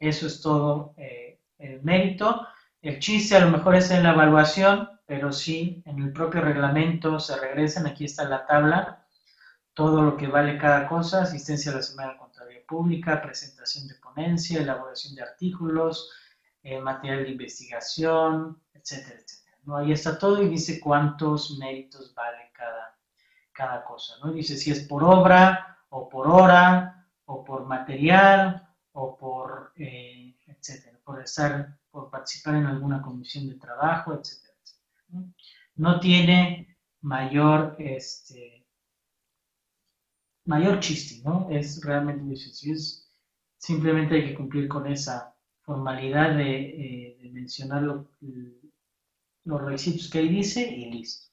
Eso 0.00 0.26
es 0.26 0.40
todo 0.40 0.94
eh, 0.96 1.40
el 1.58 1.82
mérito. 1.82 2.46
El 2.80 2.98
chiste 3.00 3.36
a 3.36 3.40
lo 3.44 3.50
mejor 3.50 3.74
es 3.74 3.90
en 3.90 4.04
la 4.04 4.12
evaluación, 4.12 4.88
pero 5.06 5.32
sí, 5.32 5.82
en 5.86 6.00
el 6.00 6.12
propio 6.12 6.40
reglamento 6.40 7.18
se 7.18 7.38
regresan, 7.38 7.86
aquí 7.86 8.04
está 8.04 8.24
la 8.28 8.46
tabla, 8.46 9.06
todo 9.74 10.02
lo 10.02 10.16
que 10.16 10.26
vale 10.26 10.58
cada 10.58 10.86
cosa, 10.86 11.22
asistencia 11.22 11.72
a 11.72 11.76
la 11.76 11.82
Semana 11.82 12.16
Pública, 12.68 13.20
presentación 13.20 13.88
de 13.88 13.94
ponencia, 13.96 14.60
elaboración 14.60 15.16
de 15.16 15.22
artículos, 15.22 16.12
eh, 16.62 16.80
material 16.80 17.24
de 17.24 17.30
investigación, 17.30 18.60
etcétera, 18.72 19.20
etcétera. 19.20 19.78
Ahí 19.78 19.92
está 19.92 20.18
todo 20.18 20.42
y 20.42 20.48
dice 20.48 20.78
cuántos 20.80 21.58
méritos 21.58 22.14
vale 22.14 22.50
cada, 22.52 22.96
cada 23.52 23.84
cosa, 23.84 24.14
¿no? 24.22 24.32
Dice 24.32 24.56
si 24.56 24.70
es 24.70 24.80
por 24.86 25.02
obra 25.02 25.78
o 25.88 26.08
por 26.08 26.28
hora 26.28 27.06
o 27.24 27.44
por 27.44 27.66
material 27.66 28.68
o 28.92 29.16
por, 29.16 29.72
eh, 29.76 30.36
etcétera, 30.46 30.98
por 31.04 31.20
estar, 31.20 31.78
por 31.90 32.10
participar 32.10 32.56
en 32.56 32.66
alguna 32.66 33.02
comisión 33.02 33.48
de 33.48 33.54
trabajo, 33.54 34.14
etcétera, 34.14 34.54
¿no? 35.76 36.00
tiene 36.00 36.76
mayor, 37.00 37.76
este, 37.78 38.57
mayor 40.48 40.80
chiste, 40.80 41.22
¿no? 41.24 41.48
Es 41.50 41.80
realmente 41.84 42.36
sencillo, 42.36 42.74
simplemente 43.58 44.16
hay 44.16 44.24
que 44.28 44.34
cumplir 44.34 44.66
con 44.66 44.86
esa 44.86 45.34
formalidad 45.62 46.36
de, 46.36 47.16
eh, 47.22 47.30
mencionar 47.32 47.82
lo, 47.82 48.10
los 49.44 49.62
requisitos 49.62 50.08
que 50.10 50.18
ahí 50.18 50.28
dice 50.28 50.66
y 50.66 50.90
listo. 50.90 51.28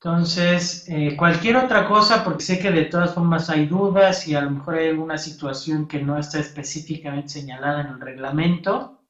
Entonces, 0.00 0.86
eh, 0.88 1.16
cualquier 1.16 1.56
otra 1.56 1.88
cosa, 1.88 2.22
porque 2.24 2.44
sé 2.44 2.58
que 2.58 2.70
de 2.70 2.84
todas 2.84 3.14
formas 3.14 3.48
hay 3.48 3.66
dudas 3.66 4.28
y 4.28 4.34
a 4.34 4.42
lo 4.42 4.50
mejor 4.50 4.74
hay 4.74 4.88
alguna 4.88 5.16
situación 5.16 5.88
que 5.88 6.02
no 6.02 6.18
está 6.18 6.40
específicamente 6.40 7.30
señalada 7.30 7.80
en 7.80 7.86
el 7.86 8.00
reglamento. 8.00 9.03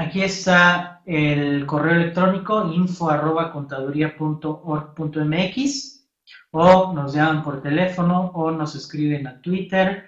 Aquí 0.00 0.22
está 0.22 1.02
el 1.04 1.66
correo 1.66 1.96
electrónico 1.96 2.72
info 2.72 3.10
o 6.52 6.92
nos 6.94 7.12
llaman 7.12 7.44
por 7.44 7.60
teléfono 7.60 8.30
o 8.34 8.50
nos 8.50 8.74
escriben 8.76 9.26
a 9.26 9.42
Twitter 9.42 10.06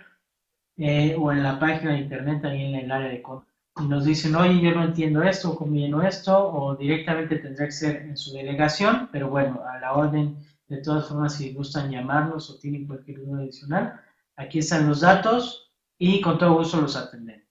eh, 0.78 1.14
o 1.18 1.30
en 1.30 1.42
la 1.42 1.60
página 1.60 1.92
de 1.92 1.98
internet 1.98 2.40
también 2.40 2.74
en 2.74 2.84
el 2.86 2.90
área 2.90 3.10
de 3.10 3.22
y 3.80 3.86
nos 3.86 4.06
dicen, 4.06 4.34
oye, 4.34 4.62
yo 4.62 4.74
no 4.74 4.84
entiendo 4.84 5.22
esto, 5.24 5.54
cómo 5.54 5.74
lleno 5.74 6.02
esto, 6.02 6.38
o 6.38 6.74
directamente 6.74 7.36
tendrá 7.36 7.66
que 7.66 7.72
ser 7.72 7.96
en 7.96 8.16
su 8.16 8.32
delegación, 8.32 9.10
pero 9.12 9.28
bueno, 9.28 9.60
a 9.70 9.78
la 9.78 9.92
orden, 9.92 10.38
de 10.68 10.78
todas 10.78 11.06
formas, 11.06 11.34
si 11.34 11.52
gustan 11.52 11.90
llamarnos 11.90 12.48
o 12.48 12.58
tienen 12.58 12.86
cualquier 12.86 13.18
duda 13.18 13.42
adicional, 13.42 14.00
aquí 14.36 14.60
están 14.60 14.88
los 14.88 15.02
datos 15.02 15.70
y 15.98 16.22
con 16.22 16.38
todo 16.38 16.54
gusto 16.54 16.80
los 16.80 16.96
atendemos. 16.96 17.42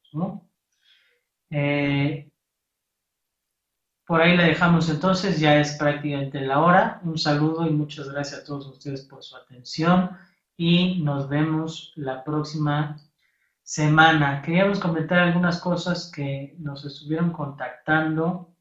Eh, 1.52 2.31
por 4.12 4.22
ahí 4.22 4.36
la 4.36 4.44
dejamos 4.44 4.90
entonces, 4.90 5.40
ya 5.40 5.58
es 5.58 5.78
prácticamente 5.78 6.42
la 6.42 6.60
hora. 6.60 7.00
Un 7.06 7.18
saludo 7.18 7.66
y 7.66 7.70
muchas 7.70 8.10
gracias 8.10 8.42
a 8.42 8.44
todos 8.44 8.68
ustedes 8.68 9.04
por 9.04 9.24
su 9.24 9.38
atención 9.38 10.10
y 10.58 11.02
nos 11.02 11.30
vemos 11.30 11.94
la 11.96 12.22
próxima 12.22 12.98
semana. 13.64 14.42
Queríamos 14.42 14.80
comentar 14.80 15.20
algunas 15.20 15.62
cosas 15.62 16.12
que 16.14 16.58
nos 16.60 16.84
estuvieron 16.84 17.32
contactando 17.32 18.54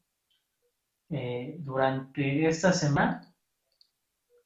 eh, 1.09 1.57
durante 1.59 2.47
esta 2.47 2.71
semana. 2.71 3.29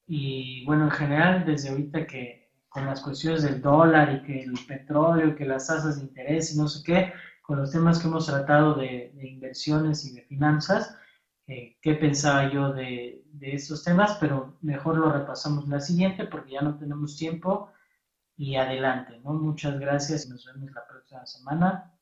Y 0.08 0.64
bueno, 0.64 0.86
en 0.86 0.90
general, 0.90 1.44
desde 1.46 1.68
ahorita 1.68 2.04
que 2.04 2.50
con 2.68 2.84
las 2.84 3.00
cuestiones 3.00 3.44
del 3.44 3.62
dólar 3.62 4.12
y 4.12 4.26
que 4.26 4.42
el 4.42 4.58
petróleo, 4.66 5.36
que 5.36 5.44
las 5.44 5.68
tasas 5.68 5.98
de 5.98 6.02
interés 6.02 6.52
y 6.52 6.58
no 6.58 6.66
sé 6.66 6.82
qué, 6.84 7.12
con 7.46 7.58
los 7.60 7.70
temas 7.70 7.98
que 7.98 8.08
hemos 8.08 8.26
tratado 8.26 8.74
de, 8.74 9.12
inversiones 9.22 10.04
y 10.04 10.14
de 10.14 10.22
finanzas, 10.22 10.96
eh, 11.46 11.76
qué 11.80 11.94
pensaba 11.94 12.52
yo 12.52 12.72
de, 12.72 13.24
de 13.32 13.54
estos 13.54 13.84
temas, 13.84 14.16
pero 14.20 14.58
mejor 14.62 14.96
lo 14.98 15.12
repasamos 15.12 15.68
la 15.68 15.80
siguiente 15.80 16.24
porque 16.26 16.52
ya 16.52 16.60
no 16.62 16.76
tenemos 16.76 17.16
tiempo 17.16 17.70
y 18.36 18.56
adelante, 18.56 19.20
¿no? 19.24 19.32
Muchas 19.32 19.78
gracias 19.78 20.26
y 20.26 20.30
nos 20.30 20.44
vemos 20.44 20.72
la 20.72 20.86
próxima 20.86 21.24
semana. 21.24 21.92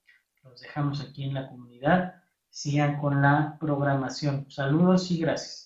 Los 0.43 0.61
dejamos 0.61 1.01
aquí 1.01 1.25
en 1.25 1.35
la 1.35 1.49
comunidad. 1.49 2.23
Sigan 2.49 2.99
con 3.01 3.21
la 3.23 3.57
programación. 3.61 4.51
Saludos 4.51 5.11
y 5.11 5.19
gracias. 5.19 5.64